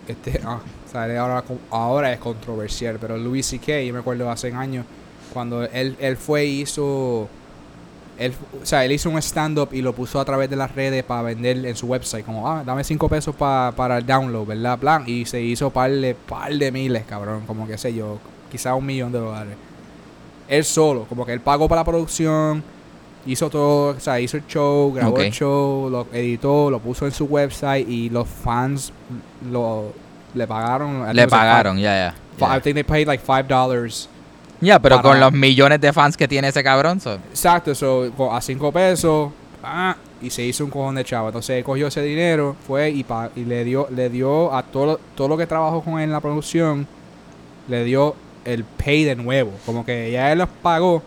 este, 0.08 0.42
ah, 0.46 0.60
él 1.06 1.18
ahora, 1.18 1.44
ahora 1.70 2.12
es 2.12 2.20
controversial, 2.20 2.98
pero 3.00 3.16
Louis 3.18 3.46
C.K., 3.46 3.82
yo 3.82 3.94
me 3.94 4.00
acuerdo 4.00 4.30
hace 4.30 4.52
años, 4.52 4.86
cuando 5.32 5.64
él, 5.64 5.96
él 6.00 6.18
fue 6.18 6.46
y 6.46 6.62
hizo, 6.62 7.30
él, 8.20 8.34
o 8.62 8.66
sea, 8.66 8.84
él 8.84 8.92
hizo 8.92 9.10
un 9.10 9.18
stand-up 9.18 9.70
y 9.72 9.82
lo 9.82 9.94
puso 9.94 10.20
a 10.20 10.26
través 10.26 10.50
de 10.50 10.58
las 10.58 10.76
redes 10.76 11.04
para 11.06 11.22
vender 11.22 11.66
en 11.66 11.76
su 11.76 11.88
website. 11.88 12.26
Como, 12.26 12.50
ah, 12.50 12.64
dame 12.66 12.84
5 12.84 13.08
pesos 13.08 13.34
pa, 13.34 13.72
para 13.74 13.98
el 13.98 14.06
download, 14.06 14.46
¿verdad? 14.46 14.78
Plan. 14.78 15.04
Y 15.08 15.26
se 15.26 15.42
hizo 15.42 15.70
par 15.70 15.90
de, 15.90 16.14
par 16.16 16.54
de 16.54 16.70
miles, 16.70 17.06
cabrón. 17.06 17.44
Como 17.48 17.66
que 17.66 17.78
sé 17.78 17.94
yo, 17.94 18.20
quizás 18.52 18.76
un 18.78 18.86
millón 18.86 19.14
de 19.14 19.20
dólares. 19.20 19.56
Él 20.50 20.66
solo, 20.66 21.06
como 21.06 21.26
que 21.26 21.32
él 21.32 21.40
pagó 21.40 21.70
para 21.70 21.82
la 21.82 21.86
producción, 21.86 22.62
hizo 23.26 23.50
todo, 23.50 23.96
o 23.96 24.00
sea, 24.00 24.20
hizo 24.20 24.36
el 24.36 24.46
show, 24.48 24.92
grabó 24.92 25.18
el 25.20 25.32
show, 25.32 25.90
lo 25.90 26.08
editó, 26.12 26.70
lo 26.70 26.80
puso 26.80 27.06
en 27.06 27.14
su 27.14 27.26
website 27.26 27.88
y 27.88 28.10
los 28.10 28.28
fans 28.28 28.92
lo, 29.50 29.94
le 30.34 30.46
pagaron. 30.46 31.16
Le 31.16 31.28
pagaron, 31.28 31.78
ya, 31.78 32.14
ya. 32.40 32.56
I 32.58 32.60
think 32.60 32.76
they 32.76 32.84
paid 32.84 33.08
like 33.08 33.24
$5 33.24 34.08
ya, 34.62 34.80
pero 34.80 35.02
con 35.02 35.20
los 35.20 35.32
millones 35.32 35.80
de 35.80 35.94
fans 35.94 36.18
que 36.18 36.28
tiene 36.28 36.50
ese 36.50 36.64
cabrón. 36.64 37.00
So. 37.00 37.16
Exacto, 37.16 37.72
eso 37.72 38.12
a 38.32 38.42
cinco 38.42 38.72
pesos. 38.72 39.32
Ah, 39.64 39.96
y 40.22 40.30
se 40.30 40.44
hizo 40.44 40.64
un 40.66 40.72
cojón 40.72 40.96
de 40.96 41.04
chavo. 41.04 41.28
Entonces 41.28 41.58
él 41.58 41.64
cogió 41.64 41.88
ese 41.88 42.02
dinero, 42.02 42.56
fue 42.68 42.90
y, 42.90 43.04
pa 43.04 43.30
y 43.36 43.46
le 43.46 43.64
dio 43.64 43.88
le 43.90 44.10
dio 44.10 44.54
a 44.54 44.64
todo, 44.64 45.00
todo 45.16 45.28
lo 45.28 45.38
que 45.38 45.48
trabajó 45.48 45.82
con 45.82 45.96
él 46.00 46.06
en 46.06 46.12
la 46.12 46.20
producción, 46.20 46.88
le 47.68 47.84
dio 47.84 48.16
el 48.46 48.64
pay 48.64 49.04
de 49.04 49.16
nuevo. 49.16 49.52
Como 49.66 49.86
que 49.86 50.12
ya 50.12 50.32
él 50.32 50.40
los 50.40 50.50
pagó, 50.62 51.02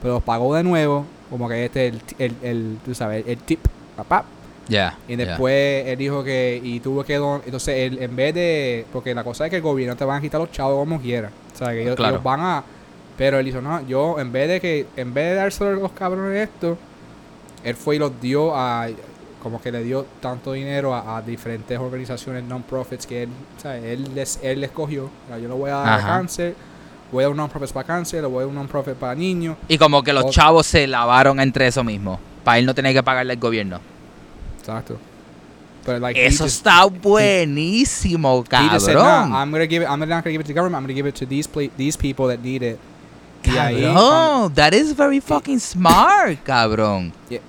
pero 0.00 0.14
los 0.14 0.22
pagó 0.22 0.54
de 0.54 0.62
nuevo. 0.62 1.04
Como 1.30 1.48
que 1.48 1.64
este, 1.64 1.88
el, 1.88 2.00
el, 2.18 2.34
el 2.42 2.78
tú 2.84 2.94
sabes, 2.94 3.24
el 3.26 3.38
tip, 3.38 3.60
papá. 3.96 4.24
Yeah, 4.68 4.98
y 5.06 5.14
después 5.14 5.86
él 5.86 5.96
dijo 5.96 6.24
que, 6.24 6.60
y 6.60 6.80
tuvo 6.80 7.04
que, 7.04 7.14
don, 7.16 7.40
entonces 7.44 7.76
él, 7.78 8.02
en 8.02 8.16
vez 8.16 8.34
de, 8.34 8.84
porque 8.92 9.14
la 9.14 9.22
cosa 9.22 9.44
es 9.44 9.50
que 9.50 9.56
el 9.56 9.62
gobierno 9.62 9.94
te 9.94 10.04
van 10.04 10.18
a 10.18 10.20
quitar 10.20 10.40
los 10.40 10.50
chavos 10.50 10.76
como 10.80 11.00
quiera. 11.00 11.30
O 11.54 11.56
sea, 11.56 11.68
que 11.68 11.82
ellos, 11.82 11.94
claro. 11.94 12.20
van 12.20 12.40
a, 12.40 12.64
pero 13.16 13.38
él 13.38 13.44
dijo, 13.46 13.60
no, 13.60 13.86
yo 13.86 14.18
en 14.20 14.30
vez 14.32 14.48
de 14.48 14.60
que, 14.60 14.86
en 14.96 15.14
vez 15.14 15.30
de 15.30 15.34
dárselo 15.36 15.70
a 15.70 15.72
los 15.74 15.92
cabrones 15.92 16.48
esto, 16.48 16.76
él 17.64 17.74
fue 17.74 17.96
y 17.96 17.98
los 17.98 18.20
dio 18.20 18.54
a, 18.54 18.88
como 19.42 19.60
que 19.60 19.72
le 19.72 19.82
dio 19.82 20.04
tanto 20.20 20.52
dinero 20.52 20.94
a, 20.94 21.16
a 21.16 21.22
diferentes 21.22 21.78
organizaciones 21.78 22.44
non-profits 22.44 23.06
que 23.06 23.22
él, 23.24 23.28
sea, 23.60 23.76
él 23.78 24.14
les, 24.14 24.38
él 24.42 24.60
les 24.60 24.70
cogió. 24.70 25.08
Yo 25.40 25.48
lo 25.48 25.56
voy 25.56 25.70
a 25.70 25.76
dar 25.76 26.00
a 26.00 26.02
cáncer, 26.02 26.54
voy 27.10 27.24
a 27.24 27.28
un 27.28 27.36
non-profit 27.36 27.70
para 27.72 27.86
cáncer, 27.86 28.22
lo 28.22 28.30
voy 28.30 28.44
a 28.44 28.46
un 28.46 28.54
non-profit 28.54 28.94
para 28.94 29.14
niños. 29.14 29.56
Y 29.68 29.78
como 29.78 30.02
que 30.02 30.12
los 30.12 30.30
chavos 30.30 30.66
se 30.66 30.86
lavaron 30.86 31.40
entre 31.40 31.66
eso 31.68 31.82
mismo, 31.84 32.20
para 32.44 32.58
él 32.58 32.66
no 32.66 32.74
tener 32.74 32.92
que 32.92 33.02
pagarle 33.02 33.32
al 33.32 33.38
gobierno. 33.38 33.80
Exacto. 34.58 34.98
But 35.86 36.00
like 36.00 36.18
he 36.20 36.26
Eso 36.26 36.44
just- 36.44 36.56
está 36.66 36.84
buenísimo, 36.86 38.44
he 38.50 38.68
just 38.70 38.86
said, 38.86 38.96
cabrón. 38.96 39.30
nah, 39.30 39.40
I'm 39.42 39.52
gonna 39.52 39.66
give 39.66 39.82
it. 39.84 39.88
I'm 39.88 40.00
not 40.00 40.08
gonna 40.08 40.32
give 40.32 40.40
it 40.40 40.46
to 40.46 40.48
the 40.48 40.54
government. 40.54 40.76
I'm 40.76 40.82
gonna 40.82 40.94
give 40.94 41.06
it 41.08 41.14
to 41.16 41.26
these 41.26 41.96
people 41.96 42.26
that 42.26 42.40
need 42.40 42.62
it. 42.64 42.78
Cabrón, 43.54 44.54
that 44.54 44.72
is 44.72 44.94
very 44.96 45.20
fucking 45.20 45.60
smart, 45.60 46.38
cabrón. 46.44 47.12
cuando- 47.28 47.40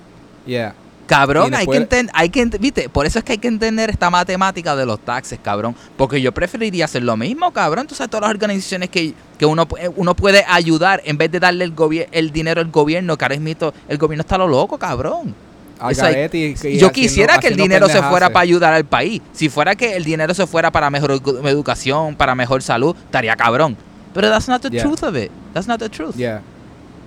yeah. 0.46 0.74
Cabrón, 1.06 1.44
hay 1.54 1.64
que 1.66 1.70
entender, 1.84 2.12
hay 2.14 2.28
que, 2.28 2.44
viste, 2.60 2.88
por 2.90 3.06
eso 3.06 3.18
es 3.18 3.24
que 3.24 3.32
hay 3.32 3.38
que 3.38 3.48
entender 3.48 3.88
esta 3.88 4.10
matemática 4.10 4.76
de 4.76 4.84
los 4.84 5.00
taxes, 5.00 5.38
cabrón. 5.42 5.74
Porque 5.96 6.20
yo 6.20 6.32
preferiría 6.32 6.84
hacer 6.84 7.02
lo 7.02 7.16
mismo, 7.16 7.50
cabrón. 7.50 7.86
Tú 7.86 7.94
sabes, 7.94 8.10
todas 8.10 8.22
las 8.22 8.30
organizaciones 8.30 8.90
que, 8.90 9.14
que 9.38 9.46
uno, 9.46 9.66
pu- 9.66 9.90
uno 9.96 10.14
puede 10.14 10.44
ayudar 10.46 11.00
en 11.06 11.16
vez 11.16 11.30
de 11.32 11.40
darle 11.40 11.64
el, 11.64 11.72
el 12.12 12.30
dinero 12.30 12.60
al 12.60 12.70
gobierno, 12.70 13.16
que 13.16 13.24
ahora 13.24 13.38
mismo 13.38 13.72
el 13.88 13.96
gobierno 13.96 14.20
está 14.20 14.36
lo 14.36 14.46
loco, 14.48 14.76
cabrón. 14.76 15.34
Like, 16.02 16.18
garete 16.18 16.38
y- 16.38 16.42
y 16.42 16.52
yo 16.52 16.88
haciendo- 16.88 16.92
quisiera 16.92 17.38
que 17.38 17.46
el 17.48 17.54
dinero 17.62 17.86
se 17.86 17.92
fuera 18.10 18.26
para 18.34 18.42
ayudar 18.42 18.72
al 18.74 18.84
país. 18.84 19.22
Si 19.32 19.48
fuera 19.48 19.74
que 19.76 19.96
el 19.96 20.04
dinero 20.04 20.34
se 20.34 20.46
fuera 20.46 20.70
para 20.70 20.90
mejor 20.90 21.12
edu- 21.12 21.48
educación, 21.48 22.16
para 22.16 22.34
mejor 22.34 22.60
salud, 22.62 22.94
estaría 23.06 23.34
cabrón. 23.34 23.76
Pero 24.18 24.30
that's 24.30 24.48
not 24.48 24.60
the 24.62 24.68
Yeah. 24.70 24.82
truth 24.82 25.02
of 25.04 25.14
it. 25.16 25.30
That's 25.54 25.68
not 25.68 25.78
the 25.78 25.88
truth. 25.88 26.16
Yeah, 26.16 26.40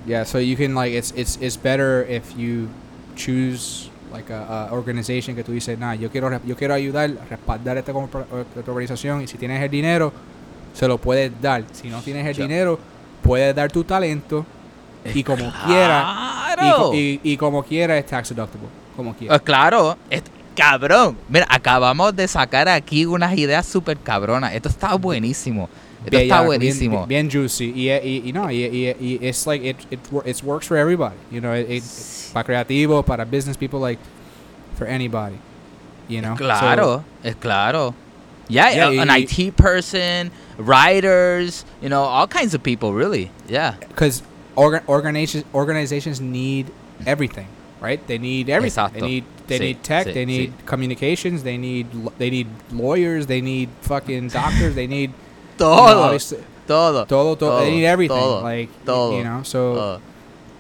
yeah. 0.08 0.24
So 0.24 0.40
you 0.40 0.56
can 0.56 0.74
like 0.74 0.94
it's 0.98 1.12
it's 1.16 1.38
it's 1.42 1.58
better 1.62 2.06
if 2.10 2.24
you 2.38 2.70
choose 3.16 3.90
like 4.14 4.30
a, 4.30 4.68
a 4.70 4.74
organization 4.74 5.36
que 5.36 5.44
tú 5.44 5.52
dices, 5.52 5.78
nah, 5.78 5.94
yo 5.94 6.10
quiero 6.10 6.30
yo 6.46 6.56
quiero 6.56 6.74
ayudar, 6.74 7.10
respaldar 7.30 7.78
esta, 7.78 7.94
compra- 7.94 8.26
esta 8.58 8.72
organización 8.72 9.22
y 9.22 9.28
si 9.28 9.38
tienes 9.38 9.62
el 9.62 9.70
dinero 9.70 10.12
se 10.74 10.88
lo 10.88 10.98
puedes 10.98 11.32
dar. 11.42 11.64
Si 11.74 11.90
no 11.90 12.00
tienes 12.02 12.26
el 12.26 12.36
dinero 12.36 12.80
puedes 13.22 13.54
dar 13.56 13.72
tu 13.72 13.84
talento 13.84 14.46
y 15.14 15.24
como 15.24 15.52
quiera 15.66 16.54
y, 16.54 16.56
Claro. 16.56 16.78
co- 16.78 16.94
y, 16.96 17.20
y 17.24 17.38
como 17.38 17.64
quiera 17.64 17.98
es 17.98 18.06
tax 18.06 18.30
deductible, 18.30 18.68
como 18.96 19.14
quiera. 19.16 19.36
Eh, 19.36 19.40
claro, 19.40 19.98
es- 20.10 20.24
cabrón. 20.56 21.18
Mira, 21.30 21.46
acabamos 21.50 22.16
de 22.16 22.28
sacar 22.28 22.68
aquí 22.70 23.06
unas 23.06 23.38
ideas 23.38 23.66
súper 23.66 23.98
cabronas. 23.98 24.54
Esto 24.54 24.70
está 24.70 24.94
buenísimo. 24.96 25.70
Bien, 26.10 26.24
está 26.24 26.42
buenísimo. 26.42 27.06
Bien, 27.06 27.28
bien 27.28 27.30
juicy. 27.30 27.72
Y, 27.76 27.90
y, 27.92 28.24
y 28.26 28.32
no, 28.32 28.50
y, 28.50 28.66
y, 28.66 29.20
it's 29.22 29.46
like, 29.46 29.64
it, 29.64 29.76
it, 29.92 30.00
it 30.26 30.44
works 30.44 30.66
for 30.68 30.78
everybody. 30.78 31.16
You 31.32 31.42
know, 31.42 31.54
it, 31.54 31.70
it, 31.70 31.84
para 32.34 32.44
creativo, 32.46 33.06
para 33.06 33.26
business 33.26 33.56
people, 33.58 33.80
like, 33.80 34.00
for 34.76 34.86
anybody. 34.88 35.38
You 36.08 36.22
know? 36.22 36.36
Claro, 36.36 37.04
es 37.24 37.36
claro. 37.36 37.94
Yeah, 38.50 38.72
Yeah, 38.92 39.02
an 39.02 39.10
IT 39.10 39.56
person, 39.56 40.32
writers, 40.58 41.64
you 41.82 41.88
know, 41.90 42.02
all 42.04 42.28
kinds 42.28 42.54
of 42.54 42.62
people, 42.64 42.94
really. 42.94 43.32
Yeah. 43.48 43.76
Because 43.80 44.24
orga- 44.58 44.86
organizations, 44.90 45.46
organizations 45.54 46.20
need 46.20 46.68
everything, 47.06 47.48
right? 47.80 48.06
They 48.08 48.18
need 48.18 48.50
everything. 48.50 48.84
Exacto. 48.84 48.94
They 48.94 49.02
need 49.02 49.24
they 49.48 49.58
Sí, 49.58 49.62
need 49.62 49.84
tech, 49.84 50.08
sí, 50.08 50.14
they 50.14 50.26
need 50.26 50.52
sí. 50.52 50.66
communications, 50.66 51.44
they 51.44 51.58
need 51.58 51.88
they 52.18 52.30
need 52.30 52.48
lawyers, 52.72 53.28
they 53.28 53.42
need 53.42 53.70
fucking 53.82 54.30
doctors, 54.30 54.76
they 54.76 54.88
need 54.88 55.12
Todo. 55.62 56.18
todo. 56.68 57.06
todo, 57.06 57.36
todo, 57.36 57.60
they 57.60 57.72
need 57.72 57.86
everything. 57.86 58.18
todo, 58.18 58.42
like 58.44 58.70
todo, 58.86 59.18
you 59.18 59.24
know, 59.24 59.44
so 59.44 59.76
todo. 59.76 60.02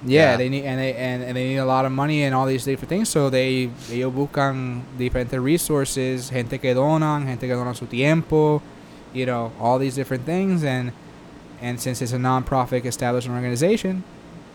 Yeah, 0.04 0.32
Yeah. 0.32 0.38
they 0.38 0.49
need 0.49 0.66
and 0.66 0.80
they 0.80 0.95
and, 0.95 1.24
and 1.24 1.36
they 1.38 1.47
need 1.49 1.58
a 1.58 1.66
lot 1.66 1.86
of 1.86 1.91
money 1.91 2.24
and 2.24 2.34
all 2.34 2.47
these 2.47 2.66
different 2.66 2.89
things. 2.89 3.08
So 3.10 3.30
they 3.30 3.70
ellos 3.91 4.12
buscan 4.14 4.82
diferentes 4.97 5.39
resources, 5.41 6.30
gente 6.32 6.58
que 6.60 6.74
donan, 6.74 7.26
gente 7.28 7.47
que 7.47 7.56
dona 7.56 7.76
su 7.76 7.86
tiempo, 7.86 8.62
you 9.14 9.26
know, 9.26 9.52
all 9.60 9.78
these 9.80 9.95
different 9.95 10.26
things. 10.26 10.64
And 10.64 10.91
and 11.62 11.80
since 11.80 12.02
it's 12.02 12.14
a 12.14 12.18
non-profit 12.20 12.84
established 12.86 13.30
organization, 13.30 14.04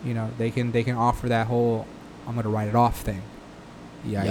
you 0.03 0.13
know, 0.13 0.29
they 0.37 0.51
can 0.51 0.73
they 0.73 0.83
can 0.83 0.95
offer 0.97 1.29
that 1.29 1.47
whole 1.47 1.85
I'm 2.27 2.35
gonna 2.35 2.49
write 2.49 2.67
it 2.67 2.75
off 2.75 2.99
thing. 3.01 3.21
Y 4.05 4.15
ahí, 4.15 4.27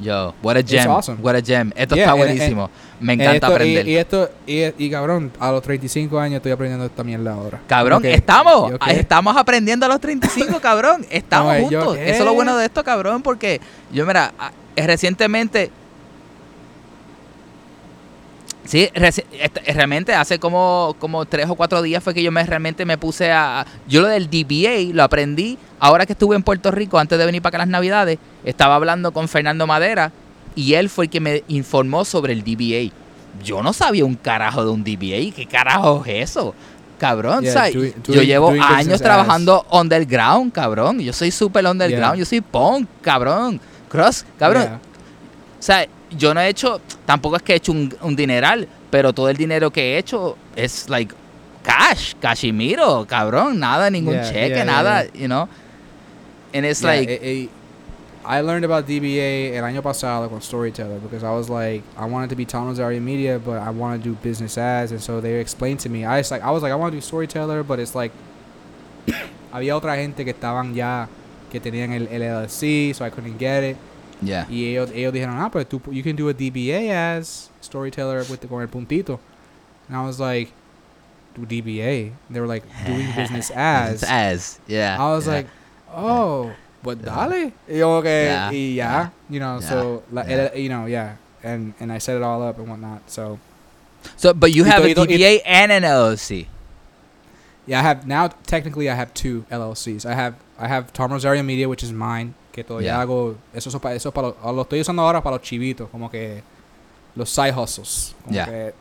Yo. 0.00 0.34
what 0.42 0.56
a 0.56 0.62
gem. 0.62 0.90
awesome. 0.90 1.18
What 1.22 1.36
a 1.36 1.42
gem. 1.42 1.72
Esto 1.76 1.94
Yeah, 1.94 2.04
está 2.06 2.12
and- 2.12 2.18
buenísimo. 2.24 2.70
Me 3.00 3.14
encanta 3.14 3.34
esto- 3.34 3.46
aprender. 3.46 3.88
Y, 3.88 3.92
y 3.92 3.96
esto 3.96 4.30
y, 4.46 4.62
y 4.84 4.90
cabrón, 4.90 5.30
a 5.40 5.50
los 5.52 5.62
35 5.62 6.18
años 6.18 6.36
estoy 6.36 6.52
aprendiendo 6.52 6.84
esta 6.86 7.02
mierda 7.04 7.32
ahora. 7.32 7.60
Cabrón, 7.66 8.04
estamos, 8.04 8.72
estamos 8.88 9.36
aprendiendo 9.36 9.86
a 9.86 9.88
los 9.88 10.00
35, 10.00 10.60
cabrón. 10.60 11.06
Estamos 11.10 11.54
No, 11.62 11.70
yo 11.70 11.80
juntos. 11.84 11.98
Eso 11.98 12.18
es 12.18 12.24
lo 12.24 12.34
bueno 12.34 12.56
de 12.56 12.66
esto, 12.66 12.84
cabrón, 12.84 13.22
porque 13.22 13.60
yo, 13.92 14.04
mira, 14.06 14.32
eh, 14.76 14.86
recientemente... 14.86 15.70
Sí, 18.64 18.88
realmente 19.66 20.14
hace 20.14 20.38
como, 20.38 20.94
como 20.98 21.24
tres 21.24 21.48
o 21.48 21.54
cuatro 21.56 21.82
días 21.82 22.02
fue 22.04 22.14
que 22.14 22.22
yo 22.22 22.30
me 22.30 22.44
realmente 22.44 22.84
me 22.84 22.98
puse 22.98 23.32
a... 23.32 23.66
Yo 23.88 24.02
lo 24.02 24.08
del 24.08 24.28
DBA 24.30 24.94
lo 24.94 25.02
aprendí 25.02 25.58
ahora 25.78 26.06
que 26.06 26.12
estuve 26.12 26.36
en 26.36 26.42
Puerto 26.42 26.70
Rico, 26.70 26.98
antes 26.98 27.18
de 27.18 27.26
venir 27.26 27.40
para 27.42 27.50
acá 27.50 27.58
las 27.58 27.68
navidades, 27.68 28.18
estaba 28.44 28.74
hablando 28.76 29.12
con 29.12 29.28
Fernando 29.28 29.66
Madera 29.66 30.12
y 30.54 30.74
él 30.74 30.88
fue 30.90 31.06
el 31.06 31.10
que 31.10 31.20
me 31.20 31.42
informó 31.48 32.04
sobre 32.04 32.32
el 32.32 32.44
DBA. 32.44 32.92
Yo 33.42 33.62
no 33.62 33.72
sabía 33.72 34.04
un 34.04 34.14
carajo 34.14 34.62
de 34.64 34.70
un 34.70 34.84
DBA. 34.84 35.34
¿Qué 35.34 35.46
carajo 35.50 36.02
es 36.06 36.30
eso? 36.30 36.54
Cabrón, 36.98 37.42
Yeah, 37.42 37.50
o 37.50 37.54
sea, 37.54 37.70
doing- 37.70 37.94
yo 38.08 38.22
llevo 38.22 38.50
años 38.60 39.00
trabajando 39.00 39.64
underground, 39.70 40.52
cabrón. 40.52 41.00
Yo 41.00 41.14
soy 41.14 41.30
super 41.30 41.64
underground, 41.66 42.16
Yeah. 42.16 42.18
yo 42.18 42.26
soy 42.26 42.42
punk, 42.42 42.86
cabrón. 43.00 43.58
Cross, 43.88 44.26
cabrón. 44.38 44.64
Yeah. 44.64 44.80
O 45.58 45.62
sea, 45.62 45.86
yo 46.16 46.34
no 46.34 46.40
he 46.40 46.48
hecho, 46.48 46.80
tampoco 47.06 47.36
es 47.36 47.42
que 47.42 47.52
he 47.52 47.56
hecho 47.56 47.72
un, 47.72 47.94
un 48.02 48.16
dineral, 48.16 48.66
pero 48.90 49.12
todo 49.12 49.28
el 49.28 49.36
dinero 49.36 49.70
que 49.70 49.94
he 49.94 49.98
hecho 49.98 50.36
es 50.56 50.88
like 50.88 51.14
cash, 51.62 52.14
cashimiro, 52.20 53.06
cabrón. 53.06 53.58
Nada, 53.58 53.90
ningún 53.90 54.14
Yeah, 54.14 54.30
cheque, 54.32 54.54
yeah, 54.56 54.64
nada, 54.64 55.04
yeah, 55.04 55.20
you 55.20 55.28
know. 55.28 55.48
And 56.52 56.66
it's 56.66 56.80
Yeah, 56.82 56.88
like, 56.90 57.08
it- 57.10 57.22
it- 57.22 57.50
I 58.22 58.42
learned 58.42 58.64
about 58.66 58.86
DBA 58.86 59.56
el 59.56 59.64
año 59.64 59.82
pasado 59.82 60.28
con 60.28 60.40
Storyteller 60.42 60.98
because 61.00 61.24
I 61.24 61.30
was 61.30 61.48
like, 61.48 61.82
I 61.96 62.04
wanted 62.04 62.28
to 62.30 62.36
be 62.36 62.44
Tom 62.44 62.66
Rosario 62.68 63.00
Media, 63.00 63.38
but 63.38 63.58
I 63.58 63.70
want 63.70 64.02
to 64.02 64.08
do 64.10 64.14
business 64.22 64.58
ads, 64.58 64.92
and 64.92 65.00
so 65.00 65.20
they 65.22 65.40
explained 65.40 65.80
to 65.80 65.88
me. 65.88 66.04
I 66.04 66.18
was 66.18 66.30
like, 66.30 66.42
I 66.42 66.50
was 66.50 66.62
like, 66.62 66.70
I 66.70 66.74
want 66.76 66.92
to 66.92 66.96
do 66.98 67.00
Storyteller, 67.00 67.62
but 67.62 67.78
it's 67.78 67.94
like, 67.94 68.12
había 69.52 69.74
otra 69.76 69.96
gente 69.96 70.24
que 70.24 70.32
estaban 70.32 70.74
ya 70.74 71.08
que 71.50 71.60
tenían 71.60 71.92
el, 71.92 72.08
el 72.08 72.22
LLC, 72.22 72.94
so 72.94 73.04
I 73.04 73.10
couldn't 73.10 73.38
get 73.38 73.64
it. 73.64 73.76
Yeah. 74.22 74.46
Y 74.48 74.66
ellos, 74.74 74.90
ellos 74.92 75.12
dijeron, 75.12 75.38
ah, 75.38 75.50
tú, 75.64 75.80
you 75.92 76.02
can 76.02 76.16
do 76.16 76.28
a 76.28 76.34
DBA 76.34 76.90
as 76.90 77.50
Storyteller 77.60 78.18
with 78.30 78.40
the, 78.40 78.48
con 78.48 78.60
el 78.62 78.68
puntito. 78.68 79.18
And 79.88 79.96
I 79.96 80.04
was 80.04 80.20
like, 80.20 80.52
do 81.34 81.42
DBA? 81.46 82.12
They 82.30 82.40
were 82.40 82.46
like, 82.46 82.64
doing 82.86 83.06
business 83.16 83.50
as. 83.54 84.02
as, 84.02 84.60
yeah. 84.66 84.96
I 84.98 85.10
was 85.12 85.26
yeah. 85.26 85.32
like, 85.34 85.46
oh, 85.94 86.52
but 86.82 86.98
Yeah. 87.04 87.28
dale. 87.28 87.52
Y 87.68 87.74
yo 87.76 88.02
que, 88.02 88.08
Yeah, 88.24 88.50
y 88.50 88.56
ya, 88.76 89.08
you 89.28 89.40
know, 89.40 89.58
yeah, 89.60 89.68
so, 89.68 90.02
yeah. 90.12 90.54
you 90.54 90.68
know, 90.68 90.86
yeah. 90.86 91.16
And, 91.42 91.74
and 91.80 91.90
I 91.92 91.98
set 91.98 92.16
it 92.16 92.22
all 92.22 92.42
up 92.42 92.58
and 92.58 92.68
whatnot. 92.68 93.08
So, 93.10 93.38
so, 94.16 94.32
but 94.34 94.52
you 94.52 94.64
have 94.64 94.82
a 94.84 94.88
y 94.88 94.92
to- 94.94 95.00
y- 95.00 95.06
DBA 95.06 95.40
and 95.44 95.72
an 95.72 95.82
LLC. 95.84 96.46
yeah, 97.66 97.80
I 97.80 97.82
have, 97.82 98.06
now, 98.06 98.28
technically, 98.46 98.88
I 98.90 98.94
have 98.94 99.12
two 99.14 99.44
LLCs. 99.50 100.04
I 100.04 100.14
have, 100.14 100.34
I 100.58 100.68
have 100.68 100.92
Tom 100.92 101.12
Rosario 101.12 101.42
Media, 101.42 101.68
which 101.68 101.82
is 101.82 101.92
mine, 101.92 102.34
que 102.60 102.64
todavía 102.64 102.92
Yeah. 102.92 103.00
hago, 103.00 103.34
eso, 103.54 103.68
eso 103.70 104.08
es 104.08 104.14
para, 104.14 104.28
lo, 104.28 104.52
lo 104.52 104.62
estoy 104.62 104.80
usando 104.80 105.02
ahora 105.02 105.22
para 105.22 105.36
los 105.36 105.44
chivitos, 105.44 105.88
como 105.90 106.10
que 106.10 106.42
los 107.14 107.28
side 107.30 107.52
hustles. 107.52 108.14
Como 108.24 108.34
Yeah. 108.34 108.44
que, 108.46 108.74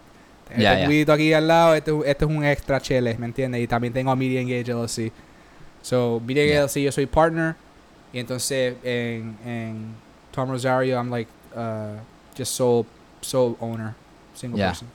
Yeah, 0.57 0.71
este 0.73 0.77
yeah. 0.79 0.85
juguito 0.85 1.13
aquí 1.13 1.31
al 1.33 1.47
lado, 1.47 1.75
este, 1.75 1.91
este 2.05 2.25
es 2.25 2.31
un 2.31 2.43
extra 2.43 2.81
chele, 2.81 3.15
¿me 3.19 3.25
entiendes? 3.27 3.61
Y 3.61 3.67
también 3.67 3.93
tengo 3.93 4.09
a 4.11 4.15
Media 4.15 4.41
Engage 4.41 4.71
LLC. 4.73 5.11
So, 5.81 6.19
Media. 6.25 6.63
LLC, 6.63 6.81
yo 6.81 6.91
soy 6.91 7.05
partner. 7.05 7.55
Y 8.11 8.17
entonces, 8.19 8.75
en, 8.83 9.37
en 9.45 9.95
Tom 10.31 10.49
Rosario, 10.49 10.95
I'm 10.97 11.11
like, 11.11 11.29
uh, 11.55 11.99
just 12.35 12.53
sole, 12.55 12.85
sole 13.21 13.55
owner, 13.59 13.93
single 14.33 14.59
person, 14.59 14.87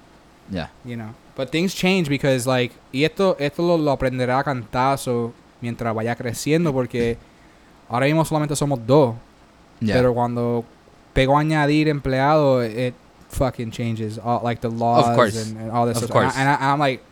Yeah. 0.51 0.71
you 0.85 0.97
know. 0.97 1.15
But 1.37 1.51
things 1.51 1.73
change 1.75 2.09
because, 2.09 2.47
like, 2.49 2.75
y 2.93 3.05
esto, 3.05 3.37
esto 3.39 3.63
lo, 3.63 3.79
lo 3.79 3.93
aprenderá 3.93 4.41
a 4.41 4.45
cantazo 4.45 5.33
mientras 5.61 5.95
vaya 5.95 6.15
creciendo 6.17 6.73
porque 6.73 7.17
ahora 7.89 8.07
mismo 8.07 8.25
solamente 8.25 8.55
somos 8.57 8.79
dos. 8.87 9.15
Yeah. 9.81 9.97
Pero 9.97 10.15
cuando 10.15 10.65
pego 11.13 11.37
a 11.37 11.41
añadir 11.41 11.89
empleado, 11.89 12.65
it 12.65 12.95
fucking 13.31 13.71
changes. 13.71 14.19
All, 14.23 14.41
like 14.43 14.61
the 14.61 14.71
laws 14.71 15.15
course. 15.15 15.37
and, 15.37 15.59
and 15.59 15.71
all 15.71 15.87
this 15.87 15.97
Of 15.99 16.05
stuff. 16.05 16.13
course. 16.13 16.35
And, 16.37 16.49
I, 16.49 16.55
and 16.55 16.63
I, 16.65 16.73
am 16.73 16.79
like, 16.79 17.03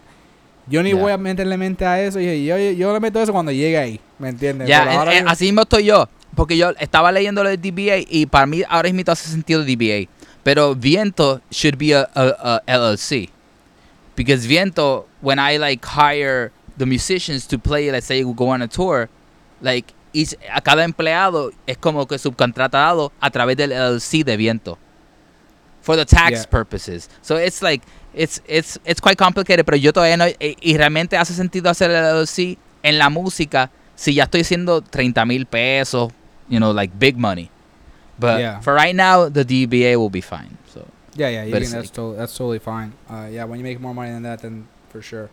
yo 0.69 0.83
ni 0.83 0.91
Yeah. 0.91 1.01
voy 1.01 1.13
a 1.13 1.19
meterle 1.19 1.57
mente 1.59 1.85
a 1.85 2.01
eso. 2.03 2.19
Y 2.21 2.45
yo, 2.47 2.57
yo, 2.57 2.71
yo 2.71 2.93
le 2.93 3.01
meto 3.01 3.21
eso 3.21 3.33
cuando 3.33 3.51
llegue 3.53 3.77
ahí. 3.79 4.01
¿Me 4.19 4.29
entiendes? 4.29 4.69
En- 4.69 4.89
ahora 4.89 5.17
en- 5.19 5.29
así 5.29 5.47
mismo 5.47 5.63
estoy 5.63 5.85
yo. 5.85 6.09
Porque 6.35 6.57
yo 6.57 6.71
estaba 6.79 7.13
leyendo 7.13 7.43
lo 7.43 7.51
del 7.51 7.61
DBA 7.61 8.07
y 8.09 8.25
para 8.27 8.47
mí 8.47 8.63
ahora 8.69 8.91
mismo 8.91 9.13
hace 9.13 9.29
sentido 9.29 9.63
DBA. 9.65 10.09
Pero 10.43 10.75
Viento 10.75 11.41
should 11.51 11.77
be 11.77 11.95
a, 11.95 12.09
a, 12.15 12.63
a 12.67 12.79
LLC. 12.79 13.29
Because 14.17 14.47
Viento, 14.47 15.07
when 15.21 15.39
I 15.39 15.59
like 15.59 15.85
hire 15.85 16.51
the 16.79 16.87
musicians 16.87 17.47
to 17.49 17.59
play, 17.59 17.91
let's 17.91 18.07
say 18.07 18.25
we 18.25 18.33
go 18.35 18.49
on 18.49 18.63
a 18.63 18.69
tour, 18.69 19.09
like 19.61 19.93
each- 20.13 20.37
a 20.53 20.61
cada 20.61 20.85
empleado 20.85 21.53
es 21.67 21.77
como 21.79 22.07
que 22.07 22.19
subcontratado 22.19 23.13
a 23.21 23.31
través 23.31 23.57
del 23.57 23.73
LLC 23.73 24.25
de 24.25 24.37
Viento. 24.37 24.79
For 25.83 25.97
the 25.97 26.05
tax 26.07 26.31
Yeah. 26.43 26.51
purposes. 26.51 27.11
So 27.23 27.37
it's 27.39 27.61
like, 27.61 27.85
it's, 28.15 28.41
it's, 28.47 28.79
it's 28.85 29.01
quite 29.01 29.17
complicated, 29.17 29.65
pero 29.65 29.77
yo 29.77 29.93
todavía 29.93 30.17
no, 30.17 30.29
y, 30.29 30.57
y 30.61 30.77
realmente 30.77 31.17
hace 31.17 31.35
sentido 31.35 31.71
hacer 31.71 31.91
el 31.91 32.05
LLC 32.05 32.57
en 32.85 32.99
la 32.99 33.09
música 33.11 33.71
si 33.97 34.15
ya 34.15 34.25
estoy 34.25 34.43
haciendo 34.43 34.81
30 34.83 35.25
mil 35.27 35.45
pesos, 35.47 36.13
you 36.49 36.59
know, 36.59 36.73
like 36.73 36.93
big 36.99 37.17
money. 37.17 37.51
But 38.19 38.39
Yeah. 38.39 38.61
for 38.61 38.75
right 38.75 38.95
now, 38.95 39.29
the 39.29 39.45
DBA 39.45 39.97
will 39.97 40.11
be 40.11 40.23
fine. 40.23 40.57
So 40.73 40.87
Yeah, 41.17 41.31
yeah, 41.31 41.45
you 41.47 41.53
that's 41.53 41.73
like- 41.73 41.93
to- 41.95 42.15
that's 42.17 42.35
totally 42.37 42.61
fine. 42.61 42.93
Uh, 43.11 43.29
yeah, 43.33 43.45
when 43.45 43.59
you 43.59 43.65
make 43.65 43.81
more 43.81 43.95
money 43.95 44.13
than 44.13 44.23
that, 44.23 44.41
then 44.43 44.67
for 44.93 45.03
sure. 45.03 45.31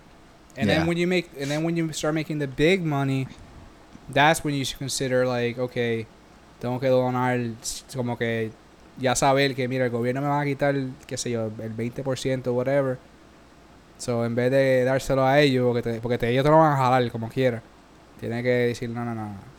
And 0.58 0.68
Yeah. 0.68 0.80
then 0.80 0.88
when 0.88 0.98
you 0.98 1.06
make, 1.08 1.30
and 1.40 1.50
then 1.52 1.64
when 1.64 1.78
you 1.78 1.92
start 1.94 2.16
making 2.16 2.40
the 2.40 2.48
big 2.48 2.84
money, 2.84 3.28
that's 4.14 4.44
when 4.44 4.56
you 4.56 4.66
should 4.66 4.80
consider 4.80 5.26
like, 5.26 5.60
okay, 5.60 6.06
tengo 6.60 6.80
que 6.80 6.88
donar, 6.88 7.40
como 7.96 8.18
que 8.18 8.52
ya 8.98 9.16
saber 9.16 9.56
que 9.56 9.68
mira 9.68 9.86
el 9.86 9.92
gobierno 9.92 10.22
me 10.22 10.28
va 10.28 10.42
a 10.42 10.46
quitar, 10.46 10.76
qué 11.08 11.18
sé 11.18 11.32
yo, 11.32 11.52
el 11.62 11.76
20% 11.76 12.54
whatever. 12.54 12.98
So 13.98 14.26
en 14.26 14.36
vez 14.36 14.52
de 14.52 14.84
dárselo 14.84 15.26
a 15.26 15.40
ellos, 15.40 15.66
porque, 15.66 16.00
porque 16.02 16.30
ellos 16.30 16.44
te 16.44 16.50
lo 16.50 16.58
van 16.58 16.74
a 16.74 16.78
jalar 16.78 17.12
como 17.12 17.30
quiera, 17.30 17.62
tienes 18.20 18.44
que 18.44 18.50
decir 18.50 18.90
no, 18.90 19.04
no, 19.04 19.14
no. 19.14 19.59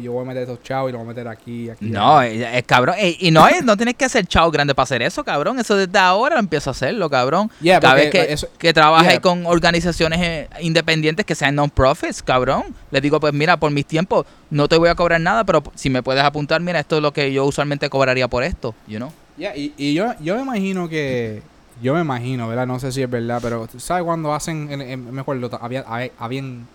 Yo 0.00 0.12
voy 0.12 0.22
a 0.22 0.28
meter 0.28 0.42
estos 0.44 0.62
chavos 0.62 0.88
y 0.88 0.92
los 0.92 1.00
voy 1.00 1.06
a 1.06 1.14
meter 1.14 1.26
aquí, 1.26 1.68
aquí. 1.68 1.86
no, 1.86 2.18
allá". 2.18 2.50
es, 2.52 2.58
es 2.58 2.62
cabrón. 2.62 2.94
Eh, 2.98 3.16
Y 3.18 3.30
no, 3.32 3.44
no 3.64 3.76
tienes 3.76 3.96
que 3.96 4.08
ser 4.08 4.24
chao 4.26 4.50
grande 4.52 4.72
para 4.74 4.84
hacer 4.84 5.02
eso, 5.02 5.24
cabrón. 5.24 5.58
Eso 5.58 5.74
desde 5.76 5.98
ahora 5.98 6.38
empiezo 6.38 6.70
a 6.70 6.72
hacerlo, 6.72 7.10
cabrón. 7.10 7.50
Yeah, 7.60 7.80
Cada 7.80 7.94
vez 7.94 8.10
que, 8.10 8.32
eso- 8.32 8.48
que 8.56 8.72
trabaje 8.72 9.10
yeah. 9.10 9.20
con 9.20 9.46
organizaciones 9.46 10.20
eh, 10.22 10.48
independientes 10.60 11.26
que 11.26 11.34
sean 11.34 11.56
non-profits, 11.56 12.22
cabrón. 12.22 12.64
Les 12.92 13.02
digo, 13.02 13.18
pues 13.18 13.32
mira, 13.32 13.56
por 13.56 13.70
mis 13.72 13.84
tiempos 13.84 14.26
no 14.50 14.68
te 14.68 14.76
voy 14.76 14.88
a 14.90 14.94
cobrar 14.94 15.20
nada, 15.20 15.42
pero 15.44 15.62
si 15.74 15.90
me 15.90 16.02
puedes 16.04 16.22
apuntar, 16.22 16.60
mira, 16.60 16.78
esto 16.80 16.96
es 16.96 17.02
lo 17.02 17.12
que 17.12 17.32
yo 17.32 17.44
usualmente 17.44 17.90
cobraría 17.90 18.28
por 18.28 18.44
esto, 18.44 18.74
you 18.86 18.98
know? 18.98 19.12
Ya, 19.36 19.56
y, 19.56 19.74
y 19.76 19.92
yo, 19.94 20.14
yo 20.20 20.36
me 20.36 20.42
imagino 20.42 20.88
que. 20.88 21.42
Yo 21.82 21.94
me 21.94 22.00
imagino, 22.00 22.48
¿verdad? 22.48 22.66
No 22.66 22.80
sé 22.80 22.90
si 22.90 23.02
es 23.02 23.08
verdad, 23.10 23.38
pero 23.40 23.66
¿tú 23.68 23.78
¿sabes 23.78 24.02
cuando 24.04 24.34
hacen. 24.34 24.70
en- 24.72 24.80
en- 24.82 25.12
me 25.14 25.20
acuerdo, 25.20 25.48
había, 25.62 25.80
había, 25.86 26.10
habían 26.18 26.66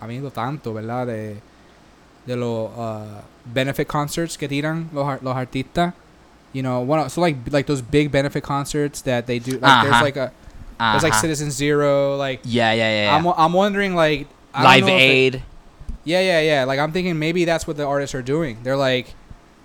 habido 0.00 0.30
tanto, 0.32 0.74
¿verdad? 0.74 1.06
De, 1.06 1.36
de 2.28 2.36
los 2.36 2.70
uh, 2.76 3.22
benefit 3.46 3.88
concerts 3.88 4.36
que 4.36 4.48
tiran 4.48 4.88
los, 4.92 5.22
los 5.22 5.34
artistas. 5.34 5.94
You 6.52 6.62
know, 6.62 6.84
bueno, 6.84 7.08
so 7.08 7.20
like 7.20 7.36
like 7.50 7.66
those 7.66 7.82
big 7.82 8.10
benefit 8.12 8.42
concerts 8.44 9.02
that 9.02 9.26
they 9.26 9.38
do. 9.40 9.58
Like 9.58 9.82
there's 9.84 10.02
like 10.02 10.16
a 10.16 10.30
there's 10.78 11.02
like 11.02 11.14
Citizen 11.14 11.50
Zero, 11.50 12.16
like 12.16 12.40
Yeah, 12.44 12.72
yeah, 12.72 13.04
yeah. 13.04 13.16
I'm 13.16 13.26
I'm 13.26 13.52
wondering 13.52 13.94
like 13.94 14.26
I 14.54 14.62
don't 14.62 14.72
Live 14.72 14.80
know 14.86 14.96
if 14.96 15.00
it- 15.00 15.02
Aid. 15.02 15.42
Yeah, 16.04 16.20
yeah, 16.20 16.40
yeah. 16.40 16.64
Like 16.64 16.78
I'm 16.78 16.92
thinking 16.92 17.18
maybe 17.18 17.44
that's 17.44 17.66
what 17.66 17.76
the 17.76 17.84
artists 17.84 18.14
are 18.14 18.22
doing. 18.22 18.56
They're 18.62 18.76
like, 18.78 19.12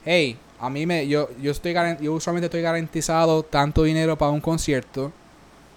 hey, 0.03 0.36
a 0.59 0.70
mí 0.70 0.86
me, 0.86 1.03
yo, 1.03 1.30
yo 1.39 1.51
estoy 1.51 1.74
yo 2.01 2.14
usualmente 2.16 2.47
estoy 2.47 2.61
garantizado 2.61 3.43
tanto 3.43 3.84
dinero 3.84 4.18
para 4.18 4.32
un 4.32 4.41
concierto. 4.41 5.11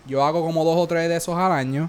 Yo 0.09 0.24
hago 0.24 0.43
como 0.45 0.64
dos 0.64 0.76
o 0.76 0.87
tres 0.87 1.09
de 1.09 1.16
esos 1.16 1.37
al 1.37 1.53
año. 1.53 1.89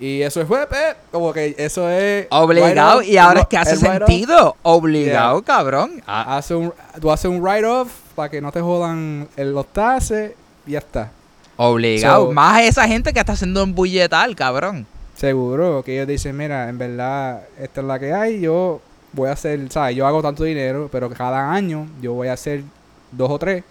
Y 0.00 0.22
eso 0.22 0.40
es 0.40 0.48
web, 0.48 0.68
eh, 0.72 0.94
como 1.12 1.32
que 1.32 1.54
eso 1.58 1.88
es 1.88 2.26
Obligado. 2.30 3.02
Y 3.02 3.16
ahora 3.18 3.40
es 3.42 3.46
que 3.46 3.56
hace 3.56 3.76
sentido. 3.76 4.56
Obligado, 4.62 5.42
cabrón. 5.42 6.02
Ah, 6.06 6.36
Hace 6.36 6.54
un, 6.56 6.72
tú 7.00 7.10
haces 7.12 7.26
un 7.30 7.40
write-off 7.40 7.92
para 8.16 8.28
que 8.28 8.40
no 8.40 8.50
te 8.50 8.60
jodan 8.60 9.28
el- 9.36 9.52
los 9.52 9.66
taxes 9.72 10.32
y 10.66 10.72
ya 10.72 10.78
está. 10.80 11.10
obligado. 11.56 12.26
So- 12.26 12.32
Más 12.32 12.62
esa 12.62 12.88
gente 12.88 13.12
que 13.12 13.20
está 13.20 13.34
haciendo 13.34 13.62
un 13.62 13.74
bulletal, 13.74 14.34
cabrón. 14.34 14.86
Seguro 15.14 15.82
que 15.84 15.94
ellos 15.94 16.08
dicen, 16.08 16.36
mira, 16.36 16.68
en 16.68 16.78
verdad, 16.78 17.42
esta 17.60 17.80
es 17.82 17.86
la 17.86 17.98
que 18.00 18.12
hay, 18.12 18.40
yo 18.40 18.80
voy 19.12 19.28
a 19.28 19.32
hacer, 19.32 19.60
¿sabes? 19.70 19.94
Yo 19.94 20.06
hago 20.06 20.20
tanto 20.22 20.42
dinero, 20.42 20.88
pero 20.90 21.08
cada 21.10 21.52
año 21.52 21.86
yo 22.00 22.14
voy 22.14 22.26
a 22.28 22.32
hacer 22.32 22.64
dos 23.12 23.30
o 23.30 23.38
tres 23.38 23.62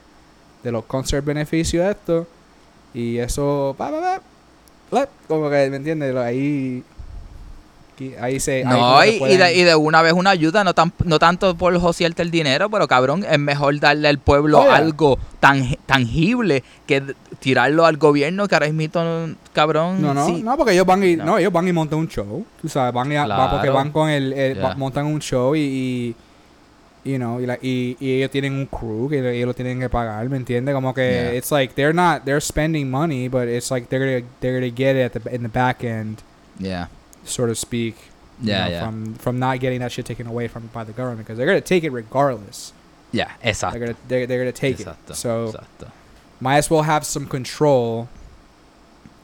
de 0.64 0.72
los 0.72 0.86
concert 0.86 1.26
beneficios 1.26 1.84
de 1.84 1.92
esto. 1.92 2.28
Y 2.94 3.18
eso, 3.18 3.76
pa, 3.78 3.90
pa, 3.92 4.00
pa, 4.00 4.22
como 5.28 5.50
que, 5.50 5.70
¿me 5.70 5.78
entiendes? 5.78 6.16
Ahí, 6.16 6.84
ahí 8.20 8.40
se... 8.40 8.58
ahí 8.58 8.64
No, 8.66 9.00
que 9.02 9.08
y, 9.12 9.16
y 9.16 9.20
pueden- 9.20 9.40
de, 9.40 9.56
y 9.56 9.64
de 9.64 9.76
una 9.76 10.02
vez 10.02 10.14
una 10.14 10.32
ayuda, 10.32 10.64
no, 10.64 10.74
tan, 10.74 10.92
no 11.06 11.20
tanto 11.20 11.56
por 11.56 11.78
josearte 11.80 12.22
el 12.24 12.32
dinero, 12.32 12.70
pero 12.70 12.88
cabrón, 12.88 13.24
es 13.30 13.38
mejor 13.40 13.80
darle 13.80 14.08
al 14.08 14.18
pueblo 14.18 14.60
Oh, 14.62 14.72
algo 14.72 15.18
tan, 15.40 15.76
tangible 15.86 16.64
que 16.88 17.04
tirarlo 17.40 17.86
al 17.86 17.98
gobierno 17.98 18.48
que 18.48 18.56
ahora 18.56 18.70
mismo, 18.72 19.36
cabrón. 19.54 20.02
No, 20.02 20.14
no, 20.14 20.26
sí. 20.26 20.42
no, 20.44 20.58
porque 20.58 20.74
ellos 20.74 20.86
van 20.86 21.04
y, 21.04 21.16
No. 21.16 21.26
no. 21.26 21.38
ellos 21.38 21.54
van 21.54 21.68
y 21.68 21.74
montan 21.74 22.00
un 22.00 22.08
show, 22.08 22.46
tú 22.62 22.68
sabes, 22.70 22.94
van 22.94 23.12
y, 23.12 23.16
va 23.16 23.50
porque 23.52 23.68
Claro. 23.68 23.74
van 23.74 23.92
con 23.92 24.10
el, 24.10 24.34
el- 24.34 24.58
va- 24.58 24.70
Yeah. 24.70 24.76
montan 24.76 25.06
un 25.06 25.20
show 25.20 25.56
y, 25.56 25.60
y 25.60 26.16
you 27.04 27.18
know, 27.18 27.40
y, 27.40 27.46
la- 27.46 27.58
y, 27.62 27.98
y 28.00 28.12
ellos 28.18 28.30
tienen 28.32 28.54
un 28.54 28.66
crew 28.68 29.10
que 29.10 29.20
ellos 29.36 29.48
lo 29.48 29.54
tienen 29.54 29.80
que 29.80 29.90
pagar, 29.90 30.28
¿me 30.30 30.38
entiendes? 30.38 30.74
Como 30.76 30.94
que 30.94 31.02
Yeah. 31.12 31.32
it's 31.38 31.52
like 31.52 31.74
they're 31.76 31.94
not 31.94 32.26
they're 32.26 32.42
spending 32.42 32.90
money, 32.92 33.28
but 33.28 33.48
it's 33.48 33.72
like 33.72 33.90
they're 33.90 34.00
gonna 34.06 34.28
they're 34.40 34.54
gonna 34.60 34.70
get 34.72 34.96
it 34.96 35.06
at 35.06 35.14
the 35.14 35.34
in 35.34 35.42
the 35.44 35.50
back 35.50 35.84
end, 35.84 36.22
Yeah, 36.60 36.88
Sort 37.26 37.50
of 37.50 37.58
speak. 37.58 37.96
you 38.42 38.50
Yeah, 38.50 38.66
know, 38.66 38.72
yeah. 38.72 38.86
From 38.86 39.14
from 39.16 39.40
not 39.40 39.60
getting 39.60 39.80
that 39.80 39.92
shit 39.92 40.06
taken 40.06 40.28
away 40.28 40.48
from 40.48 40.70
by 40.74 40.84
the 40.84 40.92
government 40.94 41.26
because 41.28 41.38
they're 41.38 41.48
gonna 41.48 41.62
take 41.62 41.84
it 41.84 41.92
regardless. 41.92 42.72
yeah, 43.12 43.32
exacto. 43.44 43.72
They're 43.72 43.80
gonna 43.80 43.96
they're, 44.08 44.28
they're 44.28 44.40
gonna 44.40 44.52
take 44.52 44.78
exacto, 44.78 45.10
it. 45.12 45.16
So 45.16 45.52
exacto. 45.54 45.92
might 46.40 46.58
as 46.58 46.70
well 46.70 46.84
have 46.84 47.04
some 47.06 47.26
control. 47.26 48.08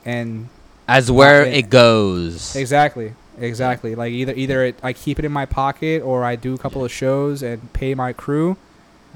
And 0.05 0.47
As 0.87 1.11
where 1.11 1.43
it 1.43 1.69
goes. 1.69 2.55
Exactly. 2.55 3.13
Exactly. 3.39 3.93
Like 3.95 4.11
either 4.11 4.33
either 4.35 4.63
it, 4.65 4.75
I 4.81 4.93
keep 4.93 5.19
it 5.19 5.25
in 5.25 5.31
my 5.31 5.45
pocket 5.45 6.01
or 6.01 6.23
I 6.23 6.35
do 6.35 6.53
a 6.53 6.57
couple 6.57 6.83
of 6.83 6.91
shows 6.91 7.43
and 7.43 7.71
pay 7.73 7.93
my 7.93 8.11
crew 8.13 8.57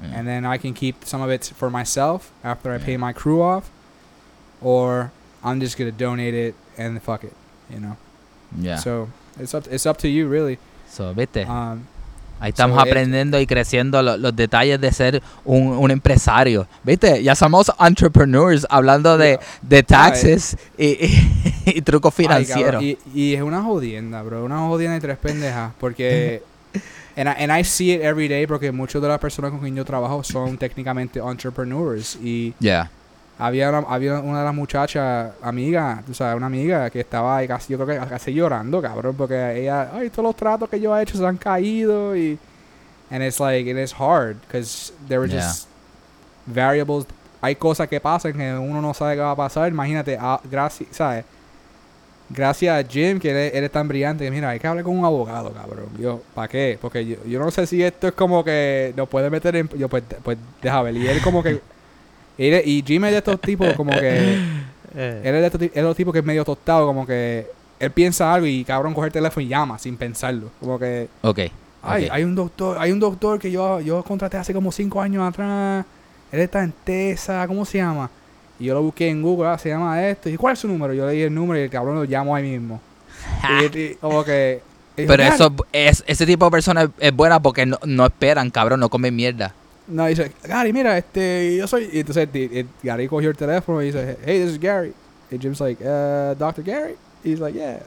Yeah. 0.02 0.10
and 0.14 0.26
then 0.28 0.44
I 0.44 0.58
can 0.58 0.74
keep 0.74 1.04
some 1.04 1.20
of 1.22 1.30
it 1.30 1.52
for 1.56 1.70
myself 1.70 2.30
after 2.44 2.72
I 2.72 2.78
pay 2.78 2.96
my 2.96 3.12
crew 3.12 3.42
off 3.42 3.70
or 4.60 5.10
I'm 5.44 5.58
just 5.60 5.76
going 5.76 5.90
to 5.90 5.96
donate 5.96 6.34
it 6.34 6.54
and 6.78 7.02
fuck 7.02 7.24
it, 7.24 7.34
you 7.68 7.80
know. 7.80 7.96
Yeah. 8.56 8.76
So, 8.76 9.10
it's 9.40 9.54
up 9.54 9.66
it's 9.68 9.86
up 9.86 9.96
to 9.98 10.08
you 10.08 10.28
really. 10.28 10.58
So, 10.88 11.12
¿viste? 11.14 11.46
Um 11.48 11.86
Ahí 12.42 12.48
estamos 12.50 12.74
so 12.76 12.82
aprendiendo 12.82 13.38
y 13.40 13.46
creciendo 13.46 14.02
lo- 14.02 14.16
los 14.16 14.34
detalles 14.34 14.80
de 14.80 14.92
ser 14.92 15.22
un, 15.44 15.68
un 15.68 15.90
empresario. 15.92 16.66
¿Viste? 16.82 17.22
Ya 17.22 17.34
somos 17.36 17.70
entrepreneurs 17.78 18.66
hablando 18.68 19.16
de, 19.16 19.38
de 19.62 19.82
taxes 19.84 20.56
y, 20.76 20.86
y- 21.06 21.30
y 21.66 21.82
trucos 21.82 22.12
ay, 22.18 22.24
financieros. 22.24 22.82
y, 22.82 22.98
y 23.14 23.34
es 23.34 23.42
una 23.42 23.62
jodienda, 23.62 24.22
bro, 24.22 24.44
una 24.44 24.58
jodienda 24.66 24.96
y 24.96 25.00
tres 25.00 25.18
pendejas 25.18 25.72
porque 25.78 26.42
and 27.16 27.28
I, 27.28 27.44
and 27.44 27.52
I 27.56 27.62
see 27.64 27.92
it 27.92 28.02
every 28.02 28.26
day 28.26 28.46
porque 28.46 28.72
muchas 28.72 29.00
de 29.00 29.06
las 29.08 29.18
personas 29.20 29.50
con 29.52 29.60
quien 29.60 29.76
yo 29.76 29.84
trabajo 29.84 30.24
son 30.24 30.58
técnicamente 30.58 31.20
entrepreneurs 31.20 32.18
y 32.22 32.54
Yeah. 32.58 32.90
Había 33.38 33.70
una, 33.70 33.78
había 33.88 34.20
una 34.20 34.40
de 34.40 34.44
las 34.44 34.54
muchachas, 34.54 35.32
amiga, 35.42 36.02
tú 36.06 36.14
sabes, 36.14 36.36
una 36.36 36.46
amiga 36.46 36.90
que 36.90 37.00
estaba 37.00 37.38
ahí 37.38 37.48
casi, 37.48 37.72
yo 37.72 37.84
creo 37.84 38.00
que 38.00 38.06
casi 38.06 38.32
llorando, 38.32 38.80
cabrón, 38.80 39.14
porque 39.16 39.60
ella, 39.60 39.90
ay, 39.92 40.10
todos 40.10 40.24
los 40.24 40.36
tratos 40.36 40.68
que 40.68 40.80
yo 40.80 40.96
he 40.96 41.02
hecho 41.02 41.16
se 41.16 41.26
han 41.26 41.36
caído 41.36 42.16
y, 42.16 42.38
and 43.10 43.22
it's 43.22 43.40
like, 43.40 43.68
it 43.68 43.76
is 43.76 43.92
hard, 43.92 44.36
because 44.42 44.92
there 45.08 45.18
were 45.18 45.28
Yeah. 45.28 45.42
just 45.42 45.68
variables, 46.46 47.06
hay 47.40 47.56
cosas 47.56 47.88
que 47.88 48.00
pasan 48.00 48.32
que 48.34 48.54
uno 48.54 48.80
no 48.80 48.94
sabe 48.94 49.16
qué 49.16 49.20
va 49.20 49.32
a 49.32 49.36
pasar, 49.36 49.68
imagínate, 49.70 50.16
ah, 50.20 50.40
gracias, 50.50 50.88
¿sabes? 50.92 51.24
Gracias 52.30 52.82
a 52.82 52.88
Jim, 52.88 53.18
que 53.18 53.28
eres, 53.30 53.54
eres 53.54 53.70
tan 53.70 53.86
brillante, 53.86 54.24
que 54.24 54.30
mira, 54.30 54.48
hay 54.50 54.58
que 54.58 54.66
hablar 54.66 54.84
con 54.84 54.96
un 54.96 55.04
abogado, 55.04 55.52
cabrón. 55.52 55.88
Yo, 55.98 56.22
¿para 56.34 56.48
qué? 56.48 56.78
Porque 56.80 57.04
yo, 57.04 57.16
yo 57.26 57.38
no 57.38 57.50
sé 57.50 57.66
si 57.66 57.82
esto 57.82 58.08
es 58.08 58.14
como 58.14 58.42
que 58.42 58.94
nos 58.96 59.06
puede 59.06 59.28
meter 59.28 59.54
en... 59.56 59.68
Yo, 59.70 59.86
pues, 59.90 60.02
pues 60.22 60.38
déjame 60.62 60.92
ver. 60.92 61.02
Y 61.02 61.08
él 61.08 61.20
como 61.20 61.42
que... 61.42 61.60
y 62.38 62.82
Jim 62.86 63.04
es 63.04 63.12
de 63.12 63.18
estos 63.18 63.40
tipos 63.40 63.72
como 63.76 63.92
que... 63.92 64.38
Él 64.94 65.22
es 65.24 65.32
de 65.32 65.46
estos, 65.46 65.62
es 65.62 65.74
de 65.74 65.82
los 65.82 65.96
tipos 65.96 66.12
que 66.12 66.18
es 66.18 66.24
medio 66.24 66.44
tostado, 66.44 66.86
como 66.86 67.06
que... 67.06 67.46
Él 67.78 67.90
piensa 67.90 68.32
algo 68.32 68.46
y 68.46 68.62
cabrón 68.64 68.94
coge 68.94 69.08
el 69.08 69.12
teléfono 69.12 69.44
y 69.44 69.48
llama 69.48 69.78
sin 69.78 69.96
pensarlo. 69.96 70.50
Como 70.60 70.78
que... 70.78 71.08
Ok. 71.22 71.38
Ay, 71.82 72.04
ok. 72.04 72.10
hay 72.12 72.24
un 72.24 72.34
doctor, 72.34 72.76
hay 72.78 72.92
un 72.92 73.00
doctor 73.00 73.40
que 73.40 73.50
yo, 73.50 73.80
yo 73.80 74.02
contraté 74.04 74.36
hace 74.36 74.54
como 74.54 74.70
cinco 74.70 75.00
años 75.00 75.28
atrás. 75.28 75.84
Él 76.30 76.40
está 76.40 76.62
en 76.62 76.72
Tesa, 76.84 77.46
¿cómo 77.48 77.64
se 77.64 77.78
llama? 77.78 78.08
Y 78.58 78.66
yo 78.66 78.74
lo 78.74 78.82
busqué 78.82 79.08
en 79.08 79.20
Google, 79.20 79.48
ah, 79.48 79.58
se 79.58 79.68
llama 79.68 80.06
esto. 80.06 80.28
¿Y 80.28 80.36
cuál 80.36 80.52
es 80.52 80.60
su 80.60 80.68
número? 80.68 80.94
Yo 80.94 81.06
le 81.06 81.12
di 81.12 81.22
el 81.22 81.34
número 81.34 81.60
y 81.60 81.64
el 81.64 81.70
cabrón 81.70 81.96
lo 81.96 82.04
llamó 82.04 82.36
ahí 82.36 82.44
mismo. 82.44 82.80
y, 83.72 83.78
y 83.78 83.94
como 83.96 84.24
que. 84.24 84.62
y 84.96 85.04
Pero 85.04 85.22
eso 85.24 85.52
es, 85.72 86.04
ese 86.06 86.24
tipo 86.24 86.44
de 86.44 86.50
personas 86.52 86.84
es, 86.84 87.08
es 87.08 87.12
buena 87.12 87.42
porque 87.42 87.66
no, 87.66 87.78
no 87.84 88.06
esperan, 88.06 88.50
cabrón, 88.50 88.78
no 88.78 88.88
comen 88.88 89.16
mierda. 89.16 89.52
No, 89.88 90.06
dice, 90.06 90.32
Gary, 90.44 90.72
mira, 90.72 90.96
este, 90.96 91.56
yo 91.56 91.66
soy. 91.66 91.90
Y 91.92 92.00
entonces 92.00 92.28
y 92.34 92.66
Gary 92.82 93.08
cogió 93.08 93.30
el 93.30 93.36
teléfono 93.36 93.82
y 93.82 93.86
dice, 93.86 94.16
hey, 94.24 94.40
this 94.40 94.52
is 94.52 94.60
Gary. 94.60 94.92
Y 95.30 95.38
Jim's 95.38 95.60
like, 95.60 95.82
uh, 95.82 96.34
Dr. 96.38 96.62
Gary? 96.62 96.94
He's 97.24 97.40
like, 97.40 97.56
yeah. 97.58 97.78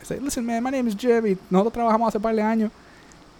He's 0.00 0.10
like, 0.10 0.22
listen, 0.22 0.44
man, 0.44 0.62
my 0.62 0.70
name 0.70 0.88
is 0.88 0.96
Jim. 0.96 1.26
Y 1.26 1.36
nosotros 1.50 1.72
trabajamos 1.72 2.08
hace 2.08 2.20
par 2.20 2.34
de 2.34 2.42
años. 2.42 2.70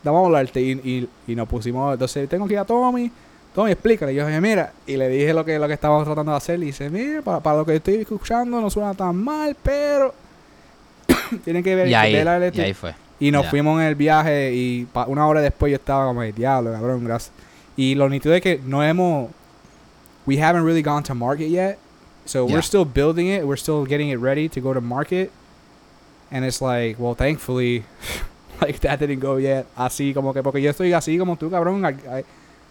Vamos 0.02 0.22
a 0.22 0.26
hablarte. 0.26 0.60
Y, 0.60 0.72
y, 0.72 1.08
y 1.26 1.34
nos 1.34 1.48
pusimos. 1.48 1.92
Entonces, 1.92 2.28
tengo 2.28 2.46
que 2.46 2.54
ir 2.54 2.58
a 2.60 2.64
Tommy. 2.64 3.10
Tommy, 3.54 3.72
explícale. 3.72 4.12
Y 4.12 4.16
yo 4.16 4.26
dije, 4.26 4.40
mira. 4.40 4.72
Y 4.86 4.96
le 4.96 5.08
dije 5.08 5.34
lo 5.34 5.44
que, 5.44 5.58
lo 5.58 5.66
que 5.66 5.74
estábamos 5.74 6.04
tratando 6.04 6.32
de 6.32 6.38
hacer. 6.38 6.58
Y 6.62 6.66
dice, 6.66 6.88
mira, 6.88 7.20
para, 7.22 7.40
para 7.40 7.58
lo 7.58 7.64
que 7.66 7.76
estoy 7.76 7.96
escuchando 7.96 8.60
no 8.60 8.70
suena 8.70 8.94
tan 8.94 9.16
mal, 9.16 9.56
pero. 9.62 10.14
Tienen 11.44 11.62
que 11.62 11.74
ver. 11.74 11.88
Y 11.88 11.94
ahí, 11.94 12.12
ver 12.14 12.24
la 12.24 12.36
y 12.38 12.40
letra". 12.40 12.64
ahí 12.64 12.74
fue. 12.74 12.94
Y 13.20 13.30
nos 13.32 13.46
fuimos 13.50 13.80
en 13.80 13.88
el 13.88 13.94
viaje 13.96 14.52
y 14.54 14.84
pa- 14.92 15.06
una 15.06 15.26
hora 15.26 15.40
después 15.40 15.70
yo 15.70 15.76
estaba 15.76 16.06
como, 16.06 16.20
"Ay, 16.20 16.30
diablo, 16.30 16.70
cabrón, 16.72 17.04
gracias. 17.04 17.32
Y 17.78 17.94
lo 17.94 18.08
nítido 18.10 18.34
es 18.34 18.42
que 18.42 18.60
no 18.64 18.82
hemos, 18.82 19.30
we 20.26 20.36
haven't 20.36 20.64
really 20.64 20.82
gone 20.82 21.02
to 21.04 21.14
market 21.14 21.48
yet. 21.48 21.78
So 22.26 22.46
Yeah. 22.46 22.56
we're 22.56 22.62
still 22.66 22.84
building 22.84 23.28
it. 23.28 23.44
We're 23.44 23.56
still 23.56 23.86
getting 23.86 24.10
it 24.10 24.18
ready 24.20 24.48
to 24.50 24.60
go 24.60 24.74
to 24.74 24.80
market. 24.80 25.30
And 26.30 26.44
it's 26.44 26.60
like, 26.60 26.96
well, 26.98 27.14
thankfully, 27.14 27.84
like 28.60 28.80
that 28.80 28.98
didn't 29.00 29.20
go 29.20 29.38
yet. 29.38 29.64
Así 29.76 30.12
como 30.12 30.34
que, 30.34 30.42
porque 30.42 30.60
yo 30.60 30.70
estoy 30.70 30.92
así 30.92 31.16
como 31.16 31.36
tú, 31.36 31.48
cabrón. 31.50 31.84
I, 31.84 32.18
I, 32.20 32.24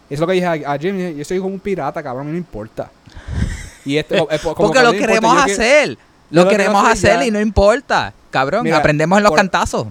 Es 0.09 0.19
lo 0.19 0.27
que 0.27 0.33
dije 0.33 0.45
a, 0.45 0.73
a 0.73 0.77
Jim. 0.77 0.97
Yo 1.17 1.23
soy 1.25 1.37
como 1.39 1.53
un 1.53 1.59
pirata, 1.59 2.03
cabrón. 2.03 2.31
No 2.31 2.37
importa. 2.37 2.91
Y 3.85 3.97
esto, 3.97 4.29
es 4.29 4.41
como 4.41 4.55
Porque 4.55 4.77
que 4.79 4.83
lo 4.85 4.93
importa, 4.93 5.07
queremos 5.07 5.45
que- 5.45 5.51
hacer. 5.53 5.97
Lo 6.29 6.43
lo 6.43 6.49
que 6.49 6.57
queremos 6.57 6.85
hacer 6.87 7.23
y 7.25 7.31
no 7.31 7.39
importa. 7.39 8.13
Cabrón, 8.29 8.63
Mira, 8.63 8.77
aprendemos 8.77 9.17
en 9.17 9.23
los 9.23 9.31
por- 9.31 9.37
cantazos. 9.39 9.87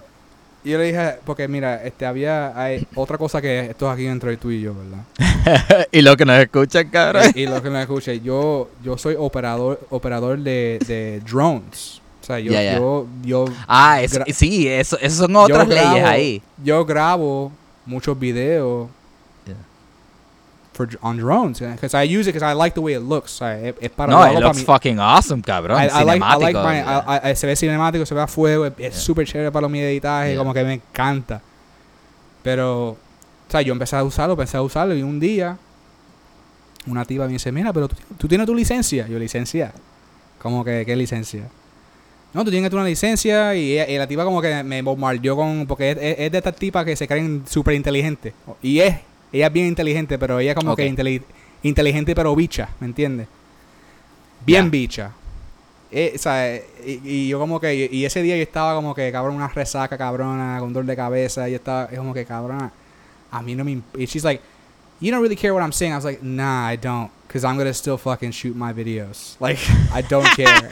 Y 0.66 0.70
yo 0.70 0.78
le 0.78 0.84
dije, 0.86 1.14
porque 1.24 1.46
mira, 1.46 1.84
este 1.84 2.04
había 2.06 2.60
hay 2.60 2.84
otra 2.96 3.16
cosa 3.18 3.40
que 3.40 3.66
esto 3.66 3.86
es 3.86 3.94
aquí 3.94 4.06
entre 4.08 4.36
tú 4.36 4.50
y 4.50 4.60
yo, 4.62 4.74
¿verdad? 4.74 5.86
y 5.92 6.02
lo 6.02 6.16
que 6.16 6.24
nos 6.24 6.38
escuchan, 6.40 6.88
cabrón. 6.88 7.22
y, 7.36 7.42
y 7.42 7.46
lo 7.46 7.62
que 7.62 7.70
me 7.70 7.80
escuche, 7.80 8.20
yo, 8.20 8.68
yo 8.82 8.98
soy 8.98 9.14
operador, 9.16 9.78
operador 9.90 10.40
de, 10.40 10.80
de 10.88 11.20
drones. 11.20 12.02
O 12.20 12.26
sea, 12.26 12.40
yo, 12.40 12.50
yo, 12.80 13.06
yo, 13.22 13.44
Ah, 13.68 14.00
gra- 14.02 14.32
sí, 14.32 14.66
eso, 14.66 14.98
eso 15.00 15.16
son 15.26 15.36
otras 15.36 15.68
leyes 15.68 16.04
ahí. 16.04 16.42
Yo 16.64 16.84
grabo 16.84 17.52
muchos 17.84 18.18
videos. 18.18 18.88
For, 20.76 20.88
on 21.02 21.16
drones. 21.16 21.58
Because 21.60 21.94
I 21.96 22.04
use 22.04 22.28
it 22.28 22.34
because 22.34 22.42
I 22.44 22.54
like 22.54 22.74
the 22.74 22.80
way 22.80 22.94
it 22.94 23.02
looks. 23.02 23.40
Es 23.42 23.90
para 23.90 24.12
No, 24.12 24.24
it 24.26 24.38
looks 24.38 24.58
mi- 24.58 24.64
fucking 24.64 24.98
awesome, 25.00 25.42
cabrón. 25.42 25.78
I, 25.82 25.86
I 25.86 26.04
like, 26.04 26.22
I 26.24 26.36
like 26.38 26.54
my- 26.58 26.74
yeah. 26.76 27.20
I- 27.24 27.30
I- 27.32 27.36
se 27.36 27.46
ve 27.46 27.56
cinemático, 27.56 28.04
se 28.06 28.14
ve 28.14 28.20
a 28.22 28.26
fuego, 28.26 28.66
es- 28.66 28.76
Yeah. 28.76 28.92
súper 28.92 29.26
chévere 29.26 29.50
para 29.50 29.68
mi 29.68 29.80
editaje, 29.80 30.30
Yeah. 30.30 30.38
como 30.38 30.52
que 30.54 30.62
me 30.64 30.74
encanta. 30.74 31.40
Pero, 32.42 32.90
o 32.90 32.96
sea, 33.48 33.62
yo 33.62 33.72
empecé 33.72 33.96
a 33.96 34.04
usarlo, 34.04 34.34
empecé 34.34 34.56
a 34.56 34.62
usarlo 34.62 34.94
y 34.94 35.02
un 35.02 35.18
día 35.18 35.56
una 36.86 37.04
tipa 37.04 37.26
me 37.26 37.32
dice, 37.32 37.50
mira, 37.50 37.72
pero 37.72 37.88
tú, 37.88 37.96
tú 38.16 38.28
tienes 38.28 38.46
tu 38.46 38.54
licencia. 38.54 39.08
Yo, 39.08 39.18
licencia. 39.18 39.72
Como 40.40 40.64
que, 40.64 40.84
¿qué 40.86 40.94
licencia? 40.94 41.42
No, 42.32 42.44
tú 42.44 42.50
tienes 42.50 42.72
una 42.72 42.84
licencia 42.84 43.54
y, 43.56 43.78
y 43.80 43.98
la 43.98 44.06
tipa 44.06 44.22
como 44.24 44.40
que 44.40 44.62
me 44.62 44.82
bombardeó 44.82 45.34
con... 45.34 45.66
Porque 45.66 45.90
es, 45.92 45.96
es- 46.00 46.16
es 46.20 46.32
de 46.32 46.38
estas 46.38 46.54
tipas 46.54 46.84
que 46.84 46.94
se 46.94 47.08
creen 47.08 47.42
súper 47.48 47.74
inteligentes. 47.74 48.34
Y 48.62 48.78
es, 48.80 48.96
ella 49.36 49.46
es 49.48 49.52
bien 49.52 49.66
inteligente, 49.66 50.18
pero 50.18 50.38
ella 50.40 50.54
como 50.54 50.72
Ok. 50.72 50.78
que 50.78 50.86
inteli- 50.88 51.22
inteligente 51.62 52.14
pero 52.14 52.34
bicha, 52.34 52.68
¿me 52.80 52.86
entiendes? 52.86 53.28
Bien 54.44 54.64
Ya. 54.66 54.70
bicha. 54.70 55.12
Eh, 55.92 56.12
o 56.14 56.18
sea, 56.18 56.54
eh, 56.54 56.64
y, 56.84 57.00
y 57.10 57.28
yo 57.28 57.38
como 57.38 57.60
que, 57.60 57.88
y 57.90 58.04
ese 58.04 58.20
día 58.22 58.36
yo 58.36 58.42
estaba 58.42 58.74
como 58.74 58.94
que, 58.94 59.10
cabrón, 59.12 59.36
una 59.36 59.48
resaca 59.48 59.96
cabrona, 59.96 60.58
con 60.58 60.72
dolor 60.72 60.86
de 60.86 60.96
cabeza, 60.96 61.48
y 61.48 61.52
yo 61.52 61.56
estaba, 61.56 61.84
es 61.90 61.96
como 61.98 62.12
que, 62.12 62.24
cabrona, 62.24 62.72
a 63.30 63.42
mí 63.42 63.54
no 63.54 63.64
me, 63.64 63.80
y 63.96 64.04
she's 64.06 64.24
like, 64.24 64.42
you 65.00 65.10
don't 65.10 65.22
really 65.22 65.36
care 65.36 65.52
what 65.52 65.62
I'm 65.62 65.72
saying. 65.72 65.92
I 65.92 65.96
was 65.96 66.04
like, 66.04 66.22
nah, 66.22 66.66
I 66.68 66.76
don't, 66.76 67.10
because 67.28 67.44
I'm 67.44 67.54
going 67.56 67.68
to 67.68 67.74
still 67.74 67.96
fucking 67.98 68.32
shoot 68.32 68.56
my 68.56 68.72
videos. 68.72 69.36
Like, 69.40 69.58
I 69.94 70.02
don't 70.02 70.26
care. 70.34 70.68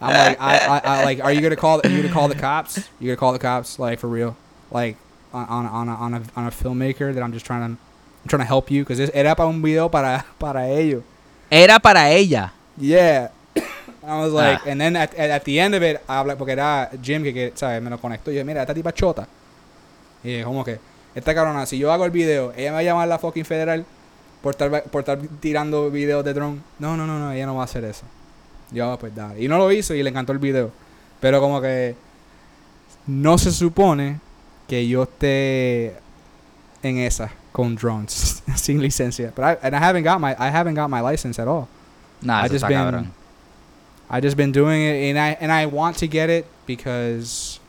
I'm 0.00 0.12
like, 0.12 0.40
I, 0.40 0.58
I, 0.58 0.80
I, 0.84 1.04
like, 1.04 1.20
are 1.22 1.32
you 1.32 1.48
to 1.48 1.56
call, 1.56 1.80
are 1.84 1.90
you 1.90 2.02
to 2.02 2.08
call 2.08 2.28
the 2.28 2.34
cops? 2.34 2.76
You 3.00 3.06
going 3.08 3.16
to 3.16 3.20
call 3.20 3.32
the 3.32 3.38
cops? 3.38 3.78
Like, 3.78 3.98
for 3.98 4.08
real? 4.08 4.36
Like, 4.70 4.96
on, 5.32 5.46
on, 5.48 5.66
on, 5.66 5.88
a, 5.88 5.94
on, 5.96 6.14
a, 6.14 6.22
on 6.36 6.46
a 6.46 6.50
filmmaker 6.50 7.12
that 7.14 7.22
I'm 7.22 7.32
just 7.32 7.44
trying 7.46 7.60
to, 7.60 7.66
I'm 7.66 8.28
trying 8.28 8.40
to 8.42 8.46
help 8.46 8.70
you, 8.70 8.84
because 8.84 9.00
era 9.14 9.34
para 9.34 9.48
un 9.48 9.62
video 9.62 9.88
para, 9.90 10.24
para 10.38 10.68
ellos. 10.68 11.02
Era 11.50 11.78
para 11.80 12.10
ella. 12.10 12.52
Yeah. 12.78 13.30
I 14.04 14.18
was 14.20 14.32
like, 14.32 14.60
Ah. 14.64 14.70
and 14.70 14.80
then 14.80 14.96
at, 14.96 15.14
at, 15.14 15.30
at 15.30 15.44
the 15.44 15.60
end 15.60 15.74
of 15.74 15.82
it, 15.82 16.00
habla, 16.08 16.36
porque 16.36 16.52
era 16.52 16.90
Jim 17.02 17.22
que, 17.22 17.32
que, 17.32 17.52
¿sabes? 17.54 17.82
Me 17.82 17.90
lo 17.90 17.98
conectó. 17.98 18.30
Y 18.30 18.36
yo, 18.36 18.44
mira, 18.44 18.62
esta 18.62 18.74
tipa 18.74 18.92
chota. 18.92 19.26
Y 20.24 20.28
dije, 20.28 20.44
como 20.44 20.64
que, 20.64 20.78
esta 21.14 21.34
cabrona, 21.34 21.66
si 21.66 21.78
yo 21.78 21.92
hago 21.92 22.04
el 22.04 22.10
video, 22.10 22.52
ella 22.56 22.70
me 22.70 22.74
va 22.74 22.78
a 22.78 22.82
llamar 22.82 23.02
a 23.04 23.06
la 23.06 23.18
fucking 23.18 23.44
federal 23.44 23.84
por 24.40 24.52
estar, 24.54 24.82
por 24.84 25.00
estar 25.02 25.18
tirando 25.40 25.90
videos 25.90 26.24
de 26.24 26.32
drone. 26.32 26.60
No, 26.78 26.96
no, 26.96 27.06
no, 27.06 27.18
no, 27.18 27.32
ella 27.32 27.46
no 27.46 27.54
va 27.56 27.62
a 27.62 27.64
hacer 27.64 27.84
eso. 27.84 28.04
Yo, 28.70 28.90
"Ah, 28.90 28.98
pues 28.98 29.14
dale. 29.14 29.40
Y 29.42 29.46
no 29.48 29.58
lo 29.58 29.70
hizo 29.70 29.94
y 29.94 30.02
le 30.02 30.08
encantó 30.10 30.32
el 30.32 30.38
video. 30.38 30.70
Pero 31.20 31.40
como 31.40 31.60
que 31.60 31.94
no 33.06 33.36
se 33.38 33.52
supone 33.52 34.18
que 34.72 34.88
yo 34.88 35.02
esté 35.02 35.92
en 36.82 36.96
esa 36.96 37.30
con 37.52 37.74
drones 37.74 38.42
sin 38.56 38.80
licencia. 38.80 39.30
But 39.34 39.44
I, 39.44 39.66
and 39.66 39.76
I 39.76 39.78
haven't 39.78 40.02
got 40.02 40.18
my 40.18 40.34
I 40.38 40.48
haven't 40.48 40.76
got 40.76 40.88
my 40.88 41.02
license 41.02 41.38
at 41.38 41.46
all. 41.46 41.68
Nah, 42.22 42.40
I 42.40 42.48
just 42.48 42.66
been 42.66 42.78
cabrón. 42.78 43.10
I 44.08 44.20
just 44.22 44.34
been 44.34 44.50
doing 44.50 44.80
it 44.80 45.10
and 45.10 45.18
I 45.18 45.36
and 45.42 45.52
I 45.52 45.66
want 45.66 45.98
to 45.98 46.06
get 46.06 46.30
it 46.30 46.46
because 46.64 47.60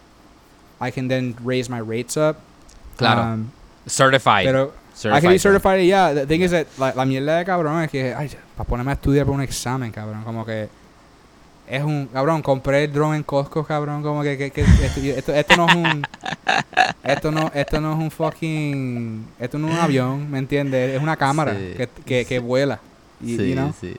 I 0.80 0.92
can 0.92 1.10
then 1.10 1.36
raise 1.44 1.70
my 1.70 1.80
rates 1.80 2.16
up. 2.16 2.40
Claro. 2.96 3.22
Um, 3.22 3.52
certified. 3.86 4.46
pero 4.46 4.72
I 5.12 5.20
can 5.20 5.30
be 5.30 5.38
certified. 5.38 5.84
Yeah, 5.84 6.14
the 6.14 6.26
thing 6.26 6.40
is 6.40 6.52
that 6.52 6.68
la, 6.78 6.94
la 6.96 7.04
mierda 7.04 7.38
de 7.40 7.44
cabrón 7.44 7.84
es 7.84 7.92
que 7.92 8.14
ay, 8.16 8.30
para 8.56 8.70
ponerme 8.70 8.92
a 8.92 8.96
estudiar 8.96 9.26
para 9.26 9.36
un 9.36 9.42
examen, 9.42 9.92
cabrón, 9.92 10.24
como 10.24 10.46
que 10.46 10.70
es 11.78 11.84
un 11.84 12.08
cabrón, 12.08 12.42
compré 12.42 12.84
el 12.86 12.94
drone 12.94 13.18
en 13.18 13.24
Costco, 13.24 13.64
cabrón, 13.64 14.04
como 14.04 14.22
que, 14.24 14.38
que, 14.38 14.52
que 14.52 14.62
esto, 14.62 15.02
esto, 15.02 15.34
esto 15.34 15.58
no 15.58 15.68
es 15.68 15.76
un 15.76 16.04
esto 17.04 17.32
no 17.32 17.52
esto 17.54 17.82
no 17.82 17.94
es 17.94 18.00
un 18.00 18.12
fucking 18.12 19.26
esto 19.40 19.58
no 19.58 19.68
es 19.70 19.74
un 19.74 19.80
avión, 19.80 20.30
¿me 20.32 20.40
entiendes? 20.40 20.96
Es 20.96 21.02
una 21.02 21.16
cámara 21.18 21.54
Sí, 21.54 21.74
que, 21.78 21.90
que, 22.06 22.26
que 22.26 22.40
vuela. 22.40 22.80
Y, 23.22 23.38
sí, 23.38 23.50
you 23.50 23.54
know? 23.56 23.74
sí. 23.80 23.96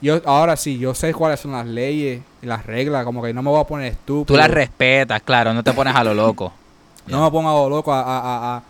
Yo 0.00 0.20
ahora 0.26 0.56
sí, 0.56 0.78
yo 0.78 0.94
sé 0.94 1.14
cuáles 1.14 1.40
son 1.40 1.52
las 1.52 1.66
leyes 1.66 2.20
y 2.42 2.46
las 2.46 2.66
reglas, 2.66 3.04
como 3.04 3.22
que 3.22 3.32
no 3.32 3.42
me 3.42 3.48
voy 3.50 3.60
a 3.60 3.64
poner 3.64 3.92
estúpido. 3.92 4.24
Tú 4.26 4.36
las 4.36 4.50
respetas, 4.50 5.22
claro, 5.22 5.54
no 5.54 5.62
te 5.64 5.72
pones 5.72 5.94
a 5.94 6.04
lo 6.04 6.14
loco. 6.14 6.52
No 7.06 7.22
me 7.22 7.30
pongo 7.30 7.68
loco 7.68 7.92
a, 7.92 8.00
a, 8.00 8.18
a, 8.18 8.56
a, 8.56 8.62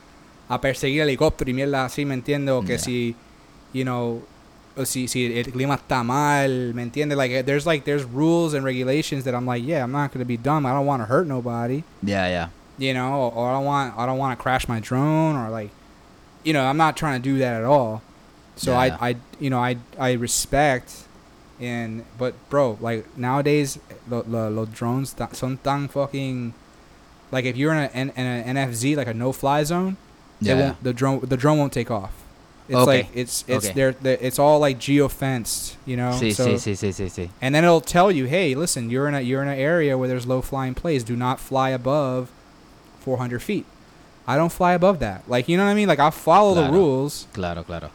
a 0.48 0.60
perseguir 0.60 1.02
helicóptero 1.02 1.52
y 1.52 1.54
mierda 1.54 1.84
así, 1.84 2.04
¿me 2.04 2.14
entiendes? 2.14 2.52
O 2.52 2.62
que 2.62 2.66
Yeah. 2.74 2.78
si, 2.80 3.14
you 3.72 3.82
know, 3.84 4.22
si, 4.84 5.06
si 5.06 5.38
el 5.38 5.44
clima 5.52 5.76
está 5.76 6.04
mal, 6.04 6.72
¿me 6.74 6.82
entiendes? 6.82 7.16
Like, 7.16 7.46
there's 7.46 7.64
like, 7.66 7.84
there's 7.84 8.04
rules 8.04 8.54
and 8.54 8.64
regulations 8.64 9.24
that 9.24 9.34
I'm 9.34 9.46
like, 9.46 9.64
yeah, 9.64 9.82
I'm 9.84 9.92
not 9.92 10.12
going 10.12 10.20
to 10.20 10.24
be 10.26 10.36
dumb. 10.36 10.66
I 10.66 10.72
don't 10.72 10.86
want 10.86 11.00
to 11.02 11.06
hurt 11.06 11.26
nobody, 11.28 11.84
Ya, 12.02 12.26
ya. 12.26 12.48
you 12.78 12.92
know, 12.94 13.30
or, 13.34 13.48
I 13.50 13.52
don't 13.54 13.64
want, 13.64 13.96
I 13.96 14.04
don't 14.06 14.18
want 14.18 14.36
to 14.38 14.42
crash 14.42 14.66
my 14.68 14.80
drone 14.80 15.36
or 15.36 15.48
like, 15.50 15.70
you 16.42 16.52
know, 16.52 16.64
I'm 16.64 16.76
not 16.76 16.96
trying 16.96 17.22
to 17.22 17.22
do 17.22 17.38
that 17.38 17.60
at 17.60 17.64
all. 17.64 18.02
So 18.56 18.72
Yeah. 18.72 18.98
I, 19.00 19.08
I, 19.10 19.16
you 19.38 19.48
know, 19.50 19.58
I, 19.60 19.76
I 19.98 20.12
respect 20.12 21.04
and, 21.60 22.04
but 22.18 22.34
bro, 22.50 22.76
like 22.80 23.16
nowadays, 23.16 23.78
lo, 24.10 24.24
lo, 24.26 24.48
los 24.50 24.68
drones 24.70 25.14
son 25.32 25.58
tan 25.62 25.86
fucking, 25.88 26.52
like 27.30 27.44
if 27.44 27.56
you're 27.56 27.72
in, 27.72 27.78
a, 27.78 27.90
in, 27.94 28.10
in 28.16 28.26
an 28.26 28.56
NFZ, 28.56 28.96
like 28.96 29.06
a 29.06 29.14
no-fly 29.14 29.62
zone, 29.64 29.96
it 30.40 30.46
Ya, 30.48 30.54
ya. 30.56 30.60
won't, 30.60 30.82
the 30.82 30.92
drone, 30.92 31.20
the 31.20 31.36
drone 31.36 31.58
won't 31.58 31.72
take 31.72 31.90
off. 31.92 32.12
It's 32.68 32.78
Okay. 32.78 32.96
like 33.02 33.08
it's 33.14 33.44
it's 33.46 33.66
Okay. 33.66 33.74
there. 34.02 34.18
It's 34.22 34.38
all 34.38 34.58
like 34.58 34.78
geo-fenced, 34.78 35.76
you 35.84 35.96
know. 35.96 36.12
Sí, 36.18 36.32
so, 36.32 36.46
sí, 36.56 36.74
sí, 36.76 36.92
sí, 36.92 37.10
sí. 37.10 37.28
And 37.42 37.54
then 37.54 37.62
it'll 37.64 37.82
tell 37.82 38.10
you, 38.10 38.24
hey, 38.26 38.54
listen, 38.54 38.88
you're 38.90 39.06
in 39.06 39.14
a 39.14 39.20
you're 39.20 39.42
in 39.42 39.48
an 39.48 39.58
area 39.58 39.98
where 39.98 40.08
there's 40.08 40.26
low 40.26 40.40
flying 40.40 40.74
planes. 40.74 41.04
Do 41.04 41.14
not 41.14 41.38
fly 41.40 41.70
above 41.70 42.28
400 43.04 43.42
feet. 43.42 43.66
I 44.26 44.36
don't 44.36 44.50
fly 44.52 44.72
above 44.72 44.98
that. 45.00 45.22
Like 45.28 45.46
you 45.48 45.58
know 45.58 45.64
what 45.64 45.70
I 45.70 45.74
mean? 45.74 45.88
Like 45.88 46.00
I 46.00 46.10
follow 46.10 46.54
the 46.54 46.70
rules. 46.72 47.26
Claro, 47.34 47.62
claro. 47.64 47.90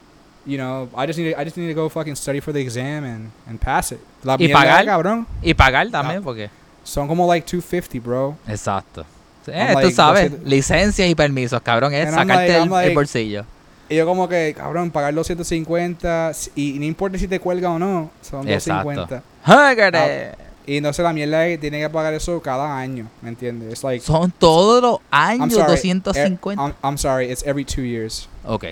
You 0.46 0.58
know, 0.58 0.90
I 0.96 1.06
just 1.08 1.18
need 1.20 1.32
to, 1.34 1.40
I 1.40 1.44
just 1.44 1.58
need 1.58 1.68
to 1.68 1.74
go 1.74 1.90
fucking 1.90 2.16
study 2.16 2.40
for 2.40 2.52
the 2.54 2.60
exam 2.62 3.04
and 3.04 3.32
and 3.48 3.60
pass 3.60 3.92
it. 3.92 4.00
La 4.24 4.36
Y 4.40 4.48
pagar. 4.50 4.86
cabrón. 4.86 5.26
Y 5.44 5.54
pagar 5.54 5.90
también, 5.90 6.24
porque. 6.24 6.50
Son 6.84 7.08
como 7.08 7.26
like 7.28 7.46
250, 7.46 8.00
bro. 8.00 8.38
Exacto. 8.48 9.04
Sí, 9.46 9.52
I'm 9.52 9.78
eh, 9.78 9.82
tú 9.82 9.92
sabes, 9.92 10.32
licencias 10.44 11.08
y 11.10 11.16
permisos, 11.16 11.62
cabrón, 11.62 11.94
es 11.94 12.10
sacarte 12.10 12.28
like- 12.36 12.56
el, 12.56 12.70
like- 12.70 12.90
el 12.90 12.96
bolsillo. 12.96 13.46
Y 13.90 13.96
yo 13.96 14.06
como 14.06 14.30
que, 14.30 14.54
cabrón, 14.56 14.92
pagar 14.92 15.14
los 15.16 15.26
150 15.28 16.32
y 16.56 16.74
no 16.80 16.86
importa 16.86 17.18
si 17.18 17.28
te 17.28 17.40
cuelga 17.40 17.72
o 17.72 17.80
no, 17.80 18.12
son 18.22 18.48
Exacto. 18.48 18.90
250. 18.92 19.24
Hágale. 19.44 20.36
Y 20.68 20.78
entonces 20.78 21.04
la 21.04 21.12
mierda 21.12 21.48
es 21.48 21.56
que 21.56 21.58
tiene 21.58 21.80
que 21.80 21.90
pagar 21.90 22.14
eso 22.14 22.40
cada 22.42 22.78
año, 22.78 23.08
¿me 23.24 23.30
entiendes? 23.30 23.84
Like 23.84 24.06
Son 24.06 24.32
todos 24.32 24.82
los 24.84 25.00
años 25.10 25.52
sorry, 25.54 25.72
250. 25.72 26.52
eh, 26.52 26.56
I'm, 26.64 26.74
I'm 26.84 26.98
sorry, 27.00 27.32
it's 27.32 27.42
every 27.48 27.66
two 27.66 27.82
years. 27.82 28.30
ok. 28.46 28.52
ok. 28.54 28.64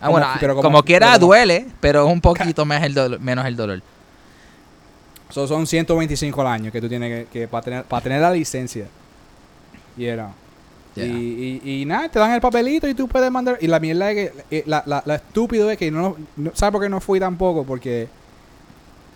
Ah, 0.00 0.06
Como- 0.06 0.12
bueno, 0.12 0.26
pero 0.40 0.54
como, 0.54 0.62
como- 0.62 0.82
quiera 0.82 1.08
pero 1.08 1.18
como- 1.20 1.26
duele, 1.26 1.66
pero 1.80 2.06
es 2.06 2.12
un 2.12 2.20
poquito 2.22 2.64
más 2.64 2.82
el 2.84 2.94
dolor- 2.94 3.20
menos 3.20 3.44
el 3.44 3.56
dolor. 3.56 3.82
So 5.28 5.46
son 5.46 5.66
125 5.66 6.40
al 6.40 6.46
año 6.46 6.72
que 6.72 6.80
tú 6.80 6.88
tienes 6.88 7.26
que, 7.26 7.40
que 7.40 7.48
para 7.48 7.62
tener 7.62 7.84
para 7.84 8.02
tener 8.02 8.22
la 8.22 8.30
licencia. 8.30 8.86
You 9.98 10.14
know. 10.14 10.32
Y, 11.04 11.60
y, 11.64 11.82
y 11.82 11.84
nada, 11.86 12.08
te 12.08 12.18
dan 12.18 12.32
el 12.32 12.40
papelito 12.40 12.88
y 12.88 12.94
tú 12.94 13.08
puedes 13.08 13.30
mandar. 13.30 13.58
Y 13.60 13.66
la 13.68 13.80
mierda 13.80 14.10
es 14.10 14.32
que. 14.32 14.44
eh, 14.58 14.62
La, 14.66 14.82
la, 14.86 15.02
la 15.06 15.16
estúpido 15.16 15.70
es 15.70 15.78
que 15.78 15.90
no, 15.90 16.16
no. 16.36 16.50
¿Sabes 16.54 16.72
por 16.72 16.82
qué 16.82 16.88
no 16.88 17.00
fui 17.00 17.20
tampoco? 17.20 17.64
Porque. 17.64 18.08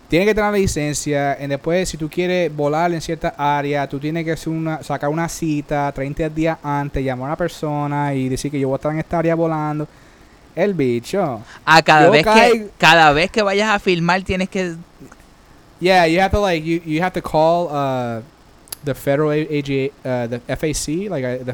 Tienes 0.07 0.27
que 0.27 0.35
tener 0.35 0.51
la 0.51 0.57
licencia. 0.57 1.37
Y 1.43 1.47
después, 1.47 1.89
si 1.89 1.97
tú 1.97 2.09
quieres 2.09 2.55
volar 2.55 2.93
en 2.93 3.01
cierta 3.01 3.33
área, 3.37 3.87
tú 3.89 3.99
tienes 3.99 4.23
que 4.25 4.33
hacer 4.33 4.49
una, 4.53 4.83
sacar 4.83 5.09
una 5.09 5.27
cita 5.27 5.91
30 5.91 6.29
días 6.29 6.57
antes, 6.63 7.03
llamar 7.03 7.23
a 7.23 7.27
una 7.29 7.37
persona 7.37 8.13
y 8.13 8.29
decir 8.29 8.51
que 8.51 8.59
yo 8.59 8.67
voy 8.69 8.75
a 8.75 8.77
estar 8.77 8.91
en 8.91 8.99
esta 8.99 9.19
área 9.19 9.35
volando. 9.35 9.87
El 10.55 10.73
bicho. 10.75 11.47
Ah, 11.65 11.81
cada 11.81 12.05
Yo 12.05 12.11
vez 12.11 12.25
que 12.27 12.71
cada 12.77 13.11
vez 13.13 13.31
que 13.31 13.41
vayas 13.41 13.69
a 13.69 13.79
filmar 13.79 14.23
tienes 14.23 14.49
que 14.49 14.75
Yeah, 15.79 16.05
you 16.07 16.19
have 16.21 16.31
to 16.31 16.39
like 16.39 16.63
you, 16.63 16.81
you 16.85 17.01
have 17.01 17.13
to 17.13 17.21
call 17.21 17.67
uh, 17.69 18.21
the 18.83 18.93
federal 18.93 19.31
A- 19.31 19.47
AGA, 19.59 19.89
uh, 20.05 20.27
the 20.27 20.39
FAC, 20.39 21.09
like 21.09 21.23
uh, 21.23 21.43
the 21.43 21.53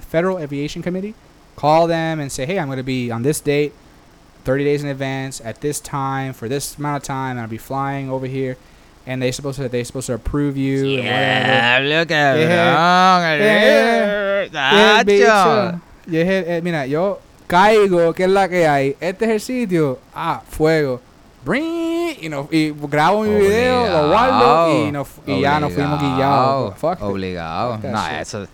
Federal 0.00 0.38
Aviation 0.38 0.82
Committee. 0.82 1.14
Call 1.56 1.86
them 1.86 2.20
and 2.20 2.30
say, 2.32 2.46
hey, 2.46 2.58
I'm 2.58 2.66
going 2.68 2.78
to 2.78 2.82
be 2.82 3.10
on 3.10 3.22
this 3.22 3.40
date, 3.40 3.72
30 4.44 4.64
days 4.64 4.82
in 4.82 4.88
advance, 4.88 5.40
at 5.42 5.60
this 5.60 5.78
time 5.80 6.32
for 6.32 6.48
this 6.48 6.78
amount 6.78 6.96
of 7.02 7.06
time, 7.06 7.32
and 7.32 7.40
I'll 7.40 7.48
be 7.48 7.58
flying 7.58 8.08
over 8.10 8.26
here. 8.26 8.56
And 9.06 9.20
they 9.20 9.32
supposed 9.32 9.58
to 9.58 9.68
they 9.68 9.82
supposed 9.84 10.06
to 10.06 10.14
approve 10.14 10.56
you. 10.56 10.98
and 11.00 11.06
whatever. 11.06 12.04
Diablo, 12.04 12.04
Yeah, 12.04 12.04
cabrón. 12.04 13.38
yeah, 13.40 14.42
Y 14.42 14.78
el 14.78 15.04
Nacho. 15.04 15.04
bicho, 15.06 15.80
y 16.06 16.16
eh, 16.18 16.60
mira, 16.62 16.86
yo 16.86 17.18
caigo, 17.48 18.14
¿qué 18.14 18.24
es 18.24 18.30
la 18.30 18.48
que 18.48 18.66
hay? 18.66 18.96
Este 19.00 19.24
es 19.24 19.30
el 19.30 19.40
sitio, 19.40 19.98
ah, 20.14 20.42
fuego. 20.48 21.00
Bring, 21.44 21.89
y, 22.22 22.28
no, 22.28 22.48
y 22.50 22.70
grabo 22.88 23.22
mi 23.22 23.34
video, 23.34 23.86
lo 23.88 24.08
guardo 24.08 24.86
y, 24.88 24.92
nos- 24.92 25.08
y 25.26 25.40
ya 25.40 25.60
nos 25.60 25.72
fuimos 25.72 26.00
guillados. 26.00 26.74
Fuck. 26.78 27.02
Obligado. 27.02 27.74
Fuck 27.76 27.84
No, 27.84 28.02
shit. 28.08 28.20
eso. 28.20 28.46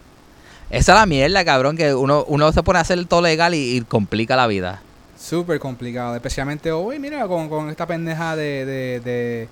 Esa 0.68 0.92
es 0.92 0.98
la 0.98 1.06
mierda, 1.06 1.44
cabrón, 1.44 1.76
que 1.76 1.94
uno, 1.94 2.24
uno 2.26 2.50
se 2.52 2.62
pone 2.62 2.78
a 2.78 2.82
hacer 2.82 3.04
todo 3.06 3.22
legal 3.22 3.54
y, 3.54 3.76
y 3.76 3.80
complica 3.82 4.34
la 4.36 4.46
vida. 4.46 4.82
Súper 5.18 5.58
complicado, 5.60 6.14
especialmente 6.16 6.72
hoy, 6.72 6.98
mira, 6.98 7.26
con, 7.28 7.48
con 7.48 7.70
esta 7.70 7.86
pendeja 7.86 8.34
de, 8.36 8.64
de, 8.66 9.00
de, 9.00 9.48